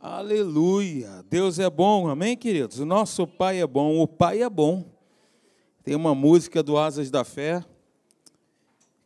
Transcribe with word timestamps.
Aleluia! 0.00 1.24
Deus 1.28 1.58
é 1.58 1.68
bom, 1.68 2.06
amém, 2.08 2.36
queridos? 2.36 2.78
O 2.78 2.86
nosso 2.86 3.26
Pai 3.26 3.60
é 3.60 3.66
bom, 3.66 3.98
o 3.98 4.06
Pai 4.06 4.42
é 4.42 4.48
bom. 4.48 4.84
Tem 5.82 5.96
uma 5.96 6.14
música 6.14 6.62
do 6.62 6.78
Asas 6.78 7.10
da 7.10 7.24
Fé 7.24 7.64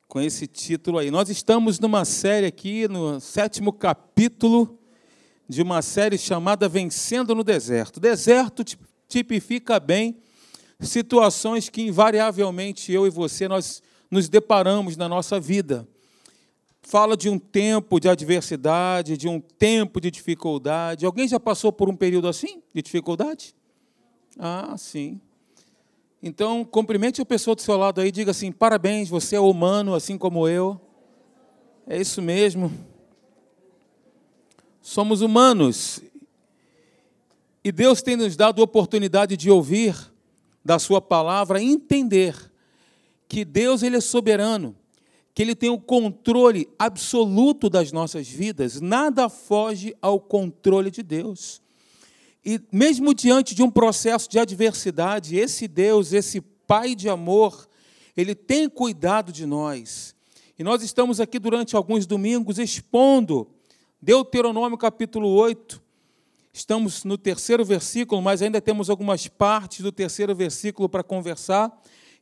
com 0.07 0.21
esse 0.21 0.47
título 0.47 0.99
aí. 0.99 1.11
Nós 1.11 1.31
estamos 1.31 1.81
numa 1.81 2.05
série 2.05 2.45
aqui, 2.45 2.87
no 2.89 3.19
sétimo 3.21 3.73
capítulo 3.73 4.79
de 5.49 5.63
uma 5.63 5.81
série 5.81 6.19
chamada 6.19 6.69
Vencendo 6.69 7.35
no 7.35 7.43
Deserto. 7.43 7.99
Deserto 7.99 8.63
tipifica 9.09 9.81
bem 9.81 10.19
situações 10.79 11.71
que 11.71 11.81
invariavelmente 11.81 12.93
eu 12.93 13.07
e 13.07 13.11
você 13.11 13.49
nós 13.49 13.83
nos 14.11 14.29
deparamos 14.29 14.95
na 14.99 15.09
nossa 15.09 15.41
vida 15.41 15.89
fala 16.93 17.17
de 17.17 17.31
um 17.31 17.39
tempo 17.39 17.99
de 17.99 18.07
adversidade, 18.07 19.17
de 19.17 19.27
um 19.27 19.41
tempo 19.41 19.99
de 19.99 20.11
dificuldade. 20.11 21.07
Alguém 21.07 21.27
já 21.27 21.41
passou 21.41 21.73
por 21.73 21.89
um 21.89 21.97
período 21.97 22.29
assim, 22.29 22.63
de 22.75 22.83
dificuldade? 22.83 23.55
Ah, 24.39 24.75
sim. 24.77 25.19
Então, 26.23 26.63
cumprimente 26.67 27.23
a 27.23 27.25
pessoa 27.25 27.57
do 27.57 27.63
seu 27.63 27.79
lado 27.79 28.03
aí, 28.03 28.13
diga 28.13 28.31
assim: 28.33 28.53
parabéns, 28.53 29.09
você 29.09 29.37
é 29.37 29.41
humano, 29.41 29.95
assim 29.95 30.19
como 30.19 30.47
eu. 30.47 30.79
É 31.87 31.99
isso 31.99 32.21
mesmo. 32.21 32.71
Somos 34.83 35.23
humanos. 35.23 35.99
E 37.65 37.73
Deus 37.73 38.03
tem 38.03 38.17
nos 38.17 38.37
dado 38.37 38.61
a 38.61 38.65
oportunidade 38.67 39.35
de 39.35 39.51
ouvir 39.51 39.97
da 40.63 40.79
Sua 40.79 41.01
palavra, 41.01 41.63
entender 41.63 42.37
que 43.27 43.47
Deus 43.47 43.83
ele 43.83 43.97
é 43.97 44.01
soberano 44.03 44.77
que 45.35 45.43
Ele 45.43 45.55
tem 45.55 45.71
o 45.71 45.81
controle 45.81 46.69
absoluto 46.79 47.71
das 47.71 47.91
nossas 47.91 48.29
vidas, 48.29 48.81
nada 48.81 49.29
foge 49.29 49.95
ao 50.03 50.21
controle 50.21 50.91
de 50.91 51.03
Deus. 51.03 51.63
E 52.45 52.61
mesmo 52.71 53.15
diante 53.15 53.55
de 53.55 53.63
um 53.63 53.71
processo 53.71 54.29
de 54.29 54.39
adversidade, 54.39 55.37
esse 55.37 55.67
Deus, 55.69 56.13
esse 56.13 56.41
Pai 56.67 56.95
de 56.95 57.09
amor, 57.09 57.69
Ele 58.17 58.35
tem 58.35 58.69
cuidado 58.69 59.33
de 59.33 59.45
nós. 59.45 60.15
E 60.59 60.65
nós 60.65 60.83
estamos 60.83 61.21
aqui 61.21 61.39
durante 61.39 61.77
alguns 61.77 62.07
domingos 62.07 62.59
expondo 62.59 63.49
Deuteronômio 64.01 64.77
capítulo 64.77 65.29
8. 65.29 65.83
Estamos 66.53 67.05
no 67.05 67.17
terceiro 67.17 67.65
versículo, 67.65 68.21
mas 68.21 68.43
ainda 68.43 68.61
temos 68.61 68.91
algumas 68.91 69.27
partes 69.29 69.81
do 69.81 69.91
terceiro 69.91 70.35
versículo 70.35 70.89
para 70.89 71.03
conversar. 71.03 71.73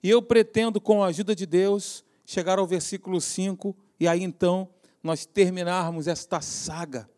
E 0.03 0.09
eu 0.09 0.23
pretendo, 0.23 0.81
com 0.81 1.03
a 1.03 1.09
ajuda 1.09 1.35
de 1.35 1.47
Deus, 1.47 2.05
chegar 2.31 2.61
ao 2.61 2.67
versículo 2.67 3.21
5 3.21 3.77
e 3.99 4.07
aí 4.07 4.23
então 4.23 4.69
nós 5.03 5.27
terminarmos 5.27 6.07
esta 6.07 6.41
saga 6.41 7.11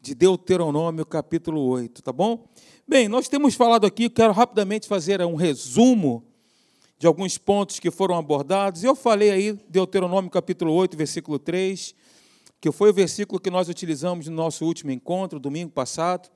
de 0.00 0.14
Deuteronômio, 0.14 1.04
capítulo 1.04 1.60
8, 1.62 2.00
tá 2.04 2.12
bom? 2.12 2.46
Bem, 2.86 3.08
nós 3.08 3.26
temos 3.26 3.56
falado 3.56 3.84
aqui, 3.84 4.08
quero 4.08 4.32
rapidamente 4.32 4.86
fazer 4.86 5.20
um 5.22 5.34
resumo 5.34 6.24
de 7.00 7.04
alguns 7.08 7.36
pontos 7.36 7.80
que 7.80 7.90
foram 7.90 8.14
abordados. 8.14 8.84
Eu 8.84 8.94
falei 8.94 9.32
aí, 9.32 9.52
Deuteronômio, 9.68 10.30
capítulo 10.30 10.72
8, 10.72 10.96
versículo 10.96 11.40
3, 11.40 11.92
que 12.60 12.70
foi 12.70 12.90
o 12.90 12.94
versículo 12.94 13.40
que 13.40 13.50
nós 13.50 13.68
utilizamos 13.68 14.28
no 14.28 14.36
nosso 14.36 14.64
último 14.64 14.92
encontro, 14.92 15.40
domingo 15.40 15.72
passado, 15.72 16.30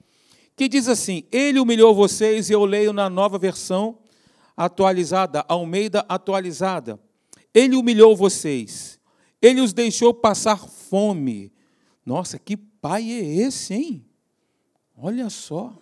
que 0.56 0.68
diz 0.68 0.88
assim: 0.88 1.22
Ele 1.30 1.60
humilhou 1.60 1.94
vocês, 1.94 2.50
e 2.50 2.52
eu 2.52 2.64
leio 2.64 2.92
na 2.92 3.08
nova 3.08 3.38
versão 3.38 3.96
atualizada, 4.56 5.44
Almeida 5.46 6.04
atualizada. 6.08 6.98
Ele 7.54 7.76
humilhou 7.76 8.16
vocês. 8.16 8.98
Ele 9.40 9.60
os 9.60 9.72
deixou 9.72 10.14
passar 10.14 10.56
fome. 10.56 11.52
Nossa, 12.04 12.38
que 12.38 12.56
pai 12.56 13.10
é 13.10 13.24
esse, 13.24 13.74
hein? 13.74 14.06
Olha 14.96 15.28
só. 15.28 15.76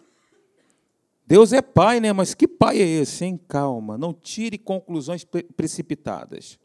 Deus 1.26 1.52
é 1.52 1.62
pai, 1.62 2.00
né? 2.00 2.12
Mas 2.12 2.34
que 2.34 2.48
pai 2.48 2.80
é 2.80 2.86
esse, 2.86 3.24
hein? 3.24 3.38
Calma, 3.46 3.96
não 3.96 4.12
tire 4.12 4.58
conclusões 4.58 5.24
precipitadas. 5.56 6.58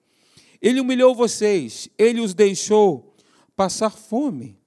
Ele 0.62 0.80
humilhou 0.80 1.14
vocês, 1.14 1.90
ele 1.98 2.20
os 2.20 2.34
deixou 2.34 3.14
passar 3.56 3.92
fome. 3.92 4.58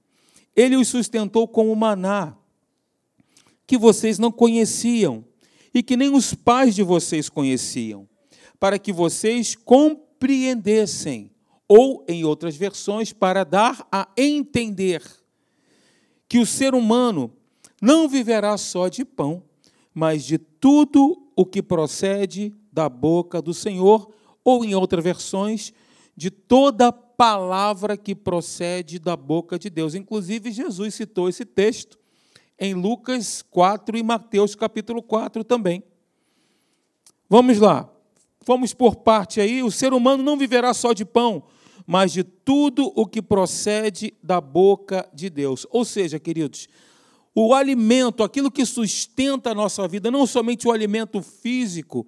Ele 0.54 0.76
os 0.76 0.88
sustentou 0.88 1.48
com 1.48 1.72
o 1.72 1.76
maná, 1.76 2.36
que 3.66 3.76
vocês 3.76 4.18
não 4.18 4.30
conheciam 4.30 5.24
e 5.72 5.82
que 5.82 5.96
nem 5.96 6.14
os 6.14 6.34
pais 6.34 6.74
de 6.74 6.82
vocês 6.82 7.28
conheciam, 7.28 8.08
para 8.58 8.78
que 8.78 8.92
vocês 8.92 9.54
compreendessem, 10.18 11.30
ou, 11.68 12.04
em 12.08 12.24
outras 12.24 12.56
versões, 12.56 13.12
para 13.12 13.44
dar 13.44 13.86
a 13.90 14.08
entender 14.16 15.02
que 16.28 16.38
o 16.38 16.46
ser 16.46 16.74
humano 16.74 17.32
não 17.80 18.08
viverá 18.08 18.56
só 18.58 18.88
de 18.88 19.04
pão, 19.04 19.42
mas 19.94 20.24
de 20.24 20.36
tudo 20.36 21.30
o 21.36 21.46
que 21.46 21.62
procede 21.62 22.52
da 22.72 22.88
boca 22.88 23.40
do 23.40 23.54
Senhor, 23.54 24.12
ou, 24.42 24.64
em 24.64 24.74
outras 24.74 25.04
versões, 25.04 25.72
de 26.16 26.30
toda 26.30 26.90
palavra 26.90 27.96
que 27.96 28.14
procede 28.14 28.98
da 28.98 29.16
boca 29.16 29.58
de 29.58 29.70
Deus. 29.70 29.94
Inclusive, 29.94 30.50
Jesus 30.50 30.94
citou 30.94 31.28
esse 31.28 31.44
texto 31.44 31.98
em 32.58 32.74
Lucas 32.74 33.42
4 33.42 33.96
e 33.96 34.02
Mateus 34.02 34.56
capítulo 34.56 35.00
4 35.00 35.44
também. 35.44 35.82
Vamos 37.28 37.58
lá. 37.58 37.88
Vamos 38.48 38.72
por 38.72 38.96
parte 38.96 39.42
aí, 39.42 39.62
o 39.62 39.70
ser 39.70 39.92
humano 39.92 40.22
não 40.22 40.34
viverá 40.34 40.72
só 40.72 40.94
de 40.94 41.04
pão, 41.04 41.42
mas 41.86 42.14
de 42.14 42.24
tudo 42.24 42.90
o 42.96 43.04
que 43.04 43.20
procede 43.20 44.14
da 44.22 44.40
boca 44.40 45.06
de 45.12 45.28
Deus. 45.28 45.66
Ou 45.70 45.84
seja, 45.84 46.18
queridos, 46.18 46.66
o 47.34 47.52
alimento, 47.52 48.22
aquilo 48.24 48.50
que 48.50 48.64
sustenta 48.64 49.50
a 49.50 49.54
nossa 49.54 49.86
vida, 49.86 50.10
não 50.10 50.26
somente 50.26 50.66
o 50.66 50.72
alimento 50.72 51.20
físico, 51.20 52.06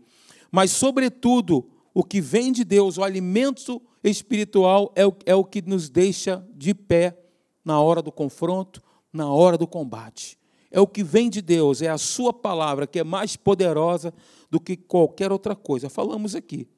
mas, 0.51 0.71
sobretudo, 0.71 1.69
o 1.93 2.03
que 2.03 2.23
vem 2.23 2.53
de 2.53 2.65
Deus, 2.65 2.97
o 2.97 3.05
alimento 3.05 3.79
espiritual, 4.03 4.95
é 4.97 5.07
o, 5.07 5.15
é 5.27 5.35
o 5.35 5.45
que 5.45 5.61
nos 5.61 5.91
deixa 5.91 6.43
de 6.55 6.73
pé 6.73 7.19
na 7.63 7.83
hora 7.83 8.01
do 8.01 8.11
confronto, 8.11 8.81
na 9.13 9.31
hora 9.31 9.59
do 9.59 9.67
combate. 9.67 10.39
É 10.71 10.81
o 10.81 10.87
que 10.87 11.05
vem 11.05 11.29
de 11.29 11.43
Deus, 11.43 11.83
é 11.83 11.91
a 11.91 11.99
Sua 11.99 12.33
palavra 12.33 12.87
que 12.87 12.99
é 12.99 13.05
mais 13.05 13.37
poderosa 13.37 14.15
do 14.51 14.61
que 14.61 14.77
qualquer 14.77 15.31
outra 15.31 15.55
coisa. 15.55 15.89
Falamos 15.89 16.35
aqui. 16.35 16.69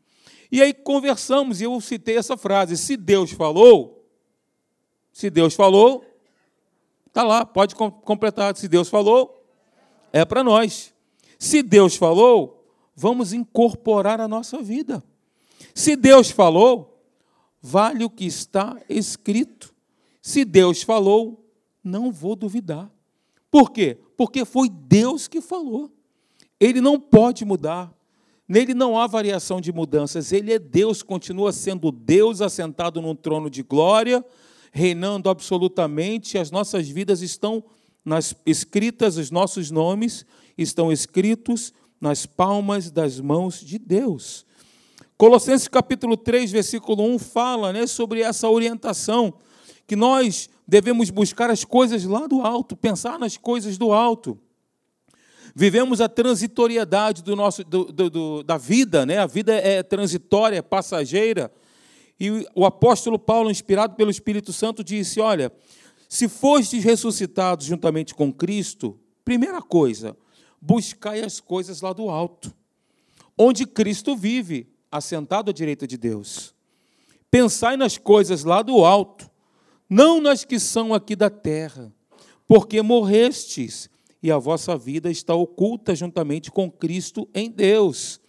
E 0.51 0.61
aí 0.61 0.75
conversamos 0.75 1.61
e 1.61 1.65
eu 1.65 1.81
citei 1.81 2.17
essa 2.17 2.37
frase: 2.37 2.77
se 2.77 2.97
Deus 2.97 3.31
falou, 3.31 4.07
se 5.13 5.31
Deus 5.31 5.55
falou, 5.55 6.05
está 7.07 7.23
lá, 7.23 7.45
pode 7.45 7.75
completar. 7.75 8.57
Se 8.57 8.69
Deus 8.69 8.89
falou, 8.89 9.43
é 10.13 10.25
para 10.25 10.45
nós. 10.45 10.93
Se 11.39 11.63
Deus 11.63 11.97
falou, 11.97 12.65
vamos 12.95 13.33
incorporar 13.33 14.21
a 14.21 14.29
nossa 14.29 14.63
vida. 14.63 15.03
Se 15.75 15.97
Deus 15.97 16.31
falou, 16.31 17.03
vale 17.61 18.05
o 18.05 18.11
que 18.11 18.27
está 18.27 18.81
escrito. 18.89 19.75
Se 20.21 20.45
Deus 20.45 20.83
falou, 20.83 21.45
não 21.83 22.13
vou 22.13 22.37
duvidar. 22.37 22.91
Por 23.51 23.71
quê? 23.71 23.99
Porque 24.17 24.45
foi 24.45 24.69
Deus 24.69 25.27
que 25.27 25.41
falou. 25.41 25.91
Ele 26.63 26.81
não 26.81 26.97
pode 27.01 27.45
mudar. 27.45 27.93
Nele 28.47 28.73
não 28.73 28.97
há 28.97 29.09
variação 29.09 29.61
de 29.61 29.73
mudanças. 29.73 30.31
Ele 30.31 30.53
é 30.53 30.61
Deus, 30.61 31.03
continua 31.03 31.51
sendo 31.51 31.91
Deus 31.91 32.41
assentado 32.41 33.03
num 33.03 33.17
trono 33.17 33.51
de 33.51 33.65
glória, 33.65 34.25
reinando 34.71 35.29
absolutamente. 35.29 36.39
As 36.39 36.53
nossas 36.53 36.89
vidas 36.89 37.21
estão 37.21 37.65
nas 38.05 38.37
escritas, 38.47 39.17
os 39.17 39.29
nossos 39.29 39.73
nomes 39.73 40.25
estão 40.57 40.93
escritos 40.93 41.73
nas 42.01 42.27
palmas 42.27 42.93
das 42.93 43.19
mãos 43.19 43.61
de 43.61 43.77
Deus. 43.77 44.47
Colossenses 45.17 45.67
capítulo 45.67 46.17
3, 46.17 46.53
versículo 46.53 47.03
1 47.03 47.19
fala 47.19 47.73
né, 47.73 47.89
sobre 47.89 48.21
essa 48.21 48.49
orientação, 48.49 49.35
que 49.85 49.97
nós 49.97 50.49
devemos 50.67 51.11
buscar 51.11 51.51
as 51.51 51.65
coisas 51.65 52.05
lá 52.05 52.29
do 52.29 52.41
alto, 52.41 52.77
pensar 52.77 53.19
nas 53.19 53.37
coisas 53.37 53.77
do 53.77 53.93
alto. 53.93 54.39
Vivemos 55.55 56.01
a 56.01 56.09
transitoriedade 56.09 57.23
do 57.23 57.37
nosso, 57.37 57.63
do, 57.63 57.85
do, 57.85 58.11
do, 58.11 58.43
da 58.43 58.57
vida, 58.57 59.05
né? 59.05 59.19
a 59.19 59.27
vida 59.27 59.53
é 59.53 59.83
transitória, 59.83 60.57
é 60.57 60.63
passageira. 60.63 61.53
E 62.19 62.47
o 62.55 62.65
apóstolo 62.65 63.19
Paulo, 63.19 63.51
inspirado 63.51 63.95
pelo 63.95 64.11
Espírito 64.11 64.53
Santo, 64.53 64.83
disse: 64.83 65.21
Olha, 65.21 65.53
se 66.09 66.29
fostes 66.29 66.83
ressuscitados 66.83 67.67
juntamente 67.67 68.15
com 68.15 68.33
Cristo, 68.33 68.99
primeira 69.25 69.61
coisa, 69.61 70.17
buscai 70.61 71.21
as 71.21 71.41
coisas 71.41 71.81
lá 71.81 71.93
do 71.93 72.09
alto, 72.09 72.55
onde 73.37 73.67
Cristo 73.67 74.17
vive, 74.17 74.69
assentado 74.91 75.51
à 75.51 75.53
direita 75.55 75.87
de 75.87 75.97
Deus. 75.97 76.55
Pensai 77.31 77.77
nas 77.77 77.99
coisas 77.99 78.45
lá 78.45 78.63
do 78.63 78.85
alto, 78.85 79.31
não 79.89 80.21
nas 80.21 80.45
que 80.45 80.59
são 80.59 80.95
aqui 80.95 81.17
da 81.17 81.29
terra, 81.29 81.93
porque 82.47 82.81
morrestes 82.81 83.91
e 84.23 84.31
a 84.31 84.39
vossa 84.39 84.77
vida 84.77 85.11
está 85.11 85.35
oculta 85.35 85.95
juntamente 85.95 86.51
com 86.51 86.71
Cristo 86.71 87.29
em 87.35 87.51
Deus. 87.51 88.21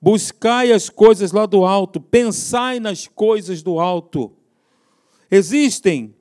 Buscai 0.00 0.70
as 0.70 0.88
coisas 0.88 1.32
lá 1.32 1.44
do 1.46 1.64
alto, 1.64 2.00
pensai 2.00 2.78
nas 2.78 3.08
coisas 3.08 3.62
do 3.62 3.80
alto. 3.80 4.32
Existem 5.30 6.14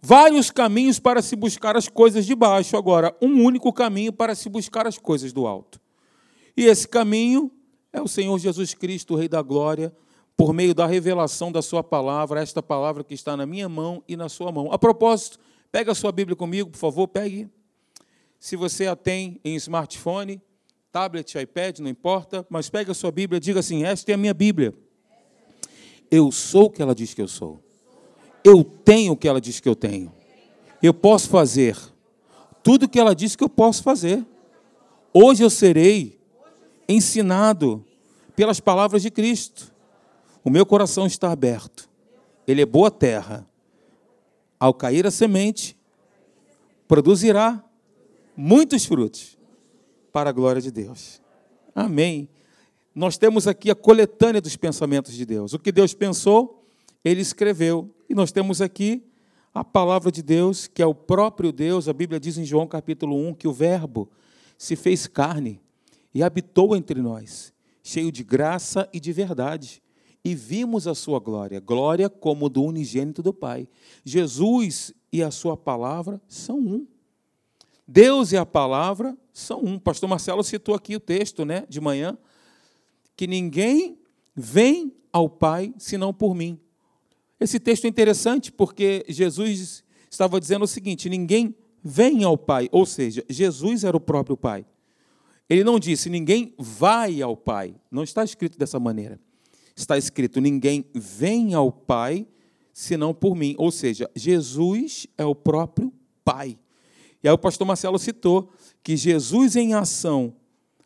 vários 0.00 0.50
caminhos 0.50 0.98
para 0.98 1.22
se 1.22 1.36
buscar 1.36 1.76
as 1.76 1.88
coisas 1.88 2.26
de 2.26 2.34
baixo, 2.34 2.76
agora, 2.76 3.16
um 3.22 3.44
único 3.44 3.72
caminho 3.72 4.12
para 4.12 4.34
se 4.34 4.48
buscar 4.48 4.86
as 4.86 4.98
coisas 4.98 5.32
do 5.32 5.46
alto. 5.46 5.80
E 6.56 6.64
esse 6.64 6.88
caminho 6.88 7.52
é 7.92 8.00
o 8.00 8.08
Senhor 8.08 8.36
Jesus 8.38 8.74
Cristo, 8.74 9.14
o 9.14 9.16
Rei 9.16 9.28
da 9.28 9.42
Glória, 9.42 9.94
por 10.36 10.52
meio 10.52 10.74
da 10.74 10.86
revelação 10.86 11.52
da 11.52 11.62
Sua 11.62 11.84
palavra, 11.84 12.40
esta 12.40 12.62
palavra 12.62 13.04
que 13.04 13.14
está 13.14 13.36
na 13.36 13.46
minha 13.46 13.68
mão 13.68 14.02
e 14.08 14.16
na 14.16 14.28
sua 14.28 14.50
mão. 14.50 14.72
A 14.72 14.78
propósito, 14.78 15.38
pega 15.70 15.92
a 15.92 15.94
sua 15.94 16.10
Bíblia 16.10 16.34
comigo, 16.34 16.70
por 16.70 16.78
favor, 16.78 17.06
pegue. 17.06 17.48
Se 18.42 18.56
você 18.56 18.88
a 18.88 18.96
tem 18.96 19.40
em 19.44 19.54
smartphone, 19.54 20.42
tablet, 20.90 21.38
iPad, 21.38 21.78
não 21.78 21.88
importa, 21.88 22.44
mas 22.50 22.68
pegue 22.68 22.90
a 22.90 22.94
sua 22.94 23.12
Bíblia 23.12 23.36
e 23.36 23.40
diga 23.40 23.60
assim: 23.60 23.84
Esta 23.84 24.10
é 24.10 24.14
a 24.14 24.18
minha 24.18 24.34
Bíblia. 24.34 24.74
Eu 26.10 26.32
sou 26.32 26.64
o 26.64 26.70
que 26.70 26.82
ela 26.82 26.92
diz 26.92 27.14
que 27.14 27.22
eu 27.22 27.28
sou. 27.28 27.62
Eu 28.42 28.64
tenho 28.64 29.12
o 29.12 29.16
que 29.16 29.28
ela 29.28 29.40
diz 29.40 29.60
que 29.60 29.68
eu 29.68 29.76
tenho. 29.76 30.12
Eu 30.82 30.92
posso 30.92 31.28
fazer 31.28 31.78
tudo 32.64 32.86
o 32.86 32.88
que 32.88 32.98
ela 32.98 33.14
diz 33.14 33.36
que 33.36 33.44
eu 33.44 33.48
posso 33.48 33.80
fazer. 33.80 34.26
Hoje 35.14 35.44
eu 35.44 35.48
serei 35.48 36.20
ensinado 36.88 37.84
pelas 38.34 38.58
palavras 38.58 39.02
de 39.02 39.10
Cristo. 39.12 39.72
O 40.42 40.50
meu 40.50 40.66
coração 40.66 41.06
está 41.06 41.30
aberto. 41.30 41.88
Ele 42.44 42.60
é 42.60 42.66
boa 42.66 42.90
terra. 42.90 43.48
Ao 44.58 44.74
cair 44.74 45.06
a 45.06 45.12
semente, 45.12 45.76
produzirá 46.88 47.64
muitos 48.36 48.84
frutos 48.84 49.38
para 50.12 50.30
a 50.30 50.32
glória 50.32 50.60
de 50.60 50.70
Deus. 50.70 51.20
Amém. 51.74 52.28
Nós 52.94 53.16
temos 53.16 53.46
aqui 53.46 53.70
a 53.70 53.74
coletânea 53.74 54.40
dos 54.40 54.56
pensamentos 54.56 55.14
de 55.14 55.24
Deus. 55.24 55.54
O 55.54 55.58
que 55.58 55.72
Deus 55.72 55.94
pensou, 55.94 56.66
ele 57.04 57.20
escreveu. 57.20 57.90
E 58.08 58.14
nós 58.14 58.30
temos 58.30 58.60
aqui 58.60 59.02
a 59.54 59.64
palavra 59.64 60.12
de 60.12 60.22
Deus, 60.22 60.66
que 60.66 60.82
é 60.82 60.86
o 60.86 60.94
próprio 60.94 61.52
Deus. 61.52 61.88
A 61.88 61.92
Bíblia 61.92 62.20
diz 62.20 62.36
em 62.36 62.44
João 62.44 62.66
capítulo 62.66 63.16
1 63.28 63.34
que 63.34 63.48
o 63.48 63.52
Verbo 63.52 64.10
se 64.58 64.76
fez 64.76 65.06
carne 65.06 65.60
e 66.14 66.22
habitou 66.22 66.76
entre 66.76 67.00
nós, 67.00 67.52
cheio 67.82 68.12
de 68.12 68.22
graça 68.22 68.88
e 68.92 69.00
de 69.00 69.12
verdade. 69.12 69.82
E 70.24 70.34
vimos 70.34 70.86
a 70.86 70.94
sua 70.94 71.18
glória, 71.18 71.58
glória 71.58 72.08
como 72.08 72.48
do 72.48 72.62
unigênito 72.62 73.22
do 73.22 73.34
Pai. 73.34 73.66
Jesus 74.04 74.94
e 75.12 75.22
a 75.22 75.30
sua 75.30 75.56
palavra 75.56 76.20
são 76.28 76.58
um. 76.58 76.86
Deus 77.86 78.32
e 78.32 78.36
a 78.36 78.46
palavra 78.46 79.16
são 79.32 79.60
um. 79.62 79.78
Pastor 79.78 80.08
Marcelo 80.08 80.42
citou 80.42 80.74
aqui 80.74 80.94
o 80.96 81.00
texto, 81.00 81.44
né, 81.44 81.64
de 81.68 81.80
manhã, 81.80 82.16
que 83.16 83.26
ninguém 83.26 83.98
vem 84.34 84.94
ao 85.12 85.28
Pai 85.28 85.74
senão 85.78 86.12
por 86.12 86.34
mim. 86.34 86.58
Esse 87.38 87.58
texto 87.58 87.84
é 87.84 87.88
interessante 87.88 88.52
porque 88.52 89.04
Jesus 89.08 89.84
estava 90.10 90.40
dizendo 90.40 90.64
o 90.64 90.68
seguinte: 90.68 91.08
ninguém 91.08 91.54
vem 91.82 92.24
ao 92.24 92.38
Pai, 92.38 92.68
ou 92.70 92.86
seja, 92.86 93.24
Jesus 93.28 93.84
era 93.84 93.96
o 93.96 94.00
próprio 94.00 94.36
Pai. 94.36 94.64
Ele 95.48 95.64
não 95.64 95.78
disse 95.78 96.08
ninguém 96.08 96.54
vai 96.56 97.20
ao 97.20 97.36
Pai, 97.36 97.74
não 97.90 98.02
está 98.02 98.24
escrito 98.24 98.56
dessa 98.56 98.78
maneira. 98.78 99.20
Está 99.74 99.98
escrito 99.98 100.40
ninguém 100.40 100.84
vem 100.94 101.54
ao 101.54 101.72
Pai 101.72 102.26
senão 102.72 103.12
por 103.12 103.34
mim, 103.34 103.54
ou 103.58 103.70
seja, 103.70 104.10
Jesus 104.14 105.06
é 105.18 105.24
o 105.24 105.34
próprio 105.34 105.92
Pai. 106.24 106.58
E 107.22 107.28
aí 107.28 107.34
o 107.34 107.38
pastor 107.38 107.66
Marcelo 107.66 107.98
citou 107.98 108.50
que 108.82 108.96
Jesus 108.96 109.54
em 109.54 109.74
ação, 109.74 110.34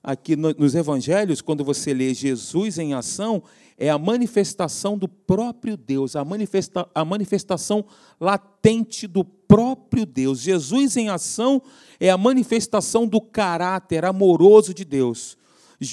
aqui 0.02 0.36
nos 0.36 0.74
evangelhos, 0.74 1.40
quando 1.40 1.64
você 1.64 1.94
lê 1.94 2.12
Jesus 2.12 2.78
em 2.78 2.94
ação, 2.94 3.42
é 3.78 3.90
a 3.90 3.98
manifestação 3.98 4.96
do 4.96 5.08
próprio 5.08 5.76
Deus, 5.76 6.14
a, 6.14 6.24
manifesta, 6.24 6.88
a 6.94 7.04
manifestação 7.04 7.84
latente 8.20 9.06
do 9.06 9.24
próprio 9.24 10.06
Deus. 10.06 10.40
Jesus 10.40 10.96
em 10.96 11.08
ação 11.08 11.62
é 11.98 12.10
a 12.10 12.16
manifestação 12.16 13.06
do 13.06 13.20
caráter 13.20 14.04
amoroso 14.04 14.72
de 14.72 14.84
Deus. 14.84 15.36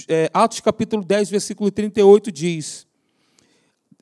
É, 0.08 0.30
Atos 0.34 0.62
capítulo 0.62 1.04
10, 1.04 1.30
versículo 1.30 1.70
38 1.70 2.32
diz: 2.32 2.88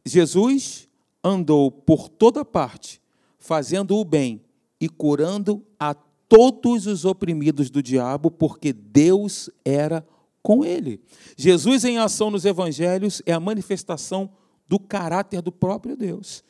Jesus 0.05 0.87
andou 1.23 1.71
por 1.71 2.09
toda 2.09 2.45
parte, 2.45 3.01
fazendo 3.39 3.95
o 3.97 4.05
bem 4.05 4.41
e 4.79 4.87
curando 4.87 5.65
a 5.79 5.95
todos 6.31 6.87
os 6.87 7.03
oprimidos 7.03 7.69
do 7.69 7.83
diabo, 7.83 8.31
porque 8.31 8.71
Deus 8.71 9.49
era 9.65 10.07
com 10.41 10.63
ele. 10.63 11.01
Jesus 11.35 11.83
em 11.83 11.97
ação 11.97 12.31
nos 12.31 12.45
evangelhos 12.45 13.21
é 13.25 13.33
a 13.33 13.39
manifestação 13.39 14.29
do 14.65 14.79
caráter 14.79 15.41
do 15.41 15.51
próprio 15.51 15.97
Deus. 15.97 16.41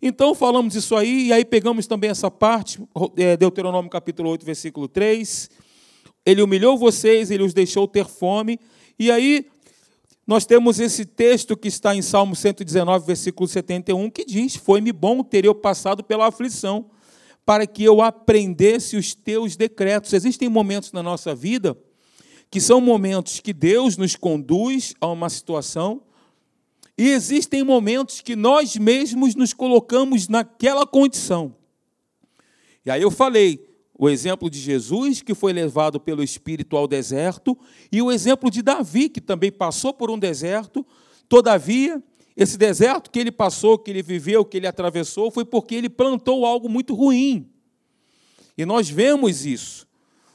Então 0.00 0.34
falamos 0.34 0.74
isso 0.74 0.96
aí, 0.96 1.26
e 1.26 1.32
aí 1.34 1.44
pegamos 1.44 1.86
também 1.86 2.08
essa 2.08 2.30
parte, 2.30 2.82
é, 3.18 3.36
Deuteronômio 3.36 3.90
capítulo 3.90 4.30
8, 4.30 4.46
versículo 4.46 4.88
3. 4.88 5.50
Ele 6.24 6.40
humilhou 6.40 6.78
vocês, 6.78 7.30
ele 7.30 7.42
os 7.42 7.52
deixou 7.52 7.86
ter 7.86 8.06
fome. 8.06 8.58
E 8.98 9.10
aí 9.10 9.48
nós 10.26 10.46
temos 10.46 10.80
esse 10.80 11.04
texto 11.04 11.54
que 11.54 11.68
está 11.68 11.94
em 11.94 12.00
Salmo 12.00 12.34
119, 12.34 13.06
versículo 13.06 13.46
71, 13.46 14.08
que 14.08 14.24
diz: 14.24 14.56
Foi-me 14.56 14.92
bom 14.92 15.22
ter 15.22 15.44
eu 15.44 15.54
passado 15.54 16.02
pela 16.02 16.26
aflição, 16.26 16.86
para 17.46 17.66
que 17.66 17.84
eu 17.84 18.02
aprendesse 18.02 18.96
os 18.96 19.14
teus 19.14 19.56
decretos. 19.56 20.12
Existem 20.12 20.48
momentos 20.48 20.90
na 20.90 21.02
nossa 21.02 21.34
vida 21.34 21.78
que 22.50 22.60
são 22.60 22.80
momentos 22.80 23.40
que 23.40 23.52
Deus 23.52 23.96
nos 23.96 24.14
conduz 24.14 24.94
a 25.00 25.06
uma 25.08 25.28
situação, 25.28 26.02
e 26.96 27.10
existem 27.10 27.62
momentos 27.62 28.20
que 28.20 28.34
nós 28.34 28.76
mesmos 28.76 29.34
nos 29.34 29.52
colocamos 29.52 30.28
naquela 30.28 30.86
condição. 30.86 31.54
E 32.84 32.90
aí 32.90 33.02
eu 33.02 33.10
falei 33.10 33.68
o 33.98 34.08
exemplo 34.08 34.48
de 34.48 34.58
Jesus, 34.58 35.22
que 35.22 35.34
foi 35.34 35.52
levado 35.52 35.98
pelo 35.98 36.22
Espírito 36.22 36.76
ao 36.76 36.86
deserto, 36.86 37.58
e 37.90 38.00
o 38.00 38.12
exemplo 38.12 38.50
de 38.50 38.62
Davi, 38.62 39.08
que 39.08 39.20
também 39.20 39.50
passou 39.50 39.92
por 39.92 40.10
um 40.10 40.18
deserto, 40.18 40.86
todavia, 41.28 42.02
esse 42.36 42.58
deserto 42.58 43.10
que 43.10 43.18
ele 43.18 43.32
passou, 43.32 43.78
que 43.78 43.90
ele 43.90 44.02
viveu, 44.02 44.44
que 44.44 44.56
ele 44.58 44.66
atravessou, 44.66 45.30
foi 45.30 45.44
porque 45.44 45.74
ele 45.74 45.88
plantou 45.88 46.44
algo 46.44 46.68
muito 46.68 46.94
ruim. 46.94 47.50
E 48.58 48.66
nós 48.66 48.90
vemos 48.90 49.46
isso. 49.46 49.86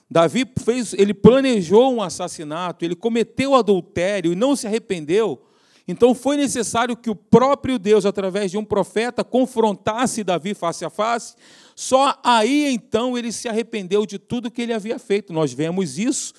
Davi 0.10 0.46
fez, 0.66 0.94
ele 0.94 1.14
planejou 1.14 1.94
um 1.94 2.02
assassinato, 2.02 2.84
ele 2.84 2.96
cometeu 2.96 3.56
adultério 3.56 4.34
e 4.34 4.36
não 4.36 4.56
se 4.56 4.68
arrependeu. 4.68 5.42
Então 5.88 6.14
foi 6.14 6.38
necessário 6.38 6.98
que 6.98 7.10
o 7.10 7.16
próprio 7.16 7.80
Deus, 7.80 8.06
através 8.06 8.52
de 8.52 8.58
um 8.58 8.66
profeta, 8.66 9.24
confrontasse 9.24 10.24
Davi 10.24 10.54
face 10.54 10.84
a 10.84 10.90
face. 10.90 11.36
Só 11.76 12.20
aí 12.24 12.74
então 12.74 13.18
ele 13.18 13.32
se 13.32 13.48
arrependeu 13.48 14.06
de 14.06 14.20
tudo 14.20 14.52
que 14.52 14.62
ele 14.62 14.74
havia 14.74 15.00
feito. 15.00 15.32
Nós 15.32 15.54
vemos 15.54 15.98
isso 15.98 16.34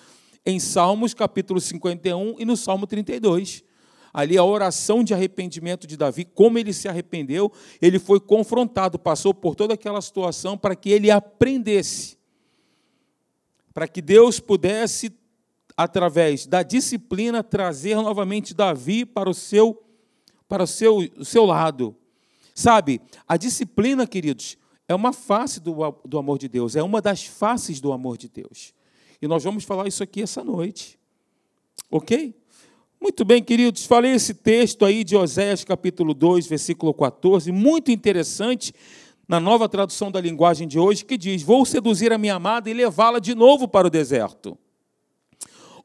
em 0.45 0.59
Salmos 0.59 1.15
capítulo 1.15 1.61
51 1.61 2.37
e 2.39 2.45
no 2.45 2.57
Salmo 2.57 2.87
32. 2.87 3.65
Ali 4.13 4.37
a 4.37 4.45
oração 4.45 5.03
de 5.03 5.15
arrependimento 5.15 5.87
de 5.87 5.97
Davi, 5.97 6.25
como 6.25 6.59
ele 6.59 6.73
se 6.73 6.89
arrependeu, 6.89 7.51
ele 7.81 7.99
foi 7.99 8.21
confrontado, 8.21 8.99
passou 8.99 9.33
por 9.33 9.55
toda 9.55 9.75
aquela 9.75 10.01
situação 10.01 10.59
para 10.59 10.77
que 10.77 10.91
ele 10.91 11.11
aprendesse 11.11 12.21
para 13.73 13.89
que 13.89 14.03
Deus 14.03 14.39
pudesse, 14.39 15.13
através 15.77 16.47
da 16.47 16.63
disciplina, 16.63 17.43
trazer 17.43 17.97
novamente 17.97 18.55
Davi 18.55 19.05
para 19.05 19.29
o 19.29 19.35
seu, 19.35 19.83
para 20.49 20.63
o 20.63 20.67
seu, 20.67 20.99
o 21.17 21.25
seu 21.25 21.45
lado. 21.45 21.97
Sabe, 22.55 23.01
a 23.27 23.37
disciplina, 23.37 24.07
queridos, 24.07 24.59
é 24.87 24.95
uma 24.95 25.13
face 25.13 25.59
do, 25.59 25.75
do 26.05 26.19
amor 26.19 26.39
de 26.39 26.49
Deus, 26.49 26.77
é 26.77 26.83
uma 26.83 27.01
das 27.01 27.25
faces 27.25 27.81
do 27.81 27.93
amor 27.93 28.19
de 28.19 28.29
Deus. 28.29 28.75
E 29.21 29.27
nós 29.27 29.43
vamos 29.43 29.65
falar 29.65 29.89
isso 29.89 30.03
aqui 30.03 30.21
essa 30.23 30.45
noite. 30.45 30.99
Ok? 31.91 32.35
Muito 33.03 33.25
bem, 33.25 33.43
queridos, 33.43 33.85
falei 33.85 34.13
esse 34.13 34.33
texto 34.33 34.85
aí 34.85 35.03
de 35.03 35.17
Oséias 35.17 35.65
capítulo 35.65 36.15
2, 36.15 36.47
versículo 36.47 36.95
14, 36.95 37.51
muito 37.51 37.91
interessante, 37.91 38.73
na 39.27 39.41
nova 39.41 39.69
tradução 39.69 40.09
da 40.09 40.21
linguagem 40.21 40.69
de 40.69 40.79
hoje, 40.79 41.05
que 41.05 41.19
diz: 41.19 41.43
Vou 41.43 41.67
seduzir 41.67 42.13
a 42.13 42.17
minha 42.17 42.37
amada 42.37 42.71
e 42.71 42.73
levá-la 42.73 43.19
de 43.19 43.35
novo 43.35 43.67
para 43.67 43.89
o 43.89 43.91
deserto, 43.91 44.57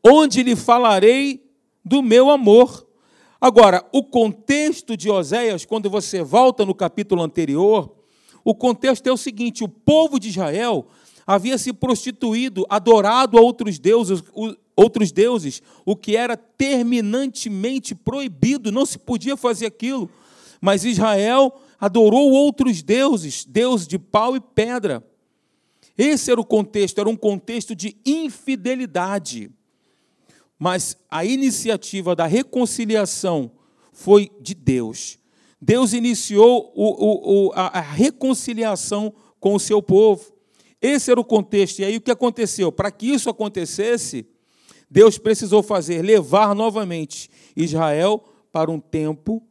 onde 0.05 0.43
lhe 0.43 0.55
falarei 0.55 1.43
do 1.83 2.03
meu 2.03 2.29
amor. 2.29 2.85
Agora, 3.41 3.83
o 3.91 4.03
contexto 4.03 4.95
de 4.95 5.09
Oséias, 5.09 5.65
quando 5.65 5.89
você 5.89 6.21
volta 6.21 6.63
no 6.67 6.75
capítulo 6.75 7.23
anterior, 7.23 7.95
o 8.43 8.53
contexto 8.53 9.07
é 9.07 9.11
o 9.11 9.17
seguinte: 9.17 9.63
o 9.63 9.67
povo 9.67 10.19
de 10.19 10.29
Israel 10.29 10.85
havia 11.25 11.57
se 11.57 11.73
prostituído, 11.73 12.63
adorado 12.69 13.39
a 13.39 13.41
outros 13.41 13.79
deuses, 13.79 14.23
outros 14.77 15.11
deuses, 15.11 15.61
o 15.83 15.95
que 15.95 16.15
era 16.15 16.37
terminantemente 16.37 17.95
proibido, 17.95 18.71
não 18.71 18.85
se 18.85 18.99
podia 18.99 19.35
fazer 19.35 19.65
aquilo. 19.65 20.09
Mas 20.61 20.85
Israel 20.85 21.59
adorou 21.79 22.31
outros 22.31 22.83
deuses, 22.83 23.43
deus 23.43 23.87
de 23.87 23.97
pau 23.97 24.35
e 24.35 24.39
pedra. 24.39 25.03
Esse 25.97 26.31
era 26.31 26.39
o 26.39 26.45
contexto, 26.45 26.99
era 26.99 27.09
um 27.09 27.15
contexto 27.15 27.75
de 27.75 27.97
infidelidade. 28.05 29.49
Mas 30.59 30.95
a 31.09 31.25
iniciativa 31.25 32.15
da 32.15 32.27
reconciliação 32.27 33.51
foi 33.91 34.31
de 34.39 34.53
Deus. 34.53 35.17
Deus 35.59 35.93
iniciou 35.93 36.71
o, 36.75 37.47
o, 37.47 37.51
a, 37.53 37.79
a 37.79 37.81
reconciliação 37.81 39.11
com 39.39 39.55
o 39.55 39.59
seu 39.59 39.81
povo. 39.81 40.31
Esse 40.79 41.09
era 41.09 41.19
o 41.19 41.25
contexto. 41.25 41.79
E 41.79 41.85
aí 41.85 41.97
o 41.97 42.01
que 42.01 42.11
aconteceu? 42.11 42.71
Para 42.71 42.91
que 42.91 43.07
isso 43.07 43.27
acontecesse, 43.27 44.27
Deus 44.89 45.17
precisou 45.17 45.61
fazer, 45.61 46.01
levar 46.01 46.55
novamente 46.55 47.29
Israel 47.55 48.23
para 48.51 48.71
um 48.71 48.79
tempo 48.79 49.43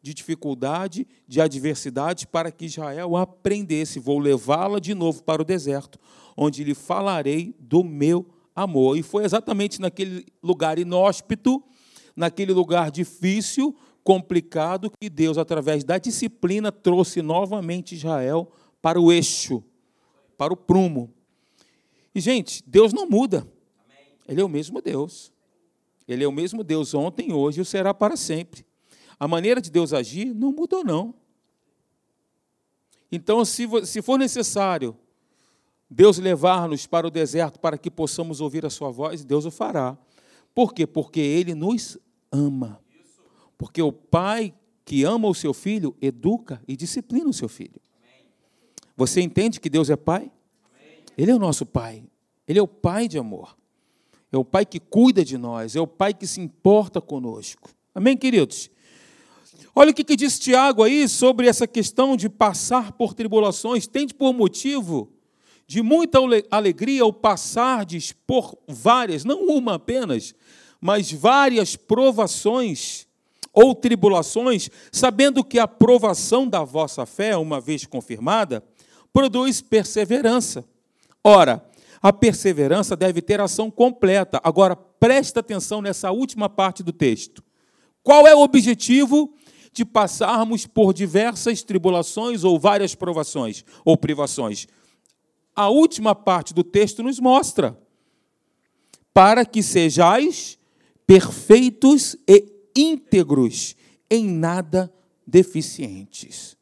de 0.00 0.12
dificuldade, 0.12 1.06
de 1.26 1.40
adversidade, 1.40 2.26
para 2.26 2.52
que 2.52 2.66
Israel 2.66 3.16
aprendesse. 3.16 3.98
Vou 3.98 4.18
levá-la 4.18 4.78
de 4.78 4.94
novo 4.94 5.22
para 5.22 5.42
o 5.42 5.44
deserto, 5.44 5.98
onde 6.36 6.62
lhe 6.62 6.74
falarei 6.74 7.54
do 7.58 7.82
meu 7.82 8.26
amor. 8.54 8.96
E 8.98 9.02
foi 9.02 9.24
exatamente 9.24 9.80
naquele 9.80 10.26
lugar 10.42 10.78
inóspito, 10.78 11.62
naquele 12.14 12.52
lugar 12.52 12.90
difícil, 12.90 13.74
complicado, 14.04 14.92
que 15.00 15.08
Deus, 15.08 15.38
através 15.38 15.82
da 15.82 15.98
disciplina, 15.98 16.70
trouxe 16.70 17.22
novamente 17.22 17.94
Israel 17.94 18.52
para 18.82 19.00
o 19.00 19.10
eixo, 19.10 19.64
para 20.36 20.52
o 20.52 20.56
prumo. 20.56 21.10
E, 22.14 22.20
gente, 22.20 22.62
Deus 22.66 22.92
não 22.92 23.08
muda. 23.08 23.46
Ele 24.26 24.40
é 24.40 24.44
o 24.44 24.48
mesmo 24.48 24.80
Deus. 24.80 25.32
Ele 26.06 26.24
é 26.24 26.28
o 26.28 26.32
mesmo 26.32 26.62
Deus 26.62 26.94
ontem, 26.94 27.32
hoje 27.32 27.60
e 27.60 27.64
será 27.64 27.94
para 27.94 28.16
sempre. 28.16 28.64
A 29.18 29.26
maneira 29.26 29.60
de 29.60 29.70
Deus 29.70 29.92
agir 29.92 30.34
não 30.34 30.52
mudou, 30.52 30.84
não. 30.84 31.14
Então, 33.10 33.44
se, 33.44 34.02
for 34.02 34.18
necessário 34.18 34.96
Deus 35.88 36.18
levar-nos 36.18 36.86
para 36.86 37.06
o 37.06 37.10
deserto 37.10 37.60
para 37.60 37.78
que 37.78 37.90
possamos 37.90 38.40
ouvir 38.40 38.66
a 38.66 38.70
Sua 38.70 38.90
voz, 38.90 39.24
Deus 39.24 39.44
o 39.44 39.50
fará. 39.50 39.96
Por 40.54 40.74
quê? 40.74 40.86
Porque 40.86 41.20
Ele 41.20 41.54
nos 41.54 41.98
ama. 42.32 42.80
Porque 43.56 43.80
o 43.80 43.92
pai 43.92 44.52
que 44.84 45.04
ama 45.04 45.28
o 45.28 45.34
seu 45.34 45.54
filho 45.54 45.96
educa 46.00 46.60
e 46.66 46.76
disciplina 46.76 47.28
o 47.28 47.32
seu 47.32 47.48
filho. 47.48 47.80
Você 48.96 49.20
entende 49.20 49.60
que 49.60 49.70
Deus 49.70 49.90
é 49.90 49.96
pai? 49.96 50.30
Ele 51.16 51.30
é 51.30 51.34
o 51.34 51.38
nosso 51.38 51.64
pai. 51.64 52.04
Ele 52.46 52.58
é 52.58 52.62
o 52.62 52.68
pai 52.68 53.08
de 53.08 53.18
amor. 53.18 53.56
É 54.34 54.38
o 54.38 54.44
pai 54.44 54.66
que 54.66 54.80
cuida 54.80 55.24
de 55.24 55.38
nós. 55.38 55.76
É 55.76 55.80
o 55.80 55.86
pai 55.86 56.12
que 56.12 56.26
se 56.26 56.40
importa 56.40 57.00
conosco. 57.00 57.70
Amém, 57.94 58.16
queridos? 58.16 58.68
Olha 59.76 59.92
o 59.92 59.94
que, 59.94 60.02
que 60.02 60.16
Tiago 60.16 60.82
aí 60.82 61.08
sobre 61.08 61.46
essa 61.46 61.68
questão 61.68 62.16
de 62.16 62.28
passar 62.28 62.92
por 62.92 63.14
tribulações. 63.14 63.86
Tende 63.86 64.12
por 64.12 64.32
motivo 64.32 65.08
de 65.68 65.82
muita 65.82 66.18
alegria 66.50 67.06
o 67.06 67.12
passardes 67.12 68.12
por 68.26 68.58
várias, 68.66 69.24
não 69.24 69.46
uma 69.46 69.74
apenas, 69.74 70.34
mas 70.80 71.12
várias 71.12 71.76
provações 71.76 73.06
ou 73.52 73.72
tribulações, 73.72 74.68
sabendo 74.90 75.44
que 75.44 75.60
a 75.60 75.68
provação 75.68 76.48
da 76.48 76.64
vossa 76.64 77.06
fé, 77.06 77.36
uma 77.36 77.60
vez 77.60 77.86
confirmada, 77.86 78.64
produz 79.12 79.60
perseverança. 79.60 80.64
Ora, 81.22 81.64
a 82.04 82.12
perseverança 82.12 82.94
deve 82.94 83.22
ter 83.22 83.40
ação 83.40 83.70
completa. 83.70 84.38
Agora, 84.44 84.76
presta 84.76 85.40
atenção 85.40 85.80
nessa 85.80 86.10
última 86.10 86.50
parte 86.50 86.82
do 86.82 86.92
texto. 86.92 87.42
Qual 88.02 88.26
é 88.26 88.34
o 88.34 88.42
objetivo 88.42 89.32
de 89.72 89.86
passarmos 89.86 90.66
por 90.66 90.92
diversas 90.92 91.62
tribulações 91.62 92.44
ou 92.44 92.60
várias 92.60 92.94
provações 92.94 93.64
ou 93.86 93.96
privações? 93.96 94.68
A 95.56 95.70
última 95.70 96.14
parte 96.14 96.52
do 96.52 96.62
texto 96.62 97.02
nos 97.02 97.18
mostra 97.18 97.74
para 99.14 99.46
que 99.46 99.62
sejais 99.62 100.58
perfeitos 101.06 102.18
e 102.28 102.52
íntegros, 102.76 103.76
em 104.10 104.28
nada 104.28 104.92
deficientes. 105.26 106.54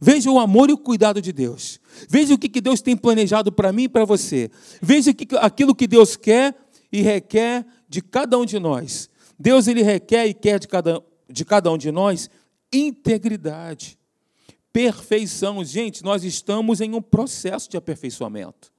Veja 0.00 0.30
o 0.30 0.38
amor 0.38 0.70
e 0.70 0.72
o 0.72 0.78
cuidado 0.78 1.20
de 1.20 1.32
Deus. 1.32 1.80
Veja 2.08 2.34
o 2.34 2.38
que 2.38 2.60
Deus 2.60 2.80
tem 2.80 2.96
planejado 2.96 3.50
para 3.50 3.72
mim 3.72 3.84
e 3.84 3.88
para 3.88 4.04
você. 4.04 4.50
Veja 4.80 5.12
aquilo 5.40 5.74
que 5.74 5.86
Deus 5.86 6.16
quer 6.16 6.54
e 6.92 7.02
requer 7.02 7.66
de 7.88 8.00
cada 8.00 8.38
um 8.38 8.44
de 8.44 8.58
nós. 8.58 9.10
Deus 9.38 9.66
ele 9.66 9.82
requer 9.82 10.26
e 10.26 10.34
quer 10.34 10.58
de 10.60 10.68
cada, 10.68 11.02
de 11.28 11.44
cada 11.44 11.70
um 11.70 11.78
de 11.78 11.90
nós 11.90 12.30
integridade, 12.72 13.98
perfeição. 14.72 15.64
Gente, 15.64 16.04
nós 16.04 16.22
estamos 16.22 16.80
em 16.80 16.94
um 16.94 17.02
processo 17.02 17.68
de 17.68 17.76
aperfeiçoamento. 17.76 18.72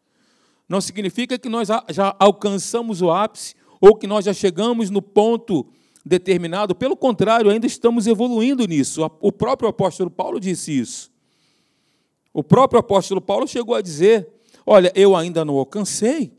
Não 0.67 0.79
significa 0.79 1.37
que 1.37 1.49
nós 1.49 1.67
já 1.89 2.15
alcançamos 2.19 3.01
o 3.01 3.09
ápice 3.09 3.55
ou 3.81 3.95
que 3.95 4.07
nós 4.07 4.25
já 4.25 4.33
chegamos 4.33 4.89
no 4.89 5.01
ponto 5.01 5.67
determinado, 6.05 6.73
pelo 6.75 6.95
contrário, 6.95 7.49
ainda 7.49 7.67
estamos 7.67 8.07
evoluindo 8.07 8.65
nisso. 8.65 9.01
O 9.19 9.31
próprio 9.31 9.69
apóstolo 9.69 10.09
Paulo 10.09 10.39
disse 10.39 10.77
isso. 10.77 11.11
O 12.33 12.43
próprio 12.43 12.79
apóstolo 12.79 13.19
Paulo 13.21 13.47
chegou 13.47 13.75
a 13.75 13.81
dizer: 13.81 14.27
Olha, 14.65 14.91
eu 14.95 15.15
ainda 15.15 15.43
não 15.43 15.57
alcancei, 15.57 16.31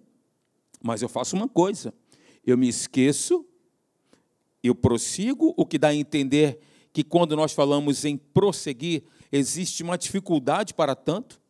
mas 0.83 1.03
eu 1.03 1.09
faço 1.09 1.37
uma 1.37 1.49
coisa: 1.49 1.93
eu 2.47 2.57
me 2.57 2.69
esqueço, 2.69 3.45
eu 4.63 4.75
prossigo, 4.75 5.53
o 5.57 5.67
que 5.67 5.79
dá 5.79 5.89
a 5.89 5.95
entender 5.95 6.61
que 6.93 7.05
quando 7.05 7.37
nós 7.37 7.53
falamos 7.53 8.05
em 8.05 8.17
prosseguir, 8.17 9.05
existe 9.31 9.83
uma 9.83 9.97
dificuldade 9.97 10.75
para 10.75 10.95
tanto, 10.95 11.41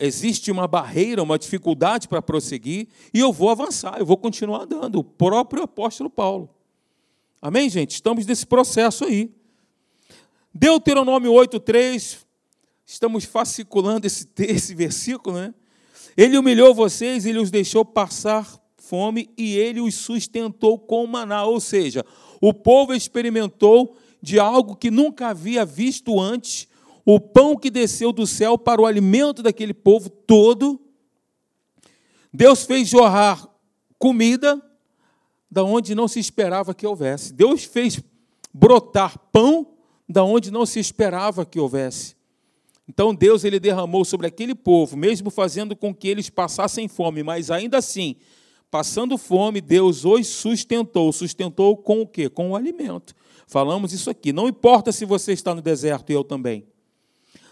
existe 0.00 0.50
uma 0.50 0.66
barreira, 0.66 1.22
uma 1.22 1.38
dificuldade 1.38 2.08
para 2.08 2.22
prosseguir, 2.22 2.88
e 3.12 3.18
eu 3.18 3.32
vou 3.32 3.50
avançar, 3.50 3.98
eu 3.98 4.06
vou 4.06 4.16
continuar 4.16 4.62
andando. 4.62 4.98
O 4.98 5.04
próprio 5.04 5.62
apóstolo 5.62 6.08
Paulo. 6.10 6.50
Amém, 7.46 7.68
gente? 7.68 7.90
Estamos 7.90 8.24
nesse 8.24 8.46
processo 8.46 9.04
aí. 9.04 9.30
Deuteronômio 10.54 11.30
8,3, 11.30 12.20
estamos 12.86 13.26
fasciculando 13.26 14.06
esse, 14.06 14.26
esse 14.48 14.74
versículo, 14.74 15.36
né? 15.36 15.54
Ele 16.16 16.38
humilhou 16.38 16.74
vocês, 16.74 17.26
ele 17.26 17.38
os 17.38 17.50
deixou 17.50 17.84
passar 17.84 18.50
fome 18.78 19.28
e 19.36 19.58
ele 19.58 19.78
os 19.78 19.94
sustentou 19.94 20.78
com 20.78 21.06
maná. 21.06 21.44
Ou 21.44 21.60
seja, 21.60 22.02
o 22.40 22.54
povo 22.54 22.94
experimentou 22.94 23.94
de 24.22 24.38
algo 24.40 24.74
que 24.74 24.90
nunca 24.90 25.28
havia 25.28 25.66
visto 25.66 26.18
antes, 26.18 26.66
o 27.04 27.20
pão 27.20 27.58
que 27.58 27.70
desceu 27.70 28.10
do 28.10 28.26
céu 28.26 28.56
para 28.56 28.80
o 28.80 28.86
alimento 28.86 29.42
daquele 29.42 29.74
povo 29.74 30.08
todo. 30.08 30.80
Deus 32.32 32.64
fez 32.64 32.88
jorrar 32.88 33.46
comida 33.98 34.62
da 35.54 35.62
onde 35.62 35.94
não 35.94 36.08
se 36.08 36.18
esperava 36.18 36.74
que 36.74 36.84
houvesse. 36.84 37.32
Deus 37.32 37.62
fez 37.62 38.02
brotar 38.52 39.16
pão 39.30 39.68
da 40.08 40.24
onde 40.24 40.50
não 40.50 40.66
se 40.66 40.80
esperava 40.80 41.46
que 41.46 41.60
houvesse. 41.60 42.16
Então 42.88 43.14
Deus 43.14 43.44
ele 43.44 43.60
derramou 43.60 44.04
sobre 44.04 44.26
aquele 44.26 44.52
povo, 44.52 44.96
mesmo 44.96 45.30
fazendo 45.30 45.76
com 45.76 45.94
que 45.94 46.08
eles 46.08 46.28
passassem 46.28 46.88
fome, 46.88 47.22
mas 47.22 47.52
ainda 47.52 47.78
assim, 47.78 48.16
passando 48.68 49.16
fome, 49.16 49.60
Deus 49.60 50.04
os 50.04 50.26
sustentou. 50.26 51.12
Sustentou 51.12 51.76
com 51.76 52.02
o 52.02 52.06
quê? 52.06 52.28
Com 52.28 52.50
o 52.50 52.56
alimento. 52.56 53.14
Falamos 53.46 53.92
isso 53.92 54.10
aqui. 54.10 54.32
Não 54.32 54.48
importa 54.48 54.90
se 54.90 55.04
você 55.04 55.32
está 55.32 55.54
no 55.54 55.62
deserto 55.62 56.10
e 56.10 56.14
eu 56.14 56.24
também. 56.24 56.66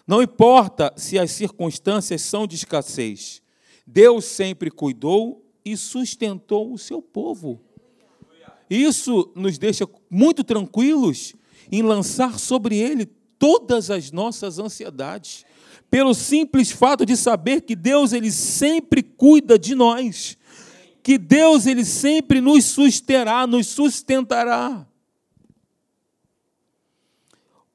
Não 0.05 0.21
importa 0.21 0.93
se 0.97 1.21
as 1.21 1.31
circunstâncias 1.31 2.21
são 2.23 2.49
de 2.49 2.57
escassez. 2.57 3.41
Deus 3.87 4.25
sempre 4.25 4.73
cuidou 4.73 5.49
e 5.65 5.77
sustentou 5.77 6.73
o 6.73 6.79
seu 6.79 7.01
povo. 7.01 7.61
Isso 8.75 9.31
nos 9.35 9.59
deixa 9.59 9.87
muito 10.09 10.43
tranquilos 10.43 11.35
em 11.71 11.83
lançar 11.83 12.39
sobre 12.39 12.79
Ele 12.79 13.05
todas 13.39 13.91
as 13.91 14.11
nossas 14.11 14.59
ansiedades, 14.59 15.45
pelo 15.91 16.15
simples 16.15 16.71
fato 16.71 17.05
de 17.05 17.15
saber 17.15 17.61
que 17.61 17.77
Deus 17.77 18.15
ele 18.15 18.33
sempre 18.33 19.03
cuida 19.03 19.59
de 19.59 19.75
nós, 19.75 20.39
que 21.03 21.19
Deus 21.19 21.67
ele 21.67 21.85
sempre 21.85 22.41
nos 22.41 22.65
susterá, 22.65 23.47
nos 23.47 23.67
sustentará. 23.67 24.87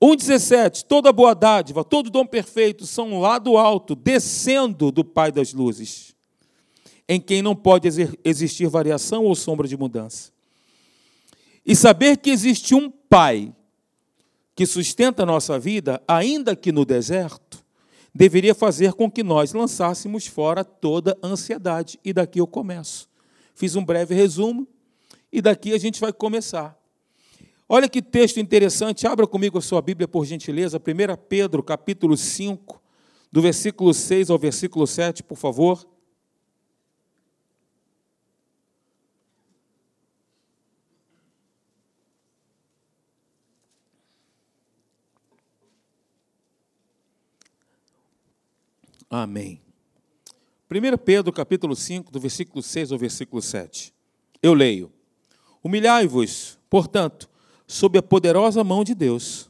1,17: 0.01 0.83
Toda 0.87 1.13
boa 1.13 1.35
dádiva, 1.35 1.83
todo 1.83 2.09
dom 2.09 2.25
perfeito 2.25 2.87
são 2.87 3.19
lá 3.19 3.37
do 3.37 3.55
alto, 3.55 3.93
descendo 3.93 4.91
do 4.91 5.05
Pai 5.05 5.31
das 5.31 5.53
luzes, 5.53 6.15
em 7.07 7.21
quem 7.21 7.43
não 7.43 7.55
pode 7.55 7.87
existir 8.23 8.67
variação 8.67 9.25
ou 9.25 9.35
sombra 9.35 9.67
de 9.67 9.77
mudança. 9.77 10.36
E 11.67 11.75
saber 11.75 12.15
que 12.17 12.29
existe 12.29 12.73
um 12.73 12.89
Pai 12.89 13.53
que 14.55 14.65
sustenta 14.65 15.23
a 15.23 15.25
nossa 15.25 15.59
vida, 15.59 16.01
ainda 16.07 16.55
que 16.55 16.71
no 16.71 16.85
deserto, 16.85 17.63
deveria 18.15 18.55
fazer 18.55 18.93
com 18.93 19.11
que 19.11 19.21
nós 19.21 19.53
lançássemos 19.53 20.25
fora 20.25 20.63
toda 20.63 21.17
ansiedade. 21.21 21.99
E 22.03 22.11
daqui 22.11 22.39
eu 22.39 22.47
começo. 22.47 23.09
Fiz 23.53 23.75
um 23.75 23.83
breve 23.83 24.15
resumo 24.15 24.67
e 25.31 25.41
daqui 25.41 25.73
a 25.73 25.77
gente 25.77 25.99
vai 25.99 26.13
começar. 26.13 26.77
Olha 27.67 27.89
que 27.89 28.01
texto 28.01 28.39
interessante, 28.39 29.05
abra 29.05 29.27
comigo 29.27 29.57
a 29.57 29.61
sua 29.61 29.81
Bíblia, 29.81 30.07
por 30.07 30.25
gentileza, 30.25 30.77
1 30.77 30.81
Pedro, 31.27 31.61
capítulo 31.61 32.15
5, 32.15 32.81
do 33.29 33.41
versículo 33.41 33.93
6 33.93 34.29
ao 34.29 34.39
versículo 34.39 34.87
7, 34.87 35.21
por 35.21 35.37
favor. 35.37 35.85
Amém. 49.09 49.61
1 50.69 50.97
Pedro 50.97 51.31
capítulo 51.31 51.75
5, 51.75 52.11
do 52.11 52.19
versículo 52.19 52.61
6 52.61 52.91
ao 52.91 52.97
versículo 52.97 53.41
7. 53.41 53.93
Eu 54.43 54.53
leio: 54.53 54.91
Humilhai-vos, 55.63 56.59
portanto, 56.69 57.29
sob 57.65 57.97
a 57.97 58.03
poderosa 58.03 58.63
mão 58.65 58.83
de 58.83 58.93
Deus, 58.93 59.49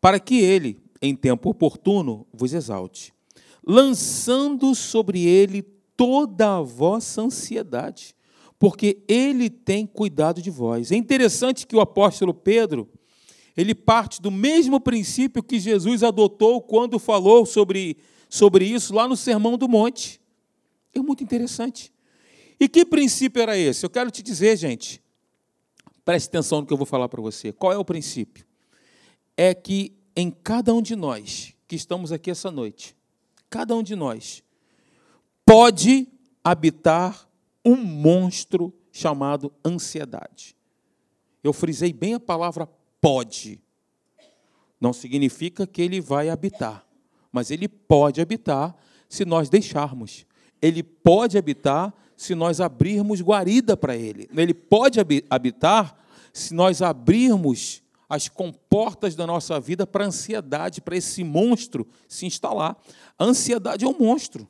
para 0.00 0.18
que 0.18 0.40
ele, 0.40 0.80
em 1.02 1.14
tempo 1.14 1.50
oportuno, 1.50 2.26
vos 2.32 2.54
exalte, 2.54 3.12
lançando 3.62 4.74
sobre 4.74 5.22
ele 5.22 5.62
toda 5.94 6.56
a 6.56 6.62
vossa 6.62 7.20
ansiedade, 7.20 8.14
porque 8.58 9.02
ele 9.06 9.50
tem 9.50 9.84
cuidado 9.84 10.40
de 10.40 10.50
vós. 10.50 10.90
É 10.90 10.96
interessante 10.96 11.66
que 11.66 11.76
o 11.76 11.80
apóstolo 11.80 12.32
Pedro, 12.32 12.88
ele 13.54 13.74
parte 13.74 14.22
do 14.22 14.30
mesmo 14.30 14.80
princípio 14.80 15.42
que 15.42 15.60
Jesus 15.60 16.02
adotou 16.02 16.62
quando 16.62 16.98
falou 16.98 17.44
sobre, 17.44 17.98
sobre 18.32 18.64
isso 18.64 18.94
lá 18.94 19.06
no 19.06 19.14
Sermão 19.14 19.58
do 19.58 19.68
Monte. 19.68 20.18
É 20.94 21.00
muito 21.00 21.22
interessante. 21.22 21.92
E 22.58 22.66
que 22.66 22.82
princípio 22.82 23.42
era 23.42 23.58
esse? 23.58 23.84
Eu 23.84 23.90
quero 23.90 24.10
te 24.10 24.22
dizer, 24.22 24.56
gente, 24.56 25.02
preste 26.02 26.28
atenção 26.28 26.62
no 26.62 26.66
que 26.66 26.72
eu 26.72 26.78
vou 26.78 26.86
falar 26.86 27.10
para 27.10 27.20
você. 27.20 27.52
Qual 27.52 27.70
é 27.70 27.76
o 27.76 27.84
princípio? 27.84 28.46
É 29.36 29.52
que 29.52 29.92
em 30.16 30.30
cada 30.30 30.72
um 30.72 30.80
de 30.80 30.96
nós 30.96 31.54
que 31.68 31.76
estamos 31.76 32.10
aqui 32.10 32.30
essa 32.30 32.50
noite, 32.50 32.96
cada 33.50 33.76
um 33.76 33.82
de 33.82 33.94
nós 33.94 34.42
pode 35.44 36.08
habitar 36.42 37.28
um 37.62 37.76
monstro 37.76 38.72
chamado 38.90 39.52
ansiedade. 39.62 40.56
Eu 41.44 41.52
frisei 41.52 41.92
bem 41.92 42.14
a 42.14 42.20
palavra 42.20 42.66
pode. 42.98 43.60
Não 44.80 44.94
significa 44.94 45.66
que 45.66 45.82
ele 45.82 46.00
vai 46.00 46.30
habitar, 46.30 46.86
mas 47.32 47.50
ele 47.50 47.66
pode 47.66 48.20
habitar 48.20 48.76
se 49.08 49.24
nós 49.24 49.48
deixarmos. 49.48 50.26
Ele 50.60 50.82
pode 50.82 51.38
habitar 51.38 51.92
se 52.16 52.34
nós 52.34 52.60
abrirmos 52.60 53.20
guarida 53.20 53.76
para 53.76 53.96
ele. 53.96 54.28
Ele 54.36 54.54
pode 54.54 55.00
habitar 55.28 55.96
se 56.32 56.54
nós 56.54 56.82
abrirmos 56.82 57.82
as 58.08 58.28
comportas 58.28 59.14
da 59.14 59.26
nossa 59.26 59.58
vida 59.58 59.86
para 59.86 60.04
a 60.04 60.08
ansiedade, 60.08 60.82
para 60.82 60.96
esse 60.96 61.24
monstro 61.24 61.88
se 62.06 62.26
instalar. 62.26 62.76
A 63.18 63.24
ansiedade 63.24 63.84
é 63.86 63.88
um 63.88 63.96
monstro. 63.98 64.46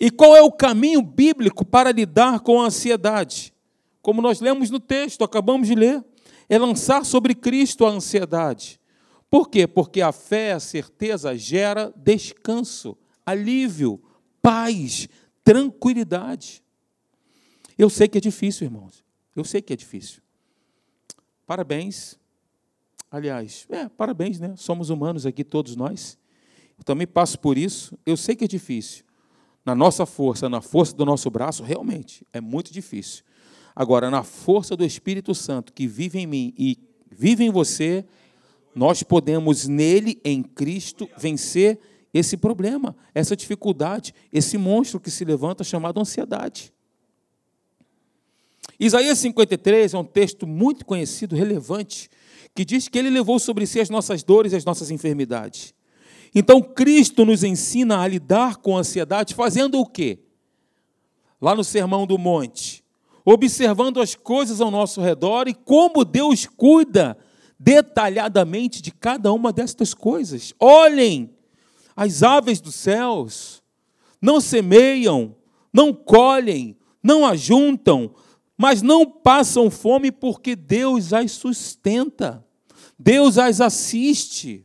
E 0.00 0.10
qual 0.10 0.36
é 0.36 0.42
o 0.42 0.52
caminho 0.52 1.02
bíblico 1.02 1.64
para 1.64 1.90
lidar 1.90 2.40
com 2.40 2.60
a 2.60 2.66
ansiedade? 2.66 3.54
Como 4.00 4.22
nós 4.22 4.40
lemos 4.40 4.70
no 4.70 4.78
texto, 4.78 5.24
acabamos 5.24 5.66
de 5.66 5.74
ler, 5.74 6.04
é 6.48 6.58
lançar 6.58 7.04
sobre 7.04 7.34
Cristo 7.34 7.84
a 7.84 7.90
ansiedade. 7.90 8.77
Por 9.30 9.48
quê? 9.48 9.66
Porque 9.66 10.00
a 10.00 10.12
fé, 10.12 10.52
a 10.52 10.60
certeza 10.60 11.36
gera 11.36 11.92
descanso, 11.96 12.96
alívio, 13.24 14.02
paz, 14.40 15.08
tranquilidade. 15.44 16.62
Eu 17.76 17.90
sei 17.90 18.08
que 18.08 18.18
é 18.18 18.20
difícil, 18.20 18.66
irmãos. 18.66 19.04
Eu 19.36 19.44
sei 19.44 19.60
que 19.60 19.72
é 19.72 19.76
difícil. 19.76 20.22
Parabéns. 21.46 22.18
Aliás, 23.10 23.66
é, 23.70 23.88
parabéns, 23.88 24.38
né? 24.40 24.54
Somos 24.56 24.90
humanos 24.90 25.24
aqui, 25.24 25.44
todos 25.44 25.76
nós. 25.76 26.18
Eu 26.76 26.84
também 26.84 27.06
passo 27.06 27.38
por 27.38 27.56
isso. 27.56 27.98
Eu 28.04 28.16
sei 28.16 28.34
que 28.34 28.44
é 28.44 28.48
difícil 28.48 29.04
na 29.68 29.74
nossa 29.74 30.06
força, 30.06 30.48
na 30.48 30.62
força 30.62 30.96
do 30.96 31.04
nosso 31.04 31.28
braço, 31.28 31.62
realmente 31.62 32.26
é 32.32 32.40
muito 32.40 32.72
difícil. 32.72 33.22
Agora, 33.76 34.10
na 34.10 34.22
força 34.22 34.74
do 34.74 34.82
Espírito 34.82 35.34
Santo 35.34 35.74
que 35.74 35.86
vive 35.86 36.18
em 36.18 36.26
mim 36.26 36.54
e 36.56 36.78
vive 37.10 37.44
em 37.44 37.50
você, 37.50 38.02
nós 38.78 39.02
podemos 39.02 39.66
nele, 39.66 40.20
em 40.24 40.40
Cristo, 40.40 41.10
vencer 41.18 41.80
esse 42.14 42.36
problema, 42.36 42.94
essa 43.12 43.34
dificuldade, 43.34 44.14
esse 44.32 44.56
monstro 44.56 45.00
que 45.00 45.10
se 45.10 45.24
levanta 45.24 45.64
chamado 45.64 45.98
ansiedade. 45.98 46.72
Isaías 48.78 49.18
53 49.18 49.94
é 49.94 49.98
um 49.98 50.04
texto 50.04 50.46
muito 50.46 50.86
conhecido, 50.86 51.34
relevante, 51.34 52.08
que 52.54 52.64
diz 52.64 52.86
que 52.86 52.96
ele 52.96 53.10
levou 53.10 53.40
sobre 53.40 53.66
si 53.66 53.80
as 53.80 53.90
nossas 53.90 54.22
dores 54.22 54.52
e 54.52 54.56
as 54.56 54.64
nossas 54.64 54.92
enfermidades. 54.92 55.74
Então 56.32 56.62
Cristo 56.62 57.24
nos 57.24 57.42
ensina 57.42 57.98
a 57.98 58.06
lidar 58.06 58.58
com 58.58 58.76
a 58.76 58.80
ansiedade 58.80 59.34
fazendo 59.34 59.80
o 59.80 59.86
quê? 59.86 60.20
Lá 61.40 61.52
no 61.52 61.64
Sermão 61.64 62.06
do 62.06 62.16
Monte, 62.16 62.84
observando 63.24 64.00
as 64.00 64.14
coisas 64.14 64.60
ao 64.60 64.70
nosso 64.70 65.00
redor 65.00 65.48
e 65.48 65.54
como 65.54 66.04
Deus 66.04 66.46
cuida 66.46 67.18
detalhadamente 67.58 68.80
de 68.80 68.92
cada 68.92 69.32
uma 69.32 69.52
destas 69.52 69.92
coisas. 69.92 70.54
Olhem 70.60 71.34
as 71.96 72.22
aves 72.22 72.60
dos 72.60 72.76
céus, 72.76 73.62
não 74.22 74.40
semeiam, 74.40 75.34
não 75.72 75.92
colhem, 75.92 76.76
não 77.02 77.26
ajuntam, 77.26 78.14
mas 78.56 78.82
não 78.82 79.04
passam 79.04 79.70
fome 79.70 80.12
porque 80.12 80.54
Deus 80.54 81.12
as 81.12 81.32
sustenta. 81.32 82.44
Deus 82.98 83.38
as 83.38 83.60
assiste. 83.60 84.64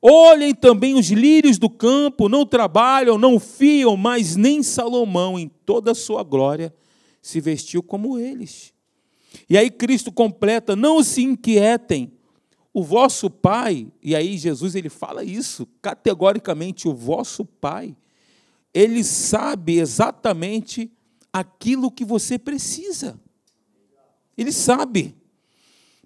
Olhem 0.00 0.54
também 0.54 0.94
os 0.94 1.10
lírios 1.10 1.58
do 1.58 1.70
campo, 1.70 2.28
não 2.28 2.44
trabalham, 2.44 3.16
não 3.16 3.38
fiam, 3.38 3.96
mas 3.96 4.34
nem 4.34 4.62
Salomão, 4.62 5.38
em 5.38 5.48
toda 5.48 5.92
a 5.92 5.94
sua 5.94 6.22
glória, 6.22 6.74
se 7.20 7.40
vestiu 7.40 7.82
como 7.82 8.18
eles. 8.18 8.71
E 9.48 9.56
aí 9.56 9.70
Cristo 9.70 10.10
completa: 10.12 10.74
não 10.74 11.02
se 11.02 11.22
inquietem, 11.22 12.12
o 12.72 12.82
vosso 12.82 13.28
Pai, 13.28 13.86
e 14.02 14.16
aí 14.16 14.38
Jesus 14.38 14.74
ele 14.74 14.88
fala 14.88 15.22
isso 15.24 15.66
categoricamente: 15.80 16.88
o 16.88 16.94
vosso 16.94 17.44
Pai, 17.44 17.96
ele 18.72 19.04
sabe 19.04 19.78
exatamente 19.78 20.90
aquilo 21.32 21.90
que 21.90 22.04
você 22.04 22.38
precisa. 22.38 23.18
Ele 24.36 24.52
sabe. 24.52 25.14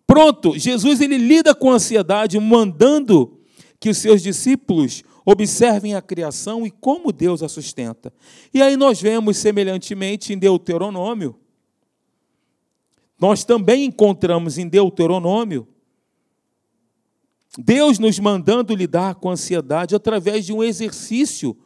Pronto, 0.06 0.56
Jesus 0.58 1.00
ele 1.00 1.18
lida 1.18 1.54
com 1.54 1.70
a 1.70 1.74
ansiedade, 1.74 2.38
mandando 2.38 3.40
que 3.80 3.90
os 3.90 3.98
seus 3.98 4.22
discípulos 4.22 5.02
observem 5.24 5.94
a 5.94 6.02
criação 6.02 6.64
e 6.64 6.70
como 6.70 7.12
Deus 7.12 7.42
a 7.42 7.48
sustenta. 7.48 8.12
E 8.54 8.62
aí 8.62 8.76
nós 8.76 9.00
vemos 9.00 9.36
semelhantemente 9.36 10.32
em 10.32 10.38
Deuteronômio. 10.38 11.36
Nós 13.18 13.44
também 13.44 13.84
encontramos 13.84 14.58
em 14.58 14.68
Deuteronômio 14.68 15.66
Deus 17.58 17.98
nos 17.98 18.18
mandando 18.18 18.74
lidar 18.74 19.14
com 19.14 19.30
a 19.30 19.32
ansiedade 19.32 19.94
através 19.94 20.44
de 20.44 20.52
um 20.52 20.62
exercício 20.62 21.56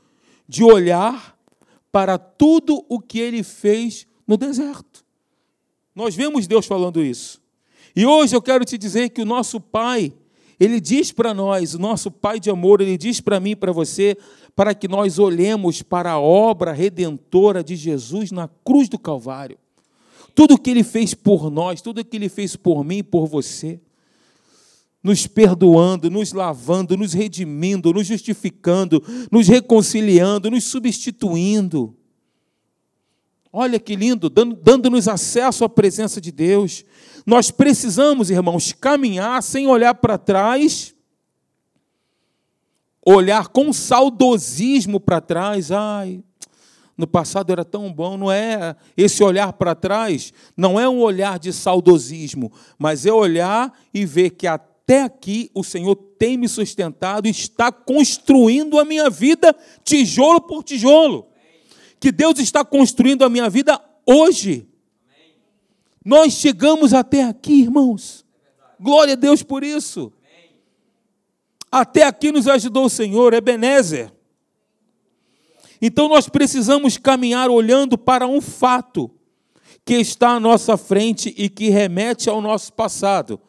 de 0.46 0.62
olhar 0.62 1.36
para 1.90 2.16
tudo 2.16 2.84
o 2.88 3.00
que 3.00 3.18
ele 3.18 3.42
fez 3.42 4.06
no 4.26 4.36
deserto. 4.36 5.04
Nós 5.94 6.14
vemos 6.14 6.46
Deus 6.46 6.66
falando 6.66 7.02
isso. 7.02 7.42
E 7.94 8.06
hoje 8.06 8.36
eu 8.36 8.42
quero 8.42 8.64
te 8.64 8.78
dizer 8.78 9.10
que 9.10 9.20
o 9.20 9.26
nosso 9.26 9.60
Pai, 9.60 10.12
ele 10.60 10.80
diz 10.80 11.10
para 11.10 11.34
nós, 11.34 11.74
o 11.74 11.78
nosso 11.78 12.10
Pai 12.10 12.38
de 12.38 12.50
amor, 12.50 12.80
ele 12.80 12.96
diz 12.96 13.20
para 13.20 13.40
mim 13.40 13.56
para 13.56 13.72
você, 13.72 14.16
para 14.54 14.74
que 14.74 14.86
nós 14.86 15.18
olhemos 15.18 15.82
para 15.82 16.12
a 16.12 16.20
obra 16.20 16.72
redentora 16.72 17.64
de 17.64 17.74
Jesus 17.74 18.30
na 18.30 18.48
cruz 18.64 18.88
do 18.88 18.98
Calvário. 18.98 19.58
Tudo 20.34 20.58
que 20.58 20.70
ele 20.70 20.82
fez 20.82 21.14
por 21.14 21.50
nós, 21.50 21.80
tudo 21.80 22.00
o 22.00 22.04
que 22.04 22.16
ele 22.16 22.28
fez 22.28 22.56
por 22.56 22.84
mim 22.84 22.98
e 22.98 23.02
por 23.02 23.26
você, 23.26 23.80
nos 25.02 25.26
perdoando, 25.26 26.10
nos 26.10 26.32
lavando, 26.32 26.96
nos 26.96 27.12
redimindo, 27.12 27.92
nos 27.92 28.06
justificando, 28.06 29.02
nos 29.30 29.48
reconciliando, 29.48 30.50
nos 30.50 30.64
substituindo. 30.64 31.96
Olha 33.52 33.80
que 33.80 33.96
lindo, 33.96 34.30
dando-nos 34.30 35.08
acesso 35.08 35.64
à 35.64 35.68
presença 35.68 36.20
de 36.20 36.30
Deus. 36.30 36.84
Nós 37.26 37.50
precisamos, 37.50 38.30
irmãos, 38.30 38.72
caminhar 38.72 39.42
sem 39.42 39.66
olhar 39.66 39.94
para 39.94 40.16
trás, 40.16 40.94
olhar 43.04 43.48
com 43.48 43.72
saudosismo 43.72 45.00
para 45.00 45.20
trás. 45.20 45.72
Ai, 45.72 46.22
no 47.00 47.06
passado 47.06 47.50
era 47.50 47.64
tão 47.64 47.92
bom. 47.92 48.16
Não 48.16 48.30
é 48.30 48.76
esse 48.96 49.24
olhar 49.24 49.52
para 49.54 49.74
trás, 49.74 50.32
não 50.56 50.78
é 50.78 50.88
um 50.88 51.00
olhar 51.00 51.38
de 51.38 51.52
saudosismo, 51.52 52.52
mas 52.78 53.06
é 53.06 53.12
olhar 53.12 53.72
e 53.92 54.04
ver 54.06 54.30
que 54.30 54.46
até 54.46 55.02
aqui 55.02 55.50
o 55.54 55.64
Senhor 55.64 55.96
tem 55.96 56.36
me 56.36 56.48
sustentado 56.48 57.26
está 57.26 57.72
construindo 57.72 58.78
a 58.78 58.84
minha 58.84 59.08
vida 59.08 59.56
tijolo 59.82 60.40
por 60.40 60.62
tijolo. 60.62 61.26
Que 61.98 62.12
Deus 62.12 62.38
está 62.38 62.64
construindo 62.64 63.24
a 63.24 63.28
minha 63.28 63.48
vida 63.50 63.80
hoje. 64.06 64.66
Nós 66.04 66.34
chegamos 66.34 66.94
até 66.94 67.24
aqui, 67.24 67.62
irmãos. 67.62 68.24
Glória 68.78 69.12
a 69.12 69.16
Deus 69.16 69.42
por 69.42 69.62
isso. 69.62 70.12
Até 71.70 72.04
aqui 72.04 72.32
nos 72.32 72.48
ajudou 72.48 72.86
o 72.86 72.90
Senhor, 72.90 73.32
Ebenezer. 73.34 74.12
Então 75.80 76.08
nós 76.08 76.28
precisamos 76.28 76.96
caminhar 76.98 77.48
olhando 77.48 77.96
para 77.96 78.26
um 78.26 78.40
fato 78.40 79.10
que 79.84 79.94
está 79.94 80.30
à 80.30 80.40
nossa 80.40 80.76
frente 80.76 81.34
e 81.36 81.48
que 81.48 81.70
remete 81.70 82.28
ao 82.28 82.40
nosso 82.40 82.72
passado. 82.72 83.40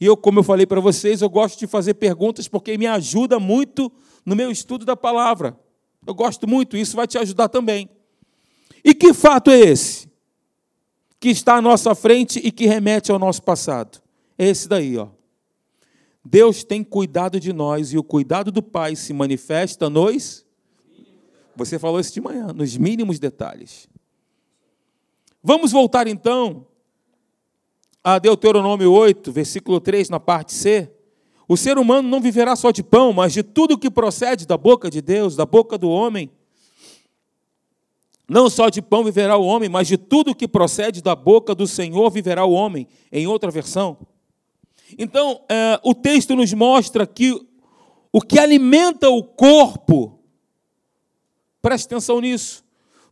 E 0.00 0.06
eu, 0.06 0.16
como 0.16 0.40
eu 0.40 0.42
falei 0.42 0.66
para 0.66 0.80
vocês, 0.80 1.22
eu 1.22 1.28
gosto 1.28 1.58
de 1.58 1.66
fazer 1.66 1.94
perguntas 1.94 2.48
porque 2.48 2.76
me 2.78 2.86
ajuda 2.86 3.38
muito 3.38 3.90
no 4.24 4.36
meu 4.36 4.50
estudo 4.50 4.84
da 4.84 4.96
palavra. 4.96 5.58
Eu 6.06 6.14
gosto 6.14 6.48
muito, 6.48 6.76
isso 6.76 6.96
vai 6.96 7.06
te 7.06 7.18
ajudar 7.18 7.48
também. 7.48 7.88
E 8.84 8.94
que 8.94 9.12
fato 9.12 9.50
é 9.50 9.58
esse? 9.58 10.08
Que 11.20 11.30
está 11.30 11.56
à 11.56 11.62
nossa 11.62 11.94
frente 11.94 12.40
e 12.42 12.52
que 12.52 12.66
remete 12.66 13.10
ao 13.10 13.18
nosso 13.18 13.42
passado. 13.42 14.00
É 14.36 14.46
esse 14.48 14.68
daí, 14.68 14.96
ó. 14.96 15.08
Deus 16.24 16.62
tem 16.62 16.84
cuidado 16.84 17.40
de 17.40 17.52
nós 17.52 17.92
e 17.92 17.98
o 17.98 18.02
cuidado 18.02 18.52
do 18.52 18.62
Pai 18.62 18.94
se 18.94 19.12
manifesta 19.12 19.88
nos. 19.88 20.46
Você 21.58 21.76
falou 21.76 21.98
isso 21.98 22.12
de 22.12 22.20
manhã, 22.20 22.52
nos 22.52 22.76
mínimos 22.76 23.18
detalhes. 23.18 23.88
Vamos 25.42 25.72
voltar 25.72 26.06
então 26.06 26.64
a 28.02 28.16
Deuteronômio 28.20 28.92
8, 28.92 29.32
versículo 29.32 29.80
3, 29.80 30.08
na 30.08 30.20
parte 30.20 30.54
C. 30.54 30.88
O 31.48 31.56
ser 31.56 31.76
humano 31.76 32.08
não 32.08 32.20
viverá 32.20 32.54
só 32.54 32.70
de 32.70 32.80
pão, 32.84 33.12
mas 33.12 33.32
de 33.32 33.42
tudo 33.42 33.76
que 33.76 33.90
procede 33.90 34.46
da 34.46 34.56
boca 34.56 34.88
de 34.88 35.02
Deus, 35.02 35.34
da 35.34 35.44
boca 35.44 35.76
do 35.76 35.90
homem. 35.90 36.30
Não 38.28 38.48
só 38.48 38.68
de 38.68 38.80
pão 38.80 39.02
viverá 39.02 39.36
o 39.36 39.44
homem, 39.44 39.68
mas 39.68 39.88
de 39.88 39.98
tudo 39.98 40.36
que 40.36 40.46
procede 40.46 41.02
da 41.02 41.16
boca 41.16 41.56
do 41.56 41.66
Senhor 41.66 42.08
viverá 42.08 42.44
o 42.44 42.52
homem, 42.52 42.86
em 43.10 43.26
outra 43.26 43.50
versão. 43.50 43.98
Então, 44.96 45.40
é, 45.48 45.80
o 45.82 45.92
texto 45.92 46.36
nos 46.36 46.52
mostra 46.52 47.04
que 47.04 47.34
o 48.12 48.20
que 48.20 48.38
alimenta 48.38 49.10
o 49.10 49.24
corpo, 49.24 50.17
preste 51.60 51.86
atenção 51.86 52.20
nisso, 52.20 52.64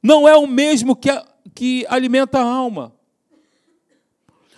não 0.02 0.28
é 0.28 0.36
o 0.36 0.46
mesmo 0.46 0.94
que, 0.94 1.08
que 1.54 1.86
alimenta 1.88 2.38
a 2.38 2.44
alma. 2.44 2.94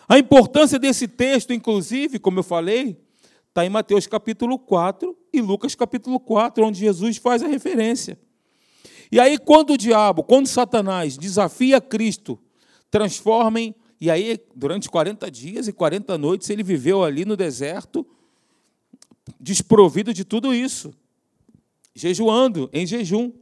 A 0.08 0.18
importância 0.18 0.78
desse 0.78 1.06
texto, 1.06 1.52
inclusive, 1.52 2.18
como 2.18 2.38
eu 2.38 2.42
falei, 2.42 2.98
está 3.48 3.64
em 3.64 3.68
Mateus 3.68 4.06
capítulo 4.06 4.58
4 4.58 5.16
e 5.32 5.40
Lucas 5.40 5.74
capítulo 5.74 6.18
4, 6.18 6.64
onde 6.64 6.78
Jesus 6.78 7.18
faz 7.18 7.42
a 7.42 7.46
referência. 7.46 8.18
E 9.10 9.18
aí, 9.18 9.38
quando 9.38 9.72
o 9.72 9.76
diabo, 9.76 10.22
quando 10.22 10.46
Satanás 10.46 11.16
desafia 11.16 11.80
Cristo, 11.80 12.38
transformem, 12.90 13.74
e 14.00 14.10
aí, 14.10 14.38
durante 14.54 14.88
40 14.88 15.30
dias 15.30 15.66
e 15.66 15.72
40 15.72 16.16
noites, 16.16 16.48
ele 16.50 16.62
viveu 16.62 17.02
ali 17.02 17.24
no 17.24 17.36
deserto, 17.36 18.06
desprovido 19.40 20.14
de 20.14 20.24
tudo 20.24 20.54
isso, 20.54 20.94
jejuando, 21.94 22.70
em 22.72 22.86
jejum. 22.86 23.32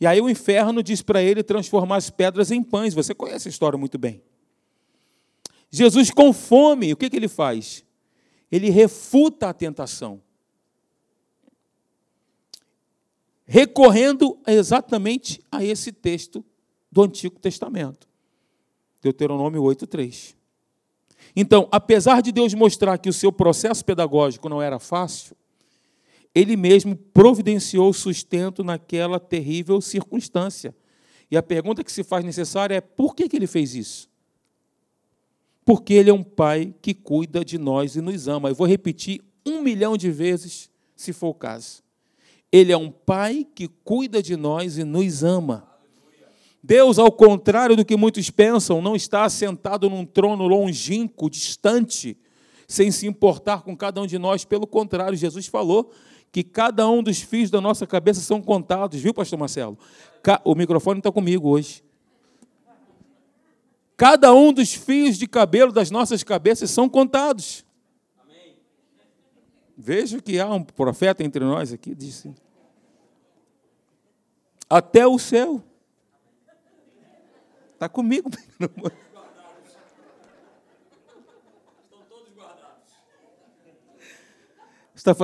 E 0.00 0.06
aí 0.06 0.20
o 0.20 0.30
inferno 0.30 0.82
diz 0.82 1.02
para 1.02 1.22
ele 1.22 1.42
transformar 1.42 1.96
as 1.96 2.10
pedras 2.10 2.50
em 2.50 2.62
pães. 2.62 2.94
Você 2.94 3.14
conhece 3.14 3.48
a 3.48 3.50
história 3.50 3.78
muito 3.78 3.98
bem. 3.98 4.22
Jesus, 5.70 6.10
com 6.10 6.32
fome, 6.32 6.92
o 6.92 6.96
que, 6.96 7.10
que 7.10 7.16
ele 7.16 7.28
faz? 7.28 7.84
Ele 8.50 8.70
refuta 8.70 9.48
a 9.48 9.52
tentação. 9.52 10.22
Recorrendo 13.44 14.38
exatamente 14.46 15.42
a 15.50 15.64
esse 15.64 15.90
texto 15.90 16.44
do 16.90 17.02
Antigo 17.02 17.38
Testamento. 17.38 18.08
Deuteronômio 19.02 19.62
8,3. 19.62 20.34
Então, 21.34 21.68
apesar 21.70 22.22
de 22.22 22.32
Deus 22.32 22.54
mostrar 22.54 22.98
que 22.98 23.08
o 23.08 23.12
seu 23.12 23.32
processo 23.32 23.84
pedagógico 23.84 24.48
não 24.48 24.62
era 24.62 24.78
fácil, 24.78 25.36
ele 26.38 26.56
mesmo 26.56 26.96
providenciou 26.96 27.92
sustento 27.92 28.62
naquela 28.62 29.18
terrível 29.18 29.80
circunstância. 29.80 30.74
E 31.30 31.36
a 31.36 31.42
pergunta 31.42 31.84
que 31.84 31.92
se 31.92 32.02
faz 32.02 32.24
necessária 32.24 32.76
é: 32.76 32.80
por 32.80 33.14
que, 33.14 33.28
que 33.28 33.36
ele 33.36 33.46
fez 33.46 33.74
isso? 33.74 34.08
porque 35.68 35.92
Ele 35.92 36.08
é 36.08 36.14
um 36.14 36.22
Pai 36.22 36.74
que 36.80 36.94
cuida 36.94 37.44
de 37.44 37.58
nós 37.58 37.94
e 37.94 38.00
nos 38.00 38.26
ama. 38.26 38.48
Eu 38.48 38.54
vou 38.54 38.66
repetir 38.66 39.20
um 39.44 39.60
milhão 39.60 39.98
de 39.98 40.10
vezes, 40.10 40.70
se 40.96 41.12
for 41.12 41.28
o 41.28 41.34
caso. 41.34 41.82
Ele 42.50 42.72
é 42.72 42.76
um 42.78 42.90
Pai 42.90 43.46
que 43.54 43.68
cuida 43.84 44.22
de 44.22 44.34
nós 44.34 44.78
e 44.78 44.84
nos 44.84 45.22
ama. 45.22 45.68
Deus, 46.62 46.98
ao 46.98 47.12
contrário 47.12 47.76
do 47.76 47.84
que 47.84 47.98
muitos 47.98 48.30
pensam, 48.30 48.80
não 48.80 48.96
está 48.96 49.24
assentado 49.24 49.90
num 49.90 50.06
trono 50.06 50.46
longínquo, 50.46 51.28
distante, 51.28 52.16
sem 52.66 52.90
se 52.90 53.06
importar 53.06 53.60
com 53.60 53.76
cada 53.76 54.00
um 54.00 54.06
de 54.06 54.16
nós. 54.16 54.46
Pelo 54.46 54.66
contrário, 54.66 55.18
Jesus 55.18 55.48
falou 55.48 55.92
que 56.30 56.42
cada 56.42 56.88
um 56.88 57.02
dos 57.02 57.20
fios 57.20 57.50
da 57.50 57.60
nossa 57.60 57.86
cabeça 57.86 58.20
são 58.20 58.40
contados, 58.40 59.00
viu, 59.00 59.14
Pastor 59.14 59.38
Marcelo? 59.38 59.78
O 60.44 60.54
microfone 60.54 61.00
está 61.00 61.10
comigo 61.10 61.48
hoje. 61.48 61.82
Cada 63.96 64.32
um 64.32 64.52
dos 64.52 64.74
fios 64.74 65.18
de 65.18 65.26
cabelo 65.26 65.72
das 65.72 65.90
nossas 65.90 66.22
cabeças 66.22 66.70
são 66.70 66.88
contados. 66.88 67.64
Amém. 68.20 68.56
Vejo 69.76 70.22
que 70.22 70.38
há 70.38 70.48
um 70.48 70.62
profeta 70.62 71.24
entre 71.24 71.44
nós 71.44 71.72
aqui, 71.72 71.94
disse. 71.94 72.32
Até 74.70 75.06
o 75.06 75.18
céu. 75.18 75.62
Está 77.72 77.88
comigo. 77.88 78.30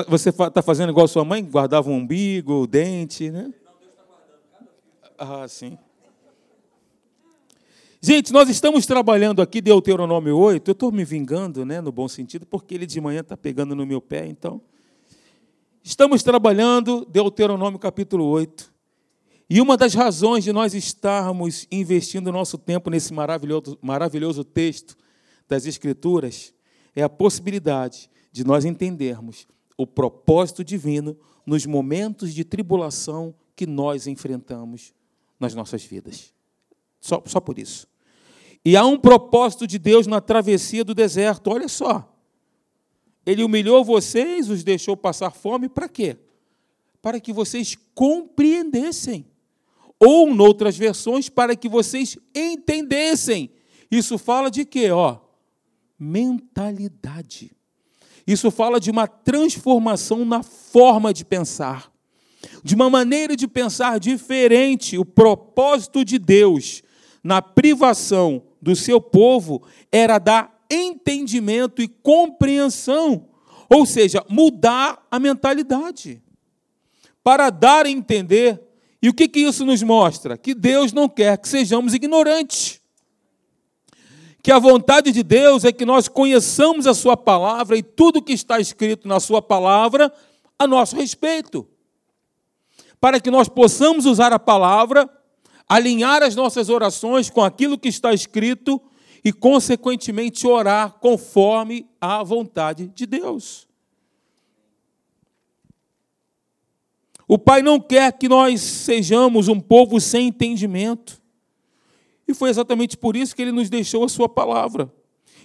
Você 0.09 0.31
está 0.31 0.63
fazendo 0.63 0.91
igual 0.91 1.09
sua 1.09 1.25
mãe, 1.25 1.45
guardava 1.45 1.89
o 1.89 1.93
umbigo, 1.93 2.63
o 2.63 2.67
dente, 2.67 3.31
né? 3.31 3.53
Ah, 5.19 5.47
sim. 5.49 5.79
Gente, 8.01 8.33
nós 8.33 8.51
estamos 8.51 8.85
trabalhando 8.85 9.41
aqui 9.41 9.63
Deuteronômio 9.63 10.37
8. 10.37 10.69
Eu 10.69 10.73
estou 10.73 10.93
me 10.93 11.05
vingando, 11.05 11.65
né, 11.65 11.81
no 11.81 11.91
bom 11.91 12.07
sentido, 12.07 12.45
porque 12.45 12.75
ele 12.75 12.85
de 12.85 13.01
manhã 13.01 13.21
está 13.21 13.37
pegando 13.37 13.75
no 13.75 13.87
meu 13.87 14.01
pé, 14.01 14.27
então. 14.27 14.61
Estamos 15.83 16.23
trabalhando 16.23 17.07
Deuteronômio 17.07 17.79
capítulo 17.79 18.27
8. 18.27 18.73
E 19.49 19.61
uma 19.61 19.77
das 19.77 19.95
razões 19.95 20.45
de 20.45 20.53
nós 20.53 20.75
estarmos 20.75 21.67
investindo 21.71 22.33
nosso 22.33 22.59
tempo 22.59 22.91
nesse 22.91 23.13
maravilhoso, 23.13 23.79
maravilhoso 23.81 24.45
texto 24.45 24.97
das 25.49 25.65
Escrituras 25.65 26.53
é 26.95 27.03
a 27.03 27.09
possibilidade 27.09 28.11
de 28.33 28.45
nós 28.45 28.65
entendermos 28.65 29.47
o 29.77 29.87
propósito 29.87 30.65
divino 30.65 31.17
nos 31.47 31.67
momentos 31.67 32.33
de 32.33 32.45
tribulação 32.45 33.35
que 33.57 33.67
nós 33.67 34.07
enfrentamos 34.07 34.93
nas 35.39 35.55
nossas 35.55 35.85
vidas. 35.85 36.33
Só, 37.01 37.23
só 37.27 37.41
por 37.41 37.59
isso. 37.59 37.87
E 38.65 38.77
há 38.77 38.85
um 38.85 38.99
propósito 38.99 39.67
de 39.67 39.79
Deus 39.79 40.07
na 40.07 40.21
travessia 40.21 40.85
do 40.85 40.95
deserto. 40.95 41.51
Olha 41.51 41.69
só. 41.69 42.11
Ele 43.27 43.43
humilhou 43.45 43.85
vocês, 43.85 44.49
os 44.49 44.65
deixou 44.65 44.97
passar 44.97 45.31
fome, 45.31 45.69
para 45.69 45.89
quê? 45.89 46.17
Para 47.03 47.21
que 47.21 47.33
vocês 47.33 47.77
compreendessem. 47.95 49.27
Ou, 49.99 50.33
noutras 50.35 50.77
versões, 50.77 51.29
para 51.29 51.55
que 51.57 51.69
vocês 51.69 52.19
entendessem. 52.35 53.51
Isso 53.91 54.19
fala 54.19 54.51
de 54.51 54.65
quê? 54.65 54.91
Ó, 54.91 55.19
mentalidade. 55.99 57.53
Isso 58.27 58.51
fala 58.51 58.81
de 58.81 58.91
uma 58.91 59.07
transformação 59.07 60.25
na 60.25 60.43
forma 60.43 61.13
de 61.13 61.25
pensar, 61.25 61.93
de 62.63 62.75
uma 62.75 62.89
maneira 62.89 63.37
de 63.37 63.47
pensar 63.47 64.01
diferente. 64.01 64.97
O 64.97 65.05
propósito 65.05 66.05
de 66.05 66.19
Deus 66.19 66.83
na 67.23 67.43
privação 67.43 68.43
do 68.61 68.75
seu 68.75 69.01
povo 69.01 69.63
era 69.93 70.19
dar 70.19 70.65
entendimento 70.71 71.83
e 71.83 71.89
compreensão, 71.89 73.29
ou 73.69 73.85
seja, 73.85 74.25
mudar 74.29 75.07
a 75.11 75.19
mentalidade, 75.19 76.23
para 77.23 77.51
dar 77.51 77.87
a 77.87 77.91
entender. 77.91 78.61
E 79.03 79.09
o 79.09 79.13
que, 79.13 79.31
isso 79.39 79.67
nos 79.67 79.83
mostra? 79.83 80.39
Que 80.39 80.55
Deus 80.55 80.93
não 80.93 81.09
quer 81.09 81.37
que 81.37 81.49
sejamos 81.49 81.93
ignorantes. 81.93 82.81
Que 84.45 84.53
a 84.53 84.59
vontade 84.59 85.11
de 85.11 85.23
Deus 85.23 85.65
é 85.65 85.73
que 85.73 85.87
nós 85.87 86.07
conheçamos 86.07 86.87
a 86.87 86.93
Sua 86.93 87.17
palavra 87.17 87.79
e 87.79 87.83
tudo 87.83 88.21
que 88.21 88.35
está 88.35 88.61
escrito 88.61 89.09
na 89.09 89.19
Sua 89.19 89.41
palavra 89.41 90.13
a 90.59 90.67
nosso 90.67 90.95
respeito. 90.97 91.67
Para 93.01 93.19
que 93.19 93.31
nós 93.31 93.49
possamos 93.49 94.05
usar 94.05 94.35
a 94.35 94.39
palavra 94.39 95.09
alinhar 95.67 96.23
as 96.23 96.37
nossas 96.37 96.69
orações 96.69 97.31
com 97.31 97.43
aquilo 97.43 97.79
que 97.79 97.89
está 97.89 98.13
escrito 98.13 98.79
e, 99.25 99.33
consequentemente, 99.33 100.47
orar 100.47 100.93
conforme 101.01 101.89
a 101.99 102.23
vontade 102.23 102.89
de 102.89 103.07
Deus. 103.07 103.67
O 107.27 107.39
Pai 107.39 107.63
não 107.63 107.81
quer 107.81 108.13
que 108.13 108.29
nós 108.29 108.61
sejamos 108.61 109.49
um 109.49 109.59
povo 109.59 109.99
sem 110.03 110.27
entendimento. 110.27 111.24
E 112.27 112.35
foi 112.35 112.51
exatamente 112.51 112.97
por 112.97 113.17
isso 113.17 113.35
que 113.35 113.43
ele 113.43 113.53
nos 113.53 113.69
deixou 113.69 114.05
a 114.05 114.09
sua 114.09 114.29
palavra. 114.29 114.93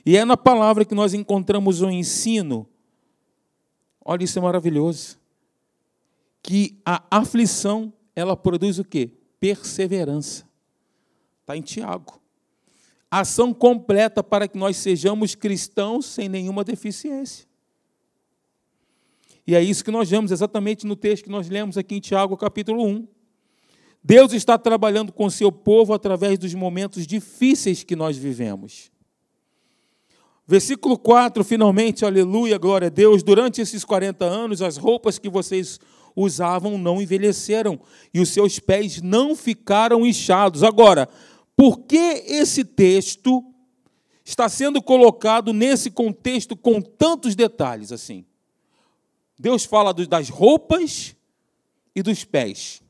E 0.06 0.16
é 0.16 0.24
na 0.24 0.38
palavra 0.38 0.86
que 0.86 0.96
nós 0.96 1.14
encontramos 1.14 1.82
o 1.82 1.90
ensino. 1.90 2.68
Olha, 4.04 4.24
isso 4.24 4.40
é 4.40 4.42
maravilhoso. 4.42 5.20
Que 6.42 6.80
a 6.86 7.04
aflição, 7.12 7.94
ela 8.16 8.36
produz 8.36 8.80
o 8.80 8.84
quê? 8.84 9.12
perseverança. 9.40 10.48
Está 11.42 11.56
em 11.56 11.62
Tiago. 11.62 12.22
Ação 13.10 13.54
completa 13.54 14.24
para 14.24 14.48
que 14.48 14.58
nós 14.58 14.78
sejamos 14.78 15.34
cristãos 15.34 16.06
sem 16.06 16.30
nenhuma 16.30 16.64
deficiência. 16.64 17.48
E 19.48 19.56
é 19.56 19.64
isso 19.64 19.84
que 19.84 19.90
nós 19.90 20.10
vemos 20.10 20.32
exatamente 20.32 20.86
no 20.86 20.96
texto 20.96 21.24
que 21.24 21.30
nós 21.30 21.50
lemos 21.50 21.76
aqui 21.76 21.96
em 21.96 22.00
Tiago, 22.00 22.38
capítulo 22.38 22.86
1. 22.86 23.08
Deus 24.04 24.34
está 24.34 24.58
trabalhando 24.58 25.12
com 25.12 25.30
seu 25.30 25.52
povo 25.52 25.94
através 25.94 26.38
dos 26.38 26.54
momentos 26.54 27.06
difíceis 27.06 27.84
que 27.84 27.96
nós 27.96 28.18
vivemos. 28.18 28.92
Versículo 30.48 30.98
4, 30.98 31.44
finalmente, 31.44 32.04
aleluia, 32.04 32.58
glória 32.58 32.88
a 32.88 32.90
Deus. 32.90 33.22
Durante 33.22 33.62
esses 33.62 33.86
40 33.86 34.26
anos, 34.26 34.62
as 34.62 34.78
roupas 34.78 35.20
que 35.20 35.30
vocês 35.30 35.80
usavam 36.16 36.78
não 36.78 37.02
envelheceram 37.02 37.80
e 38.14 38.20
os 38.20 38.30
seus 38.30 38.58
pés 38.58 39.02
não 39.02 39.36
ficaram 39.36 40.06
inchados. 40.06 40.64
Agora, 40.64 41.08
por 41.56 41.82
que 41.82 42.24
esse 42.26 42.64
texto 42.64 43.44
está 44.26 44.50
sendo 44.50 44.82
colocado 44.82 45.54
nesse 45.54 45.92
contexto 45.92 46.56
com 46.56 46.82
tantos 46.82 47.36
detalhes 47.36 47.92
assim? 47.92 48.26
Deus 49.38 49.66
fala 49.66 49.94
das 49.94 50.30
roupas 50.30 51.16
e 51.96 52.02
dos 52.02 52.24
pés. 52.24 52.82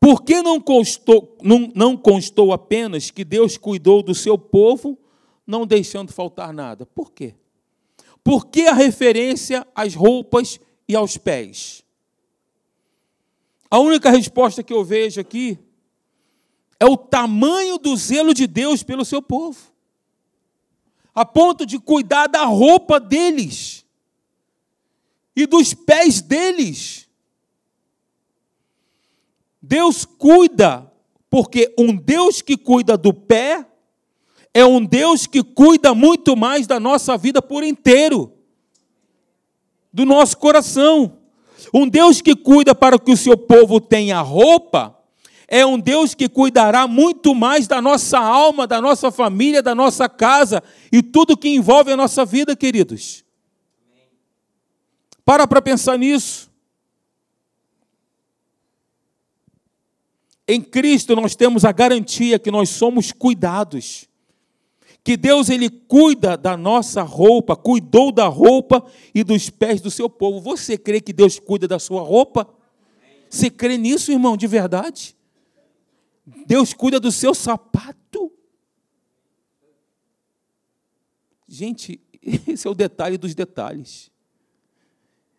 Por 0.00 0.22
que 0.22 0.40
não 0.40 0.58
constou, 0.58 1.36
não, 1.42 1.70
não 1.74 1.94
constou 1.94 2.54
apenas 2.54 3.10
que 3.10 3.22
Deus 3.22 3.58
cuidou 3.58 4.02
do 4.02 4.14
seu 4.14 4.38
povo, 4.38 4.98
não 5.46 5.66
deixando 5.66 6.10
faltar 6.10 6.54
nada? 6.54 6.86
Por 6.86 7.12
quê? 7.12 7.34
Por 8.24 8.46
que 8.46 8.66
a 8.66 8.72
referência 8.72 9.66
às 9.74 9.94
roupas 9.94 10.58
e 10.88 10.96
aos 10.96 11.18
pés? 11.18 11.84
A 13.70 13.78
única 13.78 14.10
resposta 14.10 14.62
que 14.62 14.72
eu 14.72 14.82
vejo 14.82 15.20
aqui 15.20 15.58
é 16.80 16.86
o 16.86 16.96
tamanho 16.96 17.76
do 17.78 17.94
zelo 17.94 18.32
de 18.32 18.46
Deus 18.46 18.82
pelo 18.82 19.04
seu 19.04 19.20
povo, 19.20 19.58
a 21.14 21.26
ponto 21.26 21.66
de 21.66 21.78
cuidar 21.78 22.26
da 22.26 22.44
roupa 22.46 22.98
deles 22.98 23.84
e 25.36 25.46
dos 25.46 25.74
pés 25.74 26.22
deles. 26.22 26.99
Deus 29.62 30.04
cuida, 30.04 30.90
porque 31.28 31.74
um 31.78 31.94
Deus 31.94 32.40
que 32.40 32.56
cuida 32.56 32.96
do 32.96 33.12
pé 33.12 33.66
é 34.52 34.64
um 34.64 34.84
Deus 34.84 35.26
que 35.26 35.42
cuida 35.42 35.94
muito 35.94 36.36
mais 36.36 36.66
da 36.66 36.80
nossa 36.80 37.16
vida 37.16 37.40
por 37.40 37.62
inteiro, 37.62 38.32
do 39.92 40.04
nosso 40.04 40.36
coração. 40.38 41.18
Um 41.72 41.88
Deus 41.88 42.20
que 42.20 42.34
cuida 42.34 42.74
para 42.74 42.98
que 42.98 43.12
o 43.12 43.16
seu 43.16 43.36
povo 43.36 43.80
tenha 43.80 44.20
roupa, 44.20 44.96
é 45.46 45.66
um 45.66 45.78
Deus 45.78 46.14
que 46.14 46.28
cuidará 46.28 46.86
muito 46.86 47.34
mais 47.34 47.66
da 47.66 47.82
nossa 47.82 48.18
alma, 48.18 48.66
da 48.66 48.80
nossa 48.80 49.10
família, 49.10 49.62
da 49.62 49.74
nossa 49.74 50.08
casa 50.08 50.62
e 50.92 51.02
tudo 51.02 51.36
que 51.36 51.48
envolve 51.48 51.92
a 51.92 51.96
nossa 51.96 52.24
vida, 52.24 52.56
queridos. 52.56 53.24
Para 55.24 55.46
para 55.46 55.60
pensar 55.60 55.98
nisso. 55.98 56.49
Em 60.52 60.60
Cristo 60.60 61.14
nós 61.14 61.36
temos 61.36 61.64
a 61.64 61.70
garantia 61.70 62.36
que 62.36 62.50
nós 62.50 62.70
somos 62.70 63.12
cuidados. 63.12 64.08
Que 65.04 65.16
Deus 65.16 65.48
ele 65.48 65.70
cuida 65.70 66.36
da 66.36 66.56
nossa 66.56 67.02
roupa, 67.02 67.54
cuidou 67.54 68.10
da 68.10 68.26
roupa 68.26 68.84
e 69.14 69.22
dos 69.22 69.48
pés 69.48 69.80
do 69.80 69.92
seu 69.92 70.10
povo. 70.10 70.40
Você 70.40 70.76
crê 70.76 71.00
que 71.00 71.12
Deus 71.12 71.38
cuida 71.38 71.68
da 71.68 71.78
sua 71.78 72.02
roupa? 72.02 72.52
Você 73.30 73.48
crê 73.48 73.78
nisso, 73.78 74.10
irmão, 74.10 74.36
de 74.36 74.48
verdade? 74.48 75.16
Deus 76.46 76.74
cuida 76.74 76.98
do 76.98 77.12
seu 77.12 77.32
sapato? 77.32 78.32
Gente, 81.46 82.00
esse 82.48 82.66
é 82.66 82.70
o 82.70 82.74
detalhe 82.74 83.16
dos 83.16 83.36
detalhes. 83.36 84.10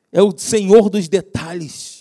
É 0.09 0.21
o 0.21 0.31
Senhor 0.37 0.89
dos 0.89 1.09
detalhes. 1.09 2.00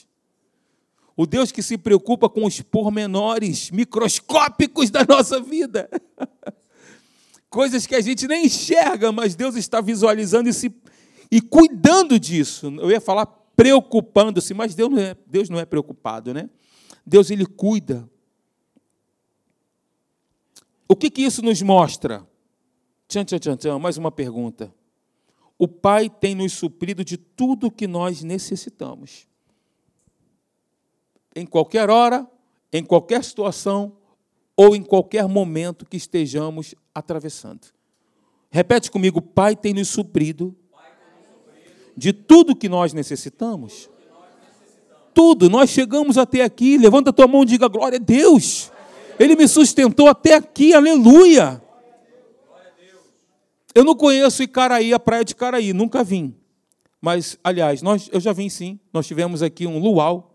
O 1.20 1.26
Deus 1.26 1.52
que 1.52 1.62
se 1.62 1.76
preocupa 1.76 2.30
com 2.30 2.46
os 2.46 2.62
pormenores 2.62 3.70
microscópicos 3.70 4.88
da 4.88 5.04
nossa 5.04 5.38
vida. 5.38 5.86
Coisas 7.50 7.84
que 7.84 7.94
a 7.94 8.00
gente 8.00 8.26
nem 8.26 8.46
enxerga, 8.46 9.12
mas 9.12 9.34
Deus 9.34 9.54
está 9.54 9.82
visualizando 9.82 10.48
e, 10.48 10.54
se, 10.54 10.74
e 11.30 11.42
cuidando 11.42 12.18
disso. 12.18 12.68
Eu 12.80 12.90
ia 12.90 13.02
falar 13.02 13.26
preocupando-se, 13.54 14.54
mas 14.54 14.74
Deus 14.74 14.90
não, 14.90 14.98
é, 14.98 15.14
Deus 15.26 15.50
não 15.50 15.58
é 15.58 15.66
preocupado, 15.66 16.32
né? 16.32 16.48
Deus, 17.04 17.30
Ele 17.30 17.44
cuida. 17.44 18.08
O 20.88 20.96
que, 20.96 21.10
que 21.10 21.20
isso 21.20 21.42
nos 21.42 21.60
mostra? 21.60 22.26
Tchan, 23.06 23.26
tchan, 23.26 23.38
tchan, 23.38 23.56
tchan, 23.58 23.78
mais 23.78 23.98
uma 23.98 24.10
pergunta. 24.10 24.74
O 25.58 25.68
Pai 25.68 26.08
tem 26.08 26.34
nos 26.34 26.54
suprido 26.54 27.04
de 27.04 27.18
tudo 27.18 27.66
o 27.66 27.70
que 27.70 27.86
nós 27.86 28.22
necessitamos 28.22 29.28
em 31.34 31.46
qualquer 31.46 31.90
hora, 31.90 32.26
em 32.72 32.84
qualquer 32.84 33.24
situação 33.24 33.96
ou 34.56 34.76
em 34.76 34.82
qualquer 34.82 35.26
momento 35.26 35.86
que 35.86 35.96
estejamos 35.96 36.74
atravessando. 36.94 37.68
Repete 38.50 38.90
comigo: 38.90 39.22
Pai 39.22 39.54
tem 39.56 39.72
nos 39.72 39.88
suprido 39.88 40.54
de 41.96 42.12
tudo 42.12 42.56
que 42.56 42.68
nós 42.68 42.92
necessitamos. 42.92 43.88
Tudo, 45.12 45.50
nós 45.50 45.70
chegamos 45.70 46.16
até 46.16 46.42
aqui. 46.42 46.78
Levanta 46.78 47.10
a 47.10 47.12
tua 47.12 47.26
mão 47.26 47.42
e 47.42 47.46
diga 47.46 47.68
glória 47.68 47.96
a 47.96 48.02
Deus. 48.02 48.70
Ele 49.18 49.36
me 49.36 49.46
sustentou 49.46 50.08
até 50.08 50.34
aqui, 50.34 50.72
aleluia. 50.72 51.62
Eu 53.74 53.84
não 53.84 53.94
conheço 53.94 54.42
Icaraí, 54.42 54.92
a 54.92 54.98
praia 54.98 55.24
de 55.24 55.32
Icaraí, 55.32 55.72
nunca 55.72 56.02
vim. 56.02 56.34
Mas, 57.00 57.38
aliás, 57.42 57.82
nós, 57.82 58.08
eu 58.12 58.20
já 58.20 58.32
vim 58.32 58.48
sim. 58.48 58.80
Nós 58.92 59.06
tivemos 59.06 59.42
aqui 59.42 59.66
um 59.66 59.78
luau, 59.78 60.29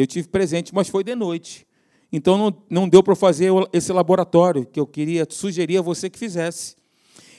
eu 0.00 0.06
tive 0.06 0.28
presente, 0.28 0.74
mas 0.74 0.88
foi 0.88 1.02
de 1.02 1.14
noite. 1.14 1.66
Então 2.12 2.38
não, 2.38 2.64
não 2.68 2.88
deu 2.88 3.02
para 3.02 3.16
fazer 3.16 3.50
esse 3.72 3.92
laboratório 3.92 4.66
que 4.66 4.78
eu 4.78 4.86
queria 4.86 5.26
sugerir 5.28 5.78
a 5.78 5.82
você 5.82 6.08
que 6.08 6.18
fizesse. 6.18 6.76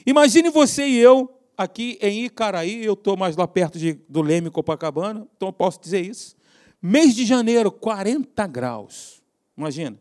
Imagine 0.06 0.50
você 0.50 0.86
e 0.86 0.96
eu 0.96 1.32
aqui 1.56 1.98
em 2.00 2.24
Icaraí, 2.24 2.84
eu 2.84 2.92
estou 2.92 3.16
mais 3.16 3.36
lá 3.36 3.48
perto 3.48 3.78
de, 3.78 3.94
do 4.08 4.22
Leme, 4.22 4.50
Copacabana, 4.50 5.26
então 5.36 5.48
eu 5.48 5.52
posso 5.52 5.80
dizer 5.80 6.04
isso. 6.04 6.36
Mês 6.80 7.14
de 7.14 7.26
janeiro, 7.26 7.72
40 7.72 8.46
graus. 8.46 9.20
Imagina. 9.56 9.98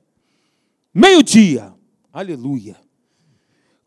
Meio-dia. 0.94 1.74
Aleluia. 2.14 2.78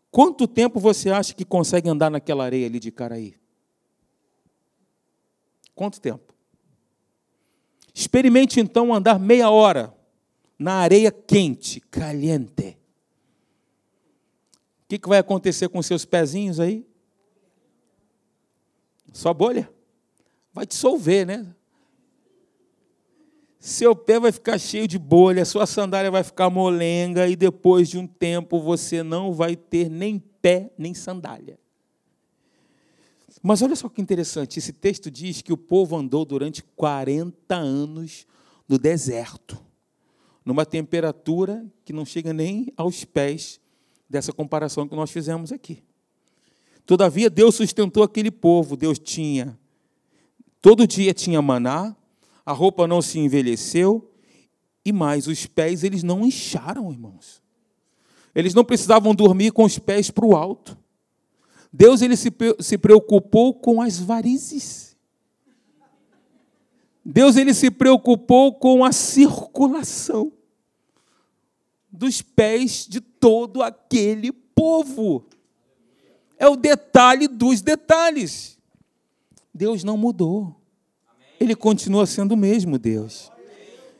Quanto 0.09 0.45
tempo 0.45 0.79
você 0.79 1.09
acha 1.09 1.33
que 1.33 1.45
consegue 1.45 1.89
andar 1.89 2.09
naquela 2.09 2.43
areia 2.43 2.67
ali 2.67 2.79
de 2.79 2.89
Icaraí? 2.89 3.35
Quanto 5.73 6.01
tempo? 6.01 6.30
Experimente 7.93 8.59
então 8.59 8.93
andar 8.93 9.19
meia 9.19 9.49
hora 9.49 9.93
na 10.57 10.75
areia 10.75 11.11
quente, 11.11 11.79
caliente. 11.79 12.77
O 14.83 14.99
que, 14.99 15.07
vai 15.07 15.19
acontecer 15.19 15.69
com 15.69 15.81
seus 15.81 16.05
pezinhos 16.05 16.59
aí? 16.59 16.85
Só 19.11 19.33
bolha? 19.33 19.69
Vai 20.53 20.65
dissolver, 20.65 21.25
né? 21.25 21.47
Seu 23.59 23.95
pé 23.95 24.19
vai 24.19 24.31
ficar 24.31 24.57
cheio 24.57 24.87
de 24.87 24.97
bolha, 24.97 25.45
sua 25.45 25.65
sandália 25.65 26.09
vai 26.09 26.23
ficar 26.23 26.49
molenga 26.49 27.27
e 27.27 27.35
depois 27.35 27.89
de 27.89 27.97
um 27.97 28.07
tempo 28.07 28.59
você 28.59 29.03
não 29.03 29.33
vai 29.33 29.55
ter 29.55 29.89
nem 29.89 30.17
pé 30.17 30.71
nem 30.77 30.93
sandália. 30.93 31.60
Mas 33.41 33.61
olha 33.61 33.75
só 33.75 33.89
que 33.89 34.01
interessante, 34.01 34.59
esse 34.59 34.71
texto 34.71 35.09
diz 35.09 35.41
que 35.41 35.51
o 35.51 35.57
povo 35.57 35.95
andou 35.95 36.23
durante 36.23 36.61
40 36.75 37.55
anos 37.55 38.27
no 38.67 38.77
deserto, 38.77 39.57
numa 40.45 40.65
temperatura 40.65 41.65
que 41.83 41.91
não 41.91 42.05
chega 42.05 42.31
nem 42.33 42.71
aos 42.77 43.03
pés 43.03 43.59
dessa 44.09 44.31
comparação 44.31 44.87
que 44.87 44.95
nós 44.95 45.09
fizemos 45.09 45.51
aqui. 45.51 45.81
Todavia, 46.85 47.29
Deus 47.29 47.55
sustentou 47.55 48.03
aquele 48.03 48.29
povo, 48.29 48.75
Deus 48.75 48.99
tinha, 48.99 49.57
todo 50.61 50.85
dia 50.85 51.13
tinha 51.13 51.41
maná, 51.41 51.95
a 52.45 52.51
roupa 52.51 52.87
não 52.87 53.01
se 53.01 53.17
envelheceu, 53.17 54.11
e 54.83 54.91
mais, 54.91 55.27
os 55.27 55.45
pés 55.45 55.83
eles 55.83 56.03
não 56.03 56.25
incharam, 56.25 56.91
irmãos. 56.91 57.41
Eles 58.33 58.53
não 58.53 58.63
precisavam 58.63 59.13
dormir 59.13 59.51
com 59.51 59.63
os 59.63 59.77
pés 59.77 60.09
para 60.09 60.25
o 60.25 60.35
alto. 60.35 60.77
Deus 61.71 62.01
ele 62.01 62.17
se, 62.17 62.29
se 62.59 62.77
preocupou 62.77 63.53
com 63.53 63.81
as 63.81 63.97
varizes. 63.97 64.97
Deus 67.03 67.35
ele 67.35 67.53
se 67.53 67.71
preocupou 67.71 68.53
com 68.53 68.83
a 68.83 68.91
circulação 68.91 70.31
dos 71.91 72.21
pés 72.21 72.85
de 72.87 73.01
todo 73.01 73.61
aquele 73.61 74.31
povo. 74.31 75.25
É 76.37 76.47
o 76.47 76.55
detalhe 76.55 77.27
dos 77.27 77.61
detalhes. 77.61 78.57
Deus 79.53 79.83
não 79.83 79.97
mudou. 79.97 80.55
Ele 81.39 81.55
continua 81.55 82.05
sendo 82.05 82.33
o 82.33 82.37
mesmo 82.37 82.77
Deus. 82.77 83.31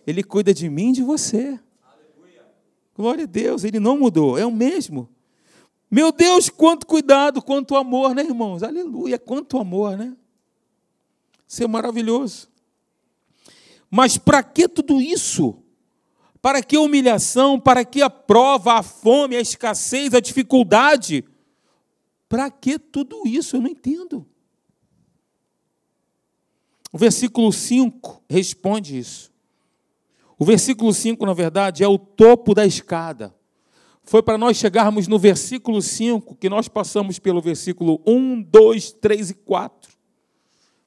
Ele 0.06 0.24
cuida 0.24 0.54
de 0.54 0.70
mim 0.70 0.90
e 0.90 0.94
de 0.94 1.04
você. 1.04 1.60
Glória 2.96 3.24
a 3.24 3.28
Deus, 3.28 3.64
ele 3.64 3.80
não 3.80 3.98
mudou, 3.98 4.38
é 4.38 4.46
o 4.46 4.52
mesmo. 4.52 5.10
Meu 5.92 6.14
Deus, 6.14 6.50
quanto 6.50 6.88
cuidado, 6.88 7.42
quanto 7.42 7.76
amor, 7.76 8.16
né, 8.16 8.24
irmãos? 8.24 8.64
Aleluia, 8.64 9.20
quanto 9.20 9.58
amor, 9.58 9.98
né? 9.98 10.16
Isso 11.46 11.62
é 11.62 11.68
maravilhoso. 11.68 12.48
Mas 13.90 14.18
para 14.18 14.42
que 14.42 14.70
tudo 14.70 15.02
isso? 15.02 15.62
Para 16.42 16.64
que 16.64 16.78
a 16.78 16.80
humilhação? 16.80 17.60
Para 17.60 17.84
que 17.84 18.02
a 18.02 18.10
prova, 18.10 18.76
a 18.76 18.84
fome, 18.84 19.36
a 19.36 19.42
escassez, 19.42 20.14
a 20.14 20.22
dificuldade? 20.22 21.26
Para 22.30 22.50
que 22.50 22.80
tudo 22.80 23.28
isso? 23.28 23.58
Eu 23.58 23.62
não 23.62 23.70
entendo. 23.70 24.26
O 26.90 26.98
versículo 26.98 27.52
5 27.52 28.24
responde 28.30 28.98
isso. 28.98 29.30
O 30.40 30.46
versículo 30.46 30.94
5, 30.94 31.26
na 31.26 31.34
verdade, 31.34 31.84
é 31.84 31.88
o 31.88 32.00
topo 32.00 32.56
da 32.56 32.66
escada. 32.66 33.36
Foi 34.04 34.22
para 34.22 34.38
nós 34.38 34.58
chegarmos 34.58 35.08
no 35.08 35.20
versículo 35.20 35.82
5 35.82 36.36
que 36.36 36.50
nós 36.50 36.68
passamos 36.68 37.20
pelo 37.20 37.42
versículo 37.42 38.02
1, 38.06 38.42
2, 38.44 38.92
3 38.94 39.30
e 39.30 39.34
4. 39.36 39.92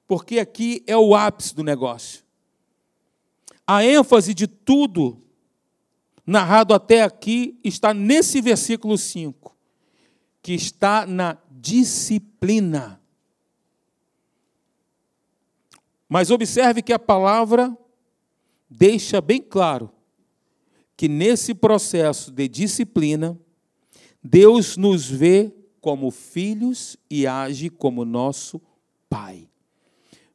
Porque 0.07 0.39
aqui 0.39 0.83
é 0.87 0.97
o 0.97 1.15
ápice 1.15 1.55
do 1.55 1.63
negócio. 1.63 2.23
A 3.67 3.85
ênfase 3.85 4.35
de 4.35 4.47
tudo 4.47 5.23
narrado 6.27 6.75
até 6.75 7.03
aqui 7.03 7.59
está 7.65 7.95
nesse 7.95 8.41
versículo 8.41 8.99
5, 8.99 9.57
que 10.43 10.53
está 10.53 11.07
na 11.07 11.39
disciplina. 11.51 13.01
Mas 16.09 16.31
observe 16.31 16.83
que 16.83 16.93
a 16.93 16.99
palavra 16.99 17.77
deixa 18.69 19.21
bem 19.21 19.41
claro 19.41 19.91
que 20.97 21.09
nesse 21.09 21.55
processo 21.55 22.31
de 22.31 22.49
disciplina, 22.49 23.39
Deus 24.23 24.77
nos 24.77 25.09
vê 25.09 25.53
como 25.81 26.11
filhos 26.11 26.97
e 27.11 27.27
age 27.27 27.69
como 27.69 28.05
nosso 28.05 28.61
Pai. 29.09 29.49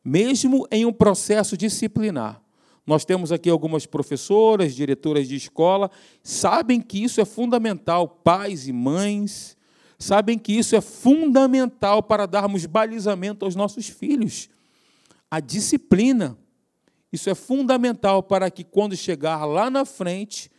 Mesmo 0.03 0.67
em 0.71 0.85
um 0.85 0.93
processo 0.93 1.57
disciplinar, 1.57 2.41
nós 2.85 3.05
temos 3.05 3.31
aqui 3.31 3.49
algumas 3.49 3.85
professoras, 3.85 4.73
diretoras 4.73 5.27
de 5.27 5.35
escola, 5.35 5.91
sabem 6.23 6.81
que 6.81 7.03
isso 7.03 7.21
é 7.21 7.25
fundamental, 7.25 8.07
pais 8.07 8.67
e 8.67 8.73
mães, 8.73 9.57
sabem 9.97 10.39
que 10.39 10.53
isso 10.53 10.75
é 10.75 10.81
fundamental 10.81 12.01
para 12.01 12.25
darmos 12.25 12.65
balizamento 12.65 13.45
aos 13.45 13.55
nossos 13.55 13.87
filhos. 13.87 14.49
A 15.29 15.39
disciplina 15.39 16.37
isso 17.11 17.29
é 17.29 17.35
fundamental 17.35 18.21
para 18.21 18.51
que, 18.51 18.63
quando 18.63 18.95
chegar 18.95 19.45
lá 19.45 19.69
na 19.69 19.85
frente, 19.85 20.49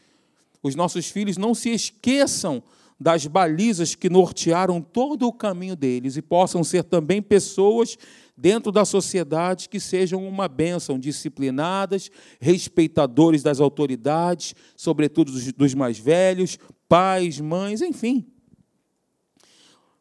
os 0.62 0.74
nossos 0.74 1.08
filhos 1.08 1.36
não 1.36 1.54
se 1.54 1.70
esqueçam 1.70 2.62
das 2.98 3.26
balizas 3.26 3.94
que 3.94 4.10
nortearam 4.10 4.82
todo 4.82 5.26
o 5.26 5.32
caminho 5.32 5.74
deles 5.74 6.16
e 6.16 6.22
possam 6.22 6.62
ser 6.62 6.84
também 6.84 7.22
pessoas 7.22 7.96
dentro 8.36 8.70
da 8.70 8.84
sociedade 8.84 9.68
que 9.68 9.80
sejam 9.80 10.26
uma 10.26 10.48
bênção, 10.48 10.98
disciplinadas, 10.98 12.10
respeitadores 12.38 13.42
das 13.42 13.58
autoridades, 13.58 14.54
sobretudo 14.76 15.32
dos 15.52 15.74
mais 15.74 15.98
velhos, 15.98 16.58
pais, 16.88 17.40
mães, 17.40 17.80
enfim. 17.80 18.26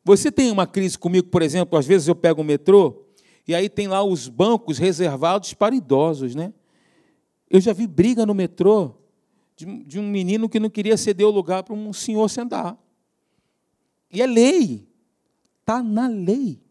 Você 0.03 0.31
tem 0.31 0.51
uma 0.51 0.65
crise 0.65 0.97
comigo, 0.97 1.27
por 1.27 1.41
exemplo, 1.41 1.77
às 1.77 1.85
vezes 1.85 2.07
eu 2.07 2.15
pego 2.15 2.41
o 2.41 2.45
metrô 2.45 3.05
e 3.49 3.55
aí 3.55 3.67
tem 3.67 3.87
lá 3.87 4.03
os 4.03 4.27
bancos 4.27 4.77
reservados 4.77 5.55
para 5.55 5.73
idosos, 5.73 6.35
né? 6.35 6.53
Eu 7.49 7.59
já 7.59 7.73
vi 7.73 7.87
briga 7.87 8.23
no 8.23 8.35
metrô 8.35 8.93
de, 9.55 9.65
de 9.85 9.99
um 9.99 10.07
menino 10.07 10.47
que 10.47 10.59
não 10.59 10.69
queria 10.69 10.95
ceder 10.95 11.25
o 11.25 11.31
lugar 11.31 11.63
para 11.63 11.73
um 11.73 11.91
senhor 11.91 12.29
sentar. 12.29 12.77
E 14.11 14.21
é 14.21 14.27
lei. 14.27 14.87
Está 15.61 15.81
na 15.81 16.07
lei. 16.07 16.61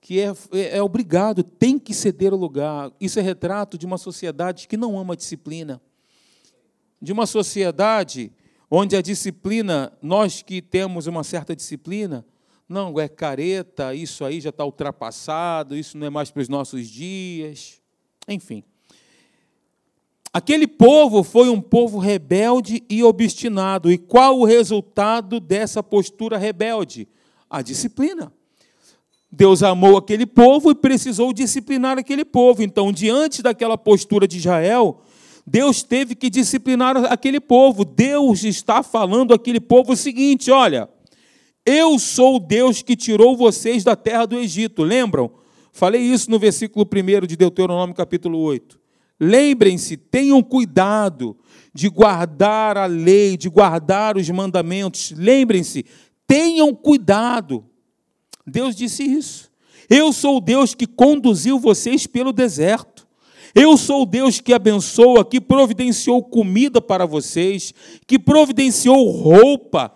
Que 0.00 0.20
é, 0.20 0.32
é, 0.52 0.76
é 0.76 0.82
obrigado, 0.84 1.42
tem 1.42 1.80
que 1.80 1.92
ceder 1.92 2.32
o 2.32 2.36
lugar. 2.36 2.92
Isso 3.00 3.18
é 3.18 3.22
retrato 3.22 3.76
de 3.76 3.84
uma 3.84 3.98
sociedade 3.98 4.68
que 4.68 4.76
não 4.76 4.96
ama 4.96 5.14
a 5.14 5.16
disciplina. 5.16 5.82
De 7.02 7.12
uma 7.12 7.26
sociedade 7.26 8.32
onde 8.70 8.94
a 8.94 9.02
disciplina, 9.02 9.92
nós 10.00 10.42
que 10.42 10.62
temos 10.62 11.08
uma 11.08 11.24
certa 11.24 11.56
disciplina, 11.56 12.24
não, 12.68 12.98
é 12.98 13.08
careta, 13.08 13.94
isso 13.94 14.24
aí 14.24 14.40
já 14.40 14.50
está 14.50 14.64
ultrapassado, 14.64 15.76
isso 15.76 15.98
não 15.98 16.06
é 16.06 16.10
mais 16.10 16.30
para 16.30 16.42
os 16.42 16.48
nossos 16.48 16.88
dias. 16.88 17.80
Enfim. 18.26 18.64
Aquele 20.32 20.66
povo 20.66 21.22
foi 21.22 21.48
um 21.48 21.60
povo 21.60 21.98
rebelde 21.98 22.82
e 22.88 23.04
obstinado. 23.04 23.92
E 23.92 23.96
qual 23.96 24.40
o 24.40 24.44
resultado 24.44 25.38
dessa 25.38 25.82
postura 25.82 26.36
rebelde? 26.36 27.06
A 27.48 27.62
disciplina. 27.62 28.32
Deus 29.30 29.62
amou 29.62 29.96
aquele 29.96 30.26
povo 30.26 30.70
e 30.70 30.74
precisou 30.74 31.32
disciplinar 31.32 31.98
aquele 31.98 32.24
povo. 32.24 32.62
Então, 32.62 32.92
diante 32.92 33.42
daquela 33.42 33.76
postura 33.76 34.26
de 34.26 34.38
Israel, 34.38 35.02
Deus 35.46 35.82
teve 35.82 36.14
que 36.14 36.30
disciplinar 36.30 36.96
aquele 37.12 37.38
povo. 37.38 37.84
Deus 37.84 38.42
está 38.42 38.82
falando 38.82 39.34
àquele 39.34 39.60
povo 39.60 39.92
o 39.92 39.96
seguinte: 39.96 40.50
olha, 40.50 40.88
eu 41.64 41.98
sou 41.98 42.36
o 42.36 42.40
Deus 42.40 42.82
que 42.82 42.94
tirou 42.94 43.36
vocês 43.36 43.82
da 43.82 43.96
terra 43.96 44.26
do 44.26 44.38
Egito. 44.38 44.82
Lembram? 44.82 45.30
Falei 45.72 46.02
isso 46.02 46.30
no 46.30 46.38
versículo 46.38 46.86
1 46.86 47.26
de 47.26 47.36
Deuteronômio, 47.36 47.94
capítulo 47.94 48.38
8. 48.38 48.78
Lembrem-se, 49.18 49.96
tenham 49.96 50.42
cuidado 50.42 51.36
de 51.72 51.88
guardar 51.88 52.76
a 52.76 52.86
lei, 52.86 53.36
de 53.36 53.48
guardar 53.48 54.16
os 54.16 54.28
mandamentos. 54.30 55.12
Lembrem-se, 55.16 55.84
tenham 56.26 56.74
cuidado. 56.74 57.64
Deus 58.46 58.76
disse 58.76 59.02
isso. 59.02 59.50
Eu 59.88 60.12
sou 60.12 60.36
o 60.36 60.40
Deus 60.40 60.74
que 60.74 60.86
conduziu 60.86 61.58
vocês 61.58 62.06
pelo 62.06 62.32
deserto. 62.32 63.06
Eu 63.54 63.76
sou 63.76 64.02
o 64.02 64.06
Deus 64.06 64.40
que 64.40 64.52
abençoa, 64.52 65.24
que 65.24 65.40
providenciou 65.40 66.22
comida 66.22 66.80
para 66.80 67.06
vocês, 67.06 67.72
que 68.06 68.18
providenciou 68.18 69.08
roupa 69.10 69.92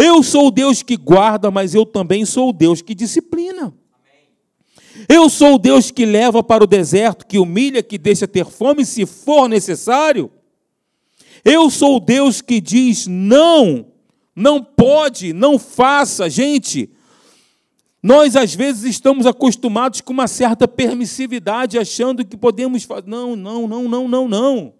eu 0.00 0.22
sou 0.22 0.46
o 0.46 0.50
Deus 0.50 0.82
que 0.82 0.96
guarda, 0.96 1.50
mas 1.50 1.74
eu 1.74 1.84
também 1.84 2.24
sou 2.24 2.48
o 2.48 2.52
Deus 2.52 2.80
que 2.80 2.94
disciplina. 2.94 3.74
Eu 5.06 5.28
sou 5.28 5.54
o 5.54 5.58
Deus 5.58 5.90
que 5.90 6.06
leva 6.06 6.42
para 6.42 6.64
o 6.64 6.66
deserto, 6.66 7.26
que 7.26 7.38
humilha, 7.38 7.82
que 7.82 7.98
deixa 7.98 8.26
ter 8.26 8.46
fome 8.46 8.84
se 8.84 9.04
for 9.04 9.46
necessário. 9.46 10.30
Eu 11.44 11.68
sou 11.68 11.96
o 11.96 12.00
Deus 12.00 12.40
que 12.40 12.60
diz 12.60 13.06
não, 13.06 13.88
não 14.34 14.64
pode, 14.64 15.32
não 15.34 15.58
faça. 15.58 16.30
Gente, 16.30 16.90
nós 18.02 18.36
às 18.36 18.54
vezes 18.54 18.84
estamos 18.84 19.26
acostumados 19.26 20.00
com 20.00 20.14
uma 20.14 20.26
certa 20.26 20.66
permissividade, 20.66 21.78
achando 21.78 22.24
que 22.24 22.36
podemos 22.36 22.84
fazer. 22.84 23.06
Não, 23.06 23.36
não, 23.36 23.68
não, 23.68 23.88
não, 23.88 24.08
não, 24.08 24.28
não. 24.28 24.79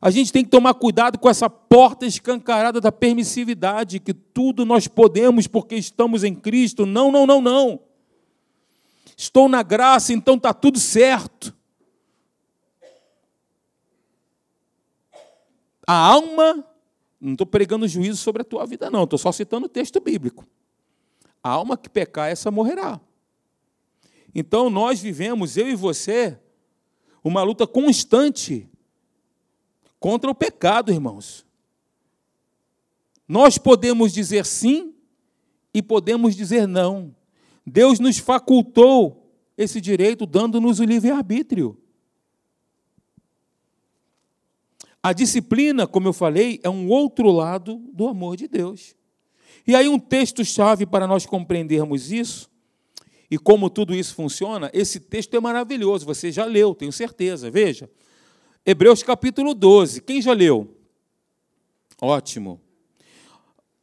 A 0.00 0.10
gente 0.10 0.32
tem 0.32 0.44
que 0.44 0.50
tomar 0.50 0.74
cuidado 0.74 1.18
com 1.18 1.28
essa 1.28 1.50
porta 1.50 2.06
escancarada 2.06 2.80
da 2.80 2.92
permissividade, 2.92 3.98
que 3.98 4.14
tudo 4.14 4.64
nós 4.64 4.86
podemos 4.86 5.46
porque 5.46 5.74
estamos 5.74 6.22
em 6.22 6.34
Cristo. 6.34 6.86
Não, 6.86 7.10
não, 7.10 7.26
não, 7.26 7.40
não. 7.40 7.80
Estou 9.16 9.48
na 9.48 9.62
graça, 9.64 10.12
então 10.12 10.36
está 10.36 10.54
tudo 10.54 10.78
certo. 10.78 11.52
A 15.84 15.94
alma, 15.94 16.64
não 17.20 17.32
estou 17.32 17.46
pregando 17.46 17.88
juízo 17.88 18.18
sobre 18.18 18.42
a 18.42 18.44
tua 18.44 18.64
vida, 18.66 18.90
não, 18.90 19.02
estou 19.02 19.18
só 19.18 19.32
citando 19.32 19.66
o 19.66 19.70
texto 19.70 20.00
bíblico. 20.00 20.46
A 21.42 21.50
alma 21.50 21.76
que 21.76 21.88
pecar, 21.88 22.30
essa 22.30 22.50
morrerá. 22.50 23.00
Então 24.32 24.70
nós 24.70 25.00
vivemos, 25.00 25.56
eu 25.56 25.68
e 25.68 25.74
você, 25.74 26.38
uma 27.24 27.42
luta 27.42 27.66
constante 27.66 28.68
contra 29.98 30.30
o 30.30 30.34
pecado, 30.34 30.92
irmãos. 30.92 31.46
Nós 33.26 33.58
podemos 33.58 34.12
dizer 34.12 34.46
sim 34.46 34.94
e 35.74 35.82
podemos 35.82 36.34
dizer 36.34 36.66
não. 36.66 37.14
Deus 37.66 37.98
nos 37.98 38.18
facultou 38.18 39.30
esse 39.56 39.80
direito, 39.80 40.24
dando-nos 40.24 40.80
o 40.80 40.84
livre-arbítrio. 40.84 41.76
A 45.02 45.12
disciplina, 45.12 45.86
como 45.86 46.08
eu 46.08 46.12
falei, 46.12 46.60
é 46.62 46.70
um 46.70 46.88
outro 46.88 47.30
lado 47.30 47.76
do 47.92 48.08
amor 48.08 48.36
de 48.36 48.48
Deus. 48.48 48.96
E 49.66 49.74
aí, 49.74 49.88
um 49.88 49.98
texto-chave 49.98 50.86
para 50.86 51.06
nós 51.06 51.26
compreendermos 51.26 52.10
isso, 52.10 52.50
e 53.30 53.36
como 53.36 53.68
tudo 53.68 53.94
isso 53.94 54.14
funciona, 54.14 54.70
esse 54.72 54.98
texto 54.98 55.34
é 55.34 55.40
maravilhoso, 55.40 56.06
você 56.06 56.32
já 56.32 56.44
leu, 56.44 56.74
tenho 56.74 56.92
certeza. 56.92 57.50
Veja, 57.50 57.90
Hebreus 58.70 59.02
capítulo 59.02 59.54
12. 59.54 60.02
Quem 60.02 60.20
já 60.20 60.34
leu? 60.34 60.68
Ótimo. 61.98 62.60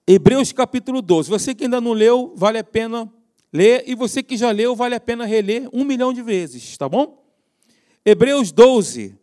Hebreus 0.06 0.52
capítulo 0.52 1.02
12. 1.02 1.28
Você 1.28 1.56
que 1.56 1.64
ainda 1.64 1.82
não 1.82 1.92
leu, 1.92 2.34
vale 2.36 2.60
a 2.60 2.64
pena 2.64 3.12
ler. 3.52 3.84
E 3.88 3.96
você 3.96 4.22
que 4.22 4.38
já 4.38 4.52
leu, 4.52 4.76
vale 4.76 4.94
a 4.94 5.00
pena 5.00 5.26
reler 5.26 5.68
um 5.74 5.84
milhão 5.84 6.14
de 6.14 6.22
vezes, 6.22 6.78
tá 6.78 6.88
bom? 6.88 7.26
Hebreus 8.06 8.52
12, 8.52 9.18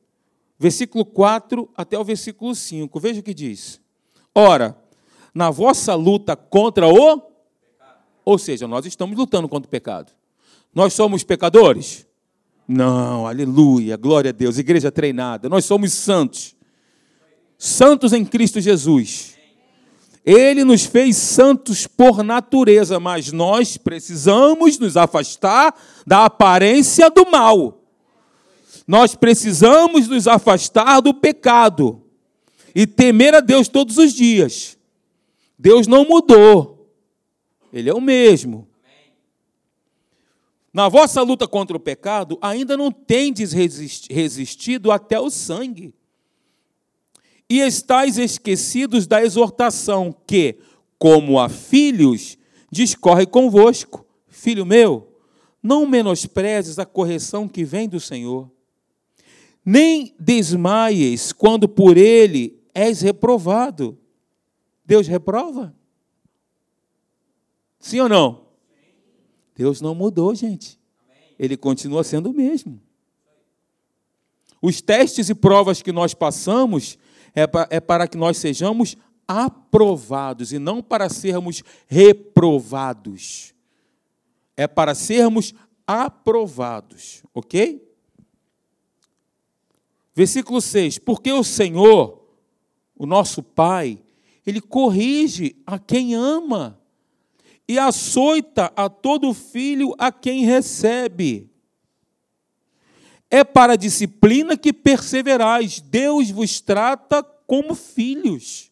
versículo 0.58 1.04
4 1.04 1.70
até 1.76 1.96
o 1.96 2.02
versículo 2.02 2.56
5. 2.56 2.98
Veja 2.98 3.20
o 3.20 3.22
que 3.22 3.32
diz. 3.32 3.80
Ora, 4.34 4.76
na 5.32 5.48
vossa 5.48 5.94
luta 5.94 6.34
contra 6.34 6.88
o. 6.88 7.22
Ou 8.24 8.36
seja, 8.36 8.66
nós 8.66 8.84
estamos 8.84 9.16
lutando 9.16 9.48
contra 9.48 9.68
o 9.68 9.70
pecado. 9.70 10.10
Nós 10.74 10.92
somos 10.92 11.22
pecadores? 11.22 12.04
Não, 12.72 13.26
aleluia, 13.26 13.98
glória 13.98 14.30
a 14.30 14.32
Deus, 14.32 14.56
igreja 14.56 14.90
treinada. 14.90 15.46
Nós 15.46 15.66
somos 15.66 15.92
santos. 15.92 16.56
Santos 17.58 18.14
em 18.14 18.24
Cristo 18.24 18.62
Jesus. 18.62 19.34
Ele 20.24 20.64
nos 20.64 20.86
fez 20.86 21.16
santos 21.18 21.86
por 21.86 22.22
natureza, 22.22 22.98
mas 22.98 23.30
nós 23.30 23.76
precisamos 23.76 24.78
nos 24.78 24.96
afastar 24.96 25.74
da 26.06 26.24
aparência 26.24 27.10
do 27.10 27.30
mal. 27.30 27.82
Nós 28.86 29.14
precisamos 29.14 30.08
nos 30.08 30.26
afastar 30.26 31.00
do 31.02 31.12
pecado 31.12 32.02
e 32.74 32.86
temer 32.86 33.34
a 33.34 33.40
Deus 33.40 33.68
todos 33.68 33.98
os 33.98 34.14
dias. 34.14 34.78
Deus 35.58 35.86
não 35.86 36.06
mudou, 36.06 36.90
Ele 37.70 37.90
é 37.90 37.94
o 37.94 38.00
mesmo. 38.00 38.66
Na 40.72 40.88
vossa 40.88 41.20
luta 41.20 41.46
contra 41.46 41.76
o 41.76 41.80
pecado, 41.80 42.38
ainda 42.40 42.76
não 42.76 42.90
tendes 42.90 43.52
resistido 43.52 44.90
até 44.90 45.20
o 45.20 45.28
sangue. 45.28 45.94
E 47.48 47.60
estáis 47.60 48.16
esquecidos 48.16 49.06
da 49.06 49.22
exortação 49.22 50.14
que, 50.26 50.58
como 50.98 51.38
a 51.38 51.50
filhos, 51.50 52.38
discorre 52.70 53.26
convosco. 53.26 54.06
Filho 54.26 54.64
meu, 54.64 55.12
não 55.62 55.86
menosprezes 55.86 56.78
a 56.78 56.86
correção 56.86 57.46
que 57.46 57.64
vem 57.64 57.86
do 57.86 58.00
Senhor, 58.00 58.50
nem 59.64 60.14
desmaies 60.18 61.32
quando 61.32 61.68
por 61.68 61.98
ele 61.98 62.58
és 62.74 63.02
reprovado. 63.02 63.98
Deus 64.84 65.06
reprova? 65.06 65.74
Sim 67.78 68.00
ou 68.00 68.08
não? 68.08 68.51
Deus 69.62 69.80
não 69.80 69.94
mudou, 69.94 70.34
gente. 70.34 70.76
Ele 71.38 71.56
continua 71.56 72.02
sendo 72.02 72.30
o 72.30 72.34
mesmo. 72.34 72.82
Os 74.60 74.82
testes 74.82 75.28
e 75.28 75.34
provas 75.36 75.80
que 75.80 75.92
nós 75.92 76.14
passamos 76.14 76.98
é, 77.32 77.42
é 77.70 77.80
para 77.80 78.08
que 78.08 78.16
nós 78.16 78.38
sejamos 78.38 78.96
aprovados 79.26 80.52
e 80.52 80.58
não 80.58 80.82
para 80.82 81.08
sermos 81.08 81.62
reprovados. 81.86 83.54
É 84.56 84.66
para 84.66 84.96
sermos 84.96 85.54
aprovados, 85.86 87.22
ok? 87.32 87.88
Versículo 90.12 90.60
6: 90.60 90.98
Porque 90.98 91.30
o 91.30 91.44
Senhor, 91.44 92.20
o 92.96 93.06
nosso 93.06 93.44
Pai, 93.44 94.02
Ele 94.44 94.60
corrige 94.60 95.54
a 95.64 95.78
quem 95.78 96.16
ama 96.16 96.81
e 97.72 97.78
açoita 97.78 98.70
a 98.76 98.90
todo 98.90 99.32
filho 99.32 99.94
a 99.96 100.12
quem 100.12 100.44
recebe. 100.44 101.50
É 103.30 103.42
para 103.42 103.72
a 103.72 103.76
disciplina 103.76 104.58
que 104.58 104.74
perseverais. 104.74 105.80
Deus 105.80 106.30
vos 106.30 106.60
trata 106.60 107.22
como 107.22 107.74
filhos. 107.74 108.70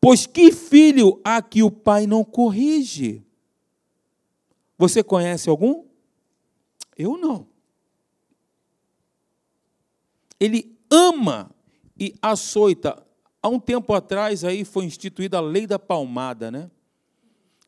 Pois 0.00 0.26
que 0.26 0.50
filho 0.50 1.20
há 1.22 1.40
que 1.40 1.62
o 1.62 1.70
pai 1.70 2.08
não 2.08 2.24
corrige? 2.24 3.22
Você 4.76 5.00
conhece 5.04 5.48
algum? 5.48 5.84
Eu 6.98 7.16
não. 7.16 7.46
Ele 10.40 10.76
ama 10.90 11.54
e 11.96 12.16
açoita. 12.20 13.00
Há 13.40 13.48
um 13.48 13.60
tempo 13.60 13.94
atrás 13.94 14.42
aí 14.42 14.64
foi 14.64 14.86
instituída 14.86 15.38
a 15.38 15.40
lei 15.40 15.68
da 15.68 15.78
palmada, 15.78 16.50
né? 16.50 16.68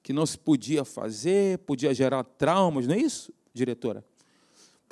Que 0.02 0.12
não 0.12 0.26
se 0.26 0.38
podia 0.38 0.84
fazer, 0.84 1.58
podia 1.58 1.94
gerar 1.94 2.24
traumas, 2.24 2.86
não 2.86 2.94
é 2.94 2.98
isso, 2.98 3.32
diretora? 3.54 4.04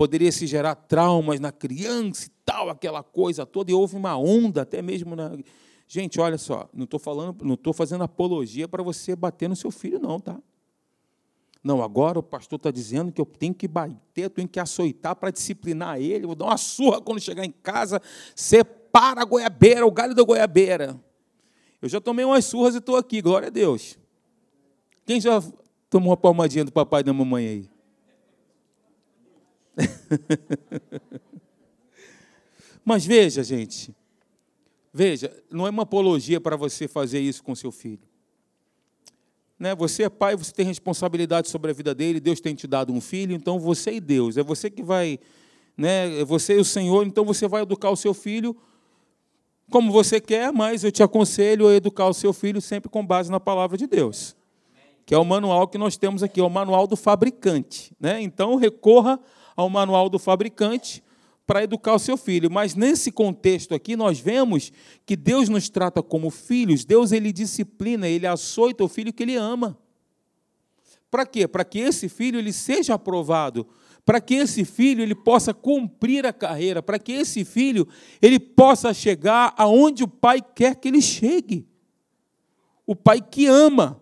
poderia 0.00 0.32
se 0.32 0.46
gerar 0.46 0.74
traumas 0.76 1.38
na 1.38 1.52
criança 1.52 2.24
e 2.24 2.30
tal, 2.42 2.70
aquela 2.70 3.02
coisa 3.02 3.44
toda, 3.44 3.70
e 3.70 3.74
houve 3.74 3.96
uma 3.96 4.16
onda 4.16 4.62
até 4.62 4.80
mesmo 4.80 5.14
na. 5.14 5.36
Gente, 5.86 6.18
olha 6.18 6.38
só, 6.38 6.70
não 6.72 6.84
estou 6.84 6.98
falando, 6.98 7.44
não 7.44 7.52
estou 7.52 7.74
fazendo 7.74 8.02
apologia 8.02 8.66
para 8.66 8.82
você 8.82 9.14
bater 9.14 9.46
no 9.46 9.54
seu 9.54 9.70
filho, 9.70 9.98
não, 9.98 10.18
tá? 10.18 10.40
Não, 11.62 11.82
agora 11.82 12.18
o 12.18 12.22
pastor 12.22 12.56
está 12.56 12.70
dizendo 12.70 13.12
que 13.12 13.20
eu 13.20 13.26
tenho 13.26 13.52
que 13.52 13.68
bater, 13.68 14.24
eu 14.24 14.30
tenho 14.30 14.48
que 14.48 14.58
açoitar 14.58 15.14
para 15.14 15.30
disciplinar 15.30 16.00
ele, 16.00 16.24
vou 16.24 16.34
dar 16.34 16.46
uma 16.46 16.56
surra 16.56 17.02
quando 17.02 17.20
chegar 17.20 17.44
em 17.44 17.52
casa, 17.52 18.00
separa 18.34 19.20
a 19.20 19.24
goiabeira, 19.26 19.86
o 19.86 19.90
galho 19.90 20.14
da 20.14 20.22
goiabeira. 20.22 20.98
Eu 21.82 21.90
já 21.90 22.00
tomei 22.00 22.24
umas 22.24 22.46
surras 22.46 22.74
e 22.74 22.78
estou 22.78 22.96
aqui, 22.96 23.20
glória 23.20 23.48
a 23.48 23.50
Deus. 23.50 23.98
Quem 25.10 25.20
já 25.20 25.42
tomou 25.90 26.10
uma 26.10 26.16
palmadinha 26.16 26.64
do 26.64 26.70
papai 26.70 27.00
e 27.00 27.02
da 27.02 27.12
mamãe 27.12 27.48
aí? 27.48 27.70
Mas 32.84 33.04
veja, 33.04 33.42
gente, 33.42 33.92
veja, 34.94 35.36
não 35.50 35.66
é 35.66 35.70
uma 35.70 35.82
apologia 35.82 36.40
para 36.40 36.54
você 36.54 36.86
fazer 36.86 37.18
isso 37.18 37.42
com 37.42 37.56
seu 37.56 37.72
filho. 37.72 38.06
Né? 39.58 39.74
Você 39.74 40.04
é 40.04 40.08
pai, 40.08 40.36
você 40.36 40.52
tem 40.52 40.64
responsabilidade 40.64 41.48
sobre 41.48 41.72
a 41.72 41.74
vida 41.74 41.92
dele, 41.92 42.20
Deus 42.20 42.40
tem 42.40 42.54
te 42.54 42.68
dado 42.68 42.92
um 42.92 43.00
filho, 43.00 43.34
então 43.34 43.58
você 43.58 43.94
e 43.94 44.00
Deus, 44.00 44.36
é 44.36 44.44
você 44.44 44.70
que 44.70 44.84
vai, 44.84 45.18
né? 45.76 46.20
É 46.20 46.24
você 46.24 46.54
e 46.54 46.60
o 46.60 46.64
Senhor, 46.64 47.04
então 47.04 47.24
você 47.24 47.48
vai 47.48 47.62
educar 47.62 47.90
o 47.90 47.96
seu 47.96 48.14
filho 48.14 48.56
como 49.72 49.90
você 49.90 50.20
quer, 50.20 50.52
mas 50.52 50.84
eu 50.84 50.92
te 50.92 51.02
aconselho 51.02 51.66
a 51.66 51.74
educar 51.74 52.06
o 52.06 52.14
seu 52.14 52.32
filho 52.32 52.60
sempre 52.60 52.88
com 52.88 53.04
base 53.04 53.28
na 53.28 53.40
palavra 53.40 53.76
de 53.76 53.88
Deus. 53.88 54.38
Que 55.10 55.14
é 55.16 55.18
o 55.18 55.24
manual 55.24 55.66
que 55.66 55.76
nós 55.76 55.96
temos 55.96 56.22
aqui, 56.22 56.38
é 56.38 56.44
o 56.44 56.48
manual 56.48 56.86
do 56.86 56.94
fabricante. 56.94 57.92
Né? 57.98 58.22
Então, 58.22 58.54
recorra 58.54 59.18
ao 59.56 59.68
manual 59.68 60.08
do 60.08 60.20
fabricante 60.20 61.02
para 61.44 61.64
educar 61.64 61.94
o 61.94 61.98
seu 61.98 62.16
filho. 62.16 62.48
Mas 62.48 62.76
nesse 62.76 63.10
contexto 63.10 63.74
aqui 63.74 63.96
nós 63.96 64.20
vemos 64.20 64.70
que 65.04 65.16
Deus 65.16 65.48
nos 65.48 65.68
trata 65.68 66.00
como 66.00 66.30
filhos, 66.30 66.84
Deus 66.84 67.10
ele 67.10 67.32
disciplina, 67.32 68.06
ele 68.06 68.24
açoita 68.24 68.84
o 68.84 68.88
filho 68.88 69.12
que 69.12 69.24
ele 69.24 69.34
ama. 69.34 69.76
Para 71.10 71.26
quê? 71.26 71.48
Para 71.48 71.64
que 71.64 71.80
esse 71.80 72.08
filho 72.08 72.38
ele 72.38 72.52
seja 72.52 72.94
aprovado, 72.94 73.66
para 74.04 74.20
que 74.20 74.34
esse 74.34 74.64
filho 74.64 75.02
ele 75.02 75.16
possa 75.16 75.52
cumprir 75.52 76.24
a 76.24 76.32
carreira, 76.32 76.80
para 76.80 77.00
que 77.00 77.10
esse 77.10 77.44
filho 77.44 77.88
ele 78.22 78.38
possa 78.38 78.94
chegar 78.94 79.54
aonde 79.56 80.04
o 80.04 80.08
pai 80.08 80.40
quer 80.40 80.76
que 80.76 80.86
ele 80.86 81.02
chegue. 81.02 81.66
O 82.86 82.94
pai 82.94 83.20
que 83.20 83.46
ama. 83.48 84.00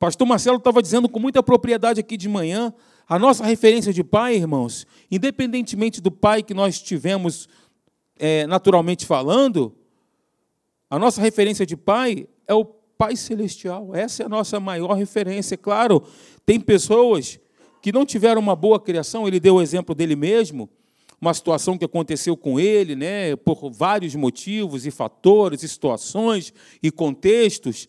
Pastor 0.00 0.26
Marcelo 0.26 0.56
estava 0.56 0.80
dizendo 0.80 1.10
com 1.10 1.20
muita 1.20 1.42
propriedade 1.42 2.00
aqui 2.00 2.16
de 2.16 2.26
manhã 2.26 2.72
a 3.06 3.18
nossa 3.18 3.44
referência 3.44 3.92
de 3.92 4.02
pai, 4.02 4.34
irmãos, 4.34 4.86
independentemente 5.10 6.00
do 6.00 6.10
pai 6.10 6.42
que 6.42 6.54
nós 6.54 6.80
tivemos 6.80 7.46
é, 8.18 8.46
naturalmente 8.46 9.04
falando, 9.04 9.76
a 10.88 10.98
nossa 10.98 11.20
referência 11.20 11.66
de 11.66 11.76
pai 11.76 12.26
é 12.48 12.54
o 12.54 12.64
Pai 12.64 13.14
Celestial. 13.14 13.94
Essa 13.94 14.22
é 14.22 14.26
a 14.26 14.28
nossa 14.28 14.58
maior 14.58 14.94
referência. 14.94 15.54
Claro, 15.54 16.02
tem 16.46 16.58
pessoas 16.58 17.38
que 17.82 17.92
não 17.92 18.06
tiveram 18.06 18.40
uma 18.40 18.56
boa 18.56 18.80
criação, 18.80 19.28
ele 19.28 19.38
deu 19.38 19.56
o 19.56 19.62
exemplo 19.62 19.94
dele 19.94 20.16
mesmo, 20.16 20.66
uma 21.20 21.34
situação 21.34 21.76
que 21.76 21.84
aconteceu 21.84 22.38
com 22.38 22.58
ele, 22.58 22.96
né, 22.96 23.36
por 23.36 23.70
vários 23.70 24.14
motivos 24.14 24.86
e 24.86 24.90
fatores, 24.90 25.62
e 25.62 25.68
situações 25.68 26.54
e 26.82 26.90
contextos. 26.90 27.86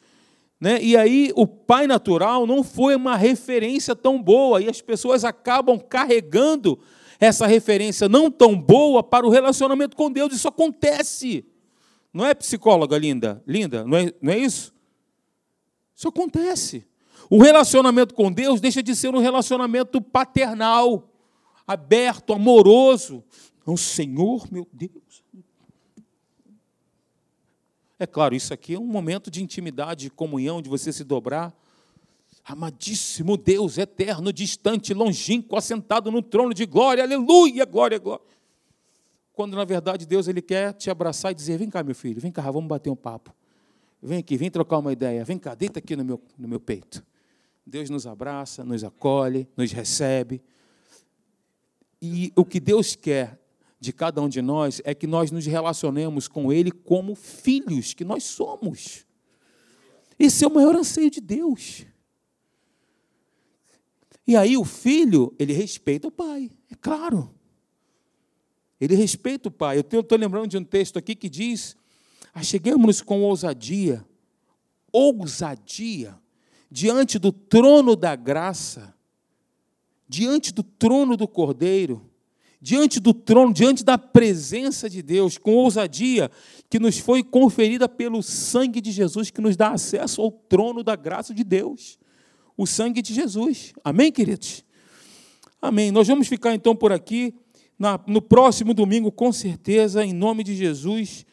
Né? 0.62 0.80
E 0.80 0.96
aí 0.96 1.34
o 1.36 1.48
pai 1.48 1.88
natural 1.88 2.46
não 2.46 2.64
foi 2.64 2.96
uma 2.96 3.18
referência 3.18 3.96
tão 3.96 4.22
boa, 4.22 4.62
e 4.62 4.70
as 4.70 4.80
pessoas 4.80 5.26
acabam 5.26 5.80
carregando 5.80 6.78
essa 7.20 7.48
referência 7.48 8.08
não 8.08 8.30
tão 8.30 8.56
boa 8.56 9.02
para 9.02 9.26
o 9.26 9.30
relacionamento 9.30 9.98
com 9.98 10.12
Deus. 10.12 10.32
Isso 10.34 10.48
acontece. 10.48 11.44
Não 12.14 12.26
é 12.26 12.36
psicóloga 12.36 12.96
linda? 12.96 13.42
Linda, 13.48 13.84
não 13.84 13.98
é, 13.98 14.14
não 14.22 14.34
é 14.34 14.38
isso? 14.38 14.72
Isso 15.96 16.08
acontece. 16.08 16.86
O 17.28 17.42
relacionamento 17.42 18.14
com 18.14 18.32
Deus 18.32 18.62
deixa 18.62 18.84
de 18.84 18.96
ser 18.96 19.16
um 19.16 19.20
relacionamento 19.20 20.00
paternal, 20.00 21.10
aberto, 21.66 22.34
amoroso. 22.34 23.24
O 23.66 23.78
Senhor, 23.78 24.48
meu 24.52 24.68
Deus, 24.72 25.11
é 28.04 28.08
claro, 28.08 28.34
isso 28.34 28.52
aqui 28.52 28.74
é 28.74 28.80
um 28.80 28.86
momento 28.86 29.30
de 29.30 29.44
intimidade, 29.44 30.06
de 30.06 30.10
comunhão, 30.10 30.60
de 30.60 30.68
você 30.68 30.92
se 30.92 31.04
dobrar. 31.04 31.56
Amadíssimo 32.44 33.38
Deus, 33.38 33.78
eterno, 33.78 34.34
distante, 34.34 34.92
longínquo, 34.92 35.56
assentado 35.56 36.10
no 36.10 36.20
trono 36.24 36.52
de 36.52 36.66
glória, 36.66 37.04
aleluia, 37.04 37.64
glória, 37.64 38.00
glória. 38.00 38.26
Quando 39.34 39.56
na 39.56 39.64
verdade 39.64 40.08
Deus 40.08 40.28
ele 40.28 40.42
quer 40.42 40.74
te 40.74 40.90
abraçar 40.90 41.32
e 41.32 41.36
dizer: 41.36 41.60
Vem 41.60 41.70
cá, 41.70 41.84
meu 41.84 41.94
filho, 41.94 42.20
vem 42.20 42.32
cá, 42.32 42.42
vamos 42.50 42.68
bater 42.68 42.90
um 42.90 42.96
papo. 42.96 43.36
Vem 44.02 44.18
aqui, 44.18 44.36
vem 44.36 44.50
trocar 44.50 44.80
uma 44.80 44.92
ideia, 44.92 45.24
vem 45.24 45.38
cá, 45.38 45.54
deita 45.54 45.78
aqui 45.78 45.96
no 45.96 46.04
meu, 46.04 46.20
no 46.40 46.48
meu 46.48 46.60
peito. 46.60 47.06
Deus 47.64 47.88
nos 47.88 48.08
abraça, 48.08 48.64
nos 48.64 48.84
acolhe, 48.84 49.48
nos 49.56 49.72
recebe. 49.72 50.42
E 52.02 52.34
o 52.36 52.44
que 52.44 52.60
Deus 52.60 52.96
quer 52.96 53.40
de 53.82 53.92
cada 53.92 54.22
um 54.22 54.30
de 54.30 54.44
nós 54.44 54.80
é 54.86 54.94
que 54.94 55.08
nós 55.08 55.32
nos 55.32 55.48
relacionemos 55.48 56.28
com 56.28 56.54
Ele 56.54 56.70
como 56.72 57.16
filhos 57.16 57.96
que 57.96 58.06
nós 58.06 58.24
somos. 58.24 59.08
Esse 60.20 60.46
é 60.46 60.48
o 60.48 60.54
maior 60.54 60.76
anseio 60.76 61.10
de 61.10 61.20
Deus. 61.20 61.88
E 64.28 64.36
aí 64.36 64.56
o 64.56 64.64
filho, 64.64 65.34
ele 65.40 65.52
respeita 65.52 66.08
o 66.08 66.12
pai, 66.12 66.52
é 66.70 66.76
claro. 66.76 67.34
Ele 68.80 68.94
respeita 68.94 69.50
o 69.50 69.52
pai. 69.52 69.78
Eu 69.78 70.00
estou 70.00 70.18
lembrando 70.18 70.48
de 70.48 70.58
um 70.60 70.64
texto 70.64 70.98
aqui 70.98 71.16
que 71.16 71.28
diz: 71.28 71.76
Acheguemos-nos 72.36 73.02
com 73.02 73.24
ousadia, 73.24 74.06
ousadia, 74.92 76.16
diante 76.70 77.18
do 77.18 77.32
trono 77.32 77.96
da 77.96 78.16
graça, 78.16 78.94
diante 80.08 80.54
do 80.54 80.62
trono 80.62 81.18
do 81.18 81.28
Cordeiro, 81.28 82.11
diante 82.62 83.00
do 83.00 83.12
trono, 83.12 83.52
diante 83.52 83.84
da 83.84 83.98
presença 83.98 84.88
de 84.88 85.02
Deus, 85.02 85.38
com 85.38 85.56
ousadia 85.56 86.30
que 86.70 86.78
nos 86.78 87.00
foi 87.00 87.24
conferida 87.24 87.90
pelo 87.90 88.22
sangue 88.22 88.80
de 88.80 88.92
Jesus, 88.92 89.32
que 89.32 89.42
nos 89.42 89.58
dá 89.58 89.70
acesso 89.72 90.22
ao 90.22 90.32
trono 90.32 90.84
da 90.84 90.96
graça 90.96 91.34
de 91.34 91.44
Deus. 91.44 91.98
O 92.56 92.68
sangue 92.68 93.02
de 93.02 93.14
Jesus. 93.16 93.74
Amém, 93.84 94.12
queridos? 94.12 94.64
Amém. 95.60 95.90
Nós 95.90 96.08
vamos 96.08 96.28
ficar 96.28 96.54
então 96.54 96.76
por 96.76 96.92
aqui. 96.92 97.34
Na, 97.80 98.00
no 98.06 98.22
próximo 98.22 98.76
domingo, 98.76 99.12
com 99.12 99.32
certeza, 99.32 100.06
em 100.06 100.14
nome 100.14 100.44
de 100.44 100.56
Jesus, 100.56 101.26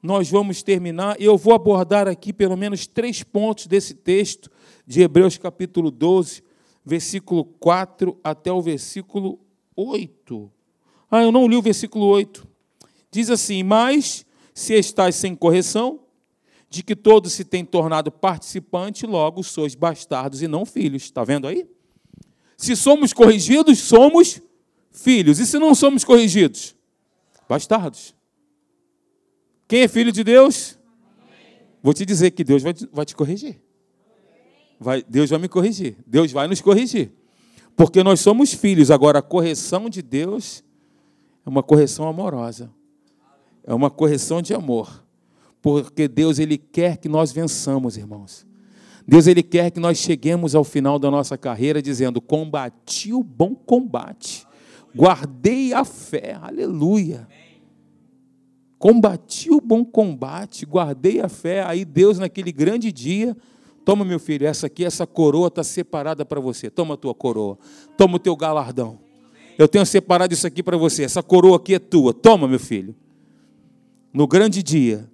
nós 0.00 0.30
vamos 0.30 0.62
terminar. 0.62 1.20
Eu 1.20 1.36
vou 1.36 1.52
abordar 1.52 2.06
aqui 2.06 2.32
pelo 2.32 2.56
menos 2.56 2.86
três 2.86 3.24
pontos 3.24 3.66
desse 3.66 3.92
texto 3.92 4.48
de 4.86 5.02
Hebreus 5.02 5.36
capítulo 5.36 5.90
12, 5.90 6.44
versículo 6.84 7.44
4 7.44 8.16
até 8.22 8.52
o 8.52 8.62
versículo 8.62 9.40
8. 9.74 10.55
Ah, 11.10 11.22
eu 11.22 11.30
não 11.30 11.46
li 11.46 11.56
o 11.56 11.62
versículo 11.62 12.06
8. 12.06 12.46
Diz 13.10 13.30
assim: 13.30 13.62
Mas 13.62 14.26
se 14.54 14.74
estás 14.74 15.14
sem 15.14 15.34
correção, 15.34 16.00
de 16.68 16.82
que 16.82 16.96
todos 16.96 17.32
se 17.32 17.44
têm 17.44 17.64
tornado 17.64 18.10
participante, 18.10 19.06
logo 19.06 19.42
sois 19.42 19.74
bastardos 19.74 20.42
e 20.42 20.48
não 20.48 20.66
filhos. 20.66 21.04
Está 21.04 21.24
vendo 21.24 21.46
aí? 21.46 21.66
Se 22.56 22.74
somos 22.74 23.12
corrigidos, 23.12 23.78
somos 23.78 24.40
filhos. 24.90 25.38
E 25.38 25.46
se 25.46 25.58
não 25.58 25.74
somos 25.74 26.04
corrigidos? 26.04 26.74
Bastardos. 27.48 28.14
Quem 29.68 29.82
é 29.82 29.88
filho 29.88 30.10
de 30.10 30.24
Deus? 30.24 30.78
Vou 31.82 31.94
te 31.94 32.04
dizer 32.04 32.32
que 32.32 32.42
Deus 32.42 32.62
vai, 32.62 33.04
te 33.04 33.14
corrigir. 33.14 33.60
Vai, 34.78 35.02
Deus 35.02 35.30
vai 35.30 35.38
me 35.38 35.48
corrigir. 35.48 35.96
Deus 36.06 36.32
vai 36.32 36.48
nos 36.48 36.60
corrigir. 36.60 37.12
Porque 37.76 38.02
nós 38.02 38.20
somos 38.20 38.52
filhos. 38.52 38.90
Agora, 38.90 39.20
a 39.20 39.22
correção 39.22 39.88
de 39.88 40.02
Deus 40.02 40.64
é 41.46 41.48
uma 41.48 41.62
correção 41.62 42.08
amorosa. 42.08 42.70
É 43.64 43.72
uma 43.72 43.88
correção 43.88 44.42
de 44.42 44.52
amor. 44.52 45.04
Porque 45.62 46.08
Deus 46.08 46.40
ele 46.40 46.58
quer 46.58 46.96
que 46.96 47.08
nós 47.08 47.30
vençamos, 47.30 47.96
irmãos. 47.96 48.44
Deus 49.06 49.28
ele 49.28 49.44
quer 49.44 49.70
que 49.70 49.78
nós 49.78 49.98
cheguemos 49.98 50.56
ao 50.56 50.64
final 50.64 50.98
da 50.98 51.10
nossa 51.10 51.38
carreira 51.38 51.80
dizendo: 51.80 52.20
"Combati 52.20 53.12
o 53.12 53.22
bom 53.22 53.54
combate. 53.54 54.44
Guardei 54.94 55.72
a 55.72 55.84
fé". 55.84 56.36
Aleluia. 56.42 57.28
Combati 58.78 59.50
o 59.50 59.60
bom 59.60 59.84
combate, 59.84 60.66
guardei 60.66 61.20
a 61.20 61.28
fé. 61.28 61.62
Aí 61.62 61.84
Deus 61.84 62.18
naquele 62.18 62.52
grande 62.52 62.92
dia 62.92 63.36
Toma, 63.86 64.04
meu 64.04 64.18
filho, 64.18 64.44
essa 64.44 64.66
aqui, 64.66 64.84
essa 64.84 65.06
coroa 65.06 65.46
está 65.46 65.62
separada 65.62 66.24
para 66.24 66.40
você. 66.40 66.68
Toma 66.68 66.94
a 66.94 66.96
tua 66.96 67.14
coroa. 67.14 67.56
Toma 67.96 68.16
o 68.16 68.18
teu 68.18 68.34
galardão. 68.34 69.05
Eu 69.58 69.66
tenho 69.66 69.86
separado 69.86 70.34
isso 70.34 70.46
aqui 70.46 70.62
para 70.62 70.76
você. 70.76 71.04
Essa 71.04 71.22
coroa 71.22 71.56
aqui 71.56 71.74
é 71.74 71.78
tua. 71.78 72.12
Toma, 72.12 72.46
meu 72.46 72.60
filho. 72.60 72.94
No 74.12 74.26
grande 74.26 74.62
dia 74.62 75.08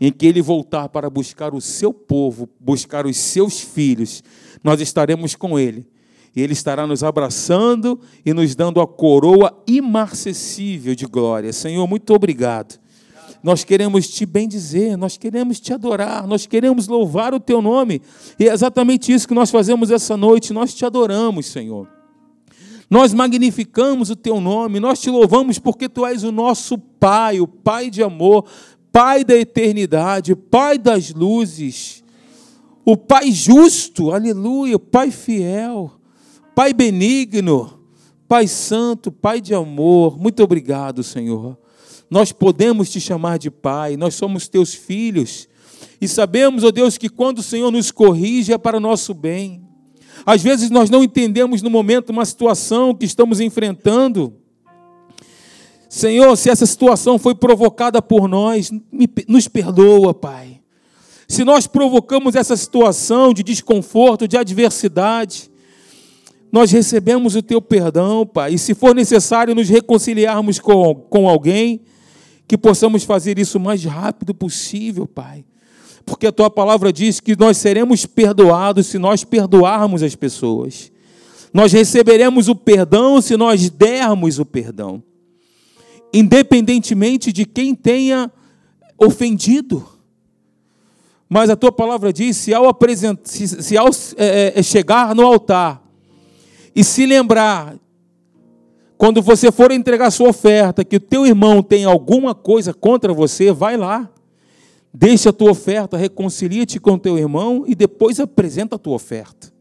em 0.00 0.12
que 0.12 0.26
ele 0.26 0.42
voltar 0.42 0.88
para 0.88 1.08
buscar 1.08 1.54
o 1.54 1.60
seu 1.60 1.92
povo, 1.92 2.48
buscar 2.60 3.06
os 3.06 3.16
seus 3.16 3.60
filhos, 3.60 4.22
nós 4.62 4.80
estaremos 4.80 5.34
com 5.34 5.58
ele. 5.58 5.86
E 6.34 6.42
ele 6.42 6.52
estará 6.52 6.86
nos 6.86 7.02
abraçando 7.02 7.98
e 8.24 8.34
nos 8.34 8.54
dando 8.54 8.80
a 8.80 8.86
coroa 8.86 9.62
imarcessível 9.66 10.94
de 10.94 11.06
glória. 11.06 11.50
Senhor, 11.50 11.86
muito 11.86 12.12
obrigado. 12.12 12.78
Nós 13.42 13.64
queremos 13.64 14.08
te 14.08 14.26
bendizer, 14.26 14.98
nós 14.98 15.16
queremos 15.16 15.60
te 15.60 15.72
adorar, 15.72 16.26
nós 16.26 16.46
queremos 16.46 16.88
louvar 16.88 17.32
o 17.32 17.40
teu 17.40 17.62
nome. 17.62 18.02
E 18.38 18.48
é 18.48 18.52
exatamente 18.52 19.12
isso 19.12 19.26
que 19.26 19.34
nós 19.34 19.50
fazemos 19.50 19.90
essa 19.90 20.16
noite. 20.16 20.52
Nós 20.52 20.74
te 20.74 20.84
adoramos, 20.84 21.46
Senhor. 21.46 21.95
Nós 22.88 23.12
magnificamos 23.12 24.10
o 24.10 24.16
teu 24.16 24.40
nome, 24.40 24.78
nós 24.78 25.00
te 25.00 25.10
louvamos 25.10 25.58
porque 25.58 25.88
tu 25.88 26.06
és 26.06 26.22
o 26.22 26.30
nosso 26.30 26.78
Pai, 26.78 27.40
o 27.40 27.46
Pai 27.46 27.90
de 27.90 28.02
amor, 28.02 28.44
Pai 28.92 29.24
da 29.24 29.36
eternidade, 29.36 30.36
Pai 30.36 30.78
das 30.78 31.12
luzes, 31.12 32.04
o 32.84 32.96
Pai 32.96 33.32
justo, 33.32 34.12
aleluia, 34.12 34.78
Pai 34.78 35.10
fiel, 35.10 35.90
Pai 36.54 36.72
benigno, 36.72 37.80
Pai 38.28 38.46
santo, 38.46 39.10
Pai 39.10 39.40
de 39.40 39.52
amor. 39.52 40.16
Muito 40.16 40.42
obrigado, 40.42 41.02
Senhor. 41.02 41.58
Nós 42.08 42.30
podemos 42.30 42.88
te 42.88 43.00
chamar 43.00 43.38
de 43.38 43.50
Pai, 43.50 43.96
nós 43.96 44.14
somos 44.14 44.46
teus 44.46 44.72
filhos. 44.72 45.48
E 46.00 46.06
sabemos, 46.06 46.62
ó 46.62 46.68
oh 46.68 46.72
Deus, 46.72 46.96
que 46.96 47.08
quando 47.08 47.38
o 47.38 47.42
Senhor 47.42 47.72
nos 47.72 47.90
corrige 47.90 48.52
é 48.52 48.58
para 48.58 48.76
o 48.76 48.80
nosso 48.80 49.12
bem. 49.12 49.65
Às 50.26 50.42
vezes 50.42 50.70
nós 50.70 50.90
não 50.90 51.04
entendemos 51.04 51.62
no 51.62 51.70
momento 51.70 52.10
uma 52.10 52.24
situação 52.24 52.92
que 52.92 53.06
estamos 53.06 53.38
enfrentando. 53.38 54.34
Senhor, 55.88 56.36
se 56.36 56.50
essa 56.50 56.66
situação 56.66 57.16
foi 57.16 57.32
provocada 57.32 58.02
por 58.02 58.26
nós, 58.26 58.72
nos 59.28 59.46
perdoa, 59.46 60.12
Pai. 60.12 60.60
Se 61.28 61.44
nós 61.44 61.68
provocamos 61.68 62.34
essa 62.34 62.56
situação 62.56 63.32
de 63.32 63.44
desconforto, 63.44 64.26
de 64.26 64.36
adversidade, 64.36 65.48
nós 66.50 66.72
recebemos 66.72 67.36
o 67.36 67.42
teu 67.42 67.62
perdão, 67.62 68.26
Pai. 68.26 68.54
E 68.54 68.58
se 68.58 68.74
for 68.74 68.96
necessário 68.96 69.54
nos 69.54 69.68
reconciliarmos 69.68 70.58
com, 70.58 70.92
com 71.08 71.28
alguém, 71.28 71.82
que 72.48 72.58
possamos 72.58 73.04
fazer 73.04 73.38
isso 73.38 73.58
o 73.58 73.60
mais 73.60 73.84
rápido 73.84 74.34
possível, 74.34 75.06
Pai 75.06 75.44
porque 76.06 76.28
a 76.28 76.32
tua 76.32 76.48
palavra 76.48 76.92
diz 76.92 77.18
que 77.18 77.36
nós 77.36 77.56
seremos 77.56 78.06
perdoados 78.06 78.86
se 78.86 78.96
nós 78.96 79.24
perdoarmos 79.24 80.04
as 80.04 80.14
pessoas. 80.14 80.92
Nós 81.52 81.72
receberemos 81.72 82.48
o 82.48 82.54
perdão 82.54 83.20
se 83.20 83.36
nós 83.36 83.68
dermos 83.68 84.38
o 84.38 84.44
perdão, 84.44 85.02
independentemente 86.12 87.32
de 87.32 87.44
quem 87.44 87.74
tenha 87.74 88.30
ofendido. 88.96 89.84
Mas 91.28 91.50
a 91.50 91.56
tua 91.56 91.72
palavra 91.72 92.12
diz: 92.12 92.36
se 92.36 92.54
ao, 92.54 92.68
apresentar, 92.68 93.22
se, 93.24 93.48
se 93.48 93.76
ao 93.76 93.88
é, 94.16 94.52
é, 94.54 94.62
chegar 94.62 95.14
no 95.14 95.26
altar 95.26 95.82
e 96.74 96.84
se 96.84 97.04
lembrar, 97.04 97.74
quando 98.96 99.20
você 99.20 99.50
for 99.50 99.72
entregar 99.72 100.10
sua 100.10 100.28
oferta, 100.28 100.84
que 100.84 100.96
o 100.96 101.00
teu 101.00 101.26
irmão 101.26 101.62
tem 101.62 101.84
alguma 101.84 102.34
coisa 102.34 102.72
contra 102.72 103.12
você, 103.12 103.50
vai 103.50 103.76
lá. 103.76 104.08
Deixa 104.98 105.28
a 105.28 105.32
tua 105.32 105.50
oferta, 105.50 105.94
reconcilia-te 105.94 106.80
com 106.80 106.98
teu 106.98 107.18
irmão 107.18 107.64
e 107.66 107.74
depois 107.74 108.18
apresenta 108.18 108.76
a 108.76 108.78
tua 108.78 108.94
oferta. 108.94 109.52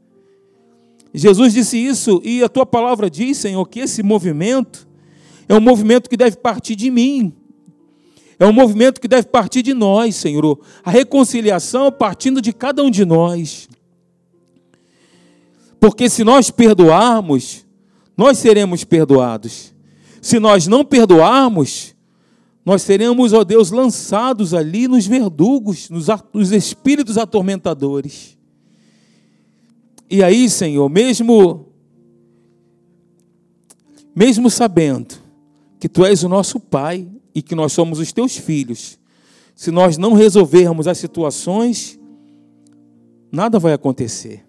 Jesus 1.14 1.52
disse 1.52 1.78
isso 1.78 2.22
e 2.24 2.42
a 2.42 2.48
tua 2.48 2.66
palavra 2.66 3.10
diz, 3.10 3.40
Senhor, 3.40 3.68
que 3.68 3.82
esse 3.82 4.02
movimento 4.02 4.88
é 5.50 5.54
um 5.54 5.60
movimento 5.60 6.10
que 6.10 6.16
deve 6.16 6.38
partir 6.38 6.74
de 6.78 6.90
mim. 6.90 7.34
É 8.40 8.46
um 8.46 8.54
movimento 8.54 9.02
que 9.02 9.10
deve 9.10 9.28
partir 9.28 9.62
de 9.62 9.74
nós, 9.74 10.16
Senhor. 10.16 10.58
A 10.86 10.90
reconciliação 10.90 11.92
partindo 11.92 12.42
de 12.42 12.54
cada 12.54 12.82
um 12.82 12.90
de 12.90 13.04
nós. 13.04 13.68
Porque 15.82 16.10
se 16.10 16.24
nós 16.24 16.50
perdoarmos, 16.50 17.66
nós 18.16 18.38
seremos 18.38 18.86
perdoados. 18.86 19.74
Se 20.22 20.40
nós 20.40 20.66
não 20.66 20.86
perdoarmos, 20.86 21.95
nós 22.66 22.82
seremos, 22.82 23.32
ó 23.32 23.44
Deus, 23.44 23.70
lançados 23.70 24.54
ali 24.54 24.88
nos 24.88 25.06
verdugos, 25.06 25.88
nos, 25.90 26.08
nos 26.34 26.52
espíritos 26.52 27.16
atormentadores. 27.16 28.36
E 30.10 30.24
aí, 30.24 30.50
Senhor, 30.50 30.90
mesmo 30.90 31.68
mesmo 34.16 34.50
sabendo 34.50 35.16
que 35.78 35.90
tu 35.90 36.06
és 36.06 36.24
o 36.24 36.30
nosso 36.30 36.58
Pai 36.58 37.06
e 37.34 37.42
que 37.42 37.54
nós 37.54 37.74
somos 37.74 38.00
os 38.00 38.14
teus 38.14 38.38
filhos, 38.38 38.98
se 39.54 39.72
nós 39.72 39.98
não 39.98 40.14
resolvermos 40.14 40.88
as 40.88 40.98
situações, 40.98 42.00
nada 43.30 43.60
vai 43.60 43.74
acontecer. 43.74 44.46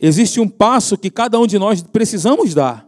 Existe 0.00 0.40
um 0.40 0.48
passo 0.48 0.96
que 0.96 1.10
cada 1.10 1.38
um 1.38 1.46
de 1.46 1.58
nós 1.58 1.82
precisamos 1.82 2.54
dar. 2.54 2.87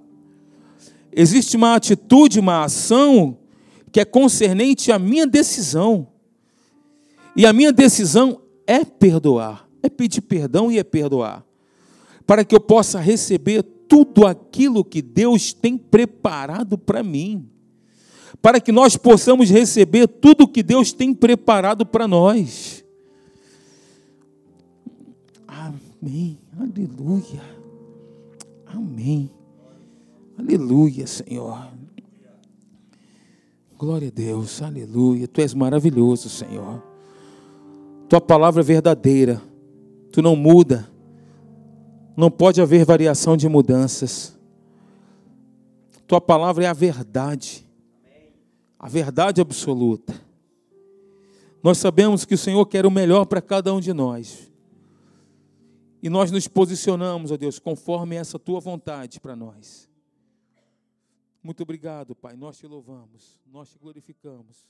Existe 1.13 1.57
uma 1.57 1.75
atitude, 1.75 2.39
uma 2.39 2.65
ação 2.65 3.37
que 3.93 4.01
é 4.01 4.05
concernente 4.05 4.93
à 4.93 4.99
minha 4.99 5.27
decisão. 5.27 6.09
E 7.35 7.47
a 7.47 7.53
minha 7.53 7.73
decisão 7.73 8.41
é 8.67 8.85
perdoar, 8.85 9.69
é 9.83 9.89
pedir 9.89 10.21
perdão 10.21 10.71
e 10.71 10.79
é 10.79 10.85
perdoar, 10.85 11.45
para 12.27 12.45
que 12.45 12.55
eu 12.55 12.61
possa 12.61 13.01
receber 13.01 13.63
tudo 13.63 14.27
aquilo 14.27 14.85
que 14.85 15.03
Deus 15.03 15.53
tem 15.53 15.77
preparado 15.77 16.79
para 16.79 17.03
mim, 17.03 17.49
para 18.41 18.61
que 18.61 18.71
nós 18.71 18.97
possamos 18.97 19.51
receber 19.51 20.07
tudo 20.07 20.47
que 20.47 20.63
Deus 20.63 20.93
tem 20.93 21.13
preparado 21.13 21.85
para 21.85 22.07
nós. 22.07 22.85
Amém, 25.47 26.39
aleluia. 26.57 27.43
Amém. 28.67 29.40
Aleluia, 30.41 31.07
Senhor. 31.07 31.71
Glória 33.77 34.09
a 34.09 34.11
Deus, 34.11 34.63
aleluia. 34.63 35.29
Tu 35.29 35.43
és 35.43 35.53
maravilhoso, 35.53 36.31
Senhor. 36.31 36.83
Tua 38.09 38.23
palavra 38.23 38.63
é 38.63 38.65
verdadeira, 38.65 39.41
tu 40.11 40.23
não 40.23 40.35
muda, 40.35 40.91
não 42.17 42.31
pode 42.31 42.59
haver 42.61 42.87
variação 42.87 43.37
de 43.37 43.51
mudanças. 43.51 44.35
Tua 46.07 46.23
palavra 46.23 46.65
é 46.65 46.67
a 46.67 46.73
verdade, 46.73 47.67
a 48.79 48.89
verdade 48.89 49.43
absoluta. 49.43 50.15
Nós 51.63 51.77
sabemos 51.77 52.25
que 52.25 52.35
o 52.35 52.39
Senhor 52.39 52.65
quer 52.65 52.87
o 52.87 52.91
melhor 52.91 53.27
para 53.27 53.43
cada 53.43 53.75
um 53.75 53.81
de 53.81 53.93
nós. 53.93 54.51
E 56.03 56.09
nós 56.09 56.31
nos 56.31 56.49
posicionamos, 56.49 57.31
ó 57.31 57.37
Deus, 57.37 57.59
conforme 57.59 58.17
essa 58.17 58.39
tua 58.39 58.59
vontade 58.59 59.21
para 59.21 59.37
nós. 59.37 59.90
Muito 61.43 61.63
obrigado, 61.63 62.15
Pai. 62.15 62.37
Nós 62.37 62.59
te 62.59 62.67
louvamos, 62.67 63.41
nós 63.47 63.71
te 63.71 63.79
glorificamos. 63.79 64.67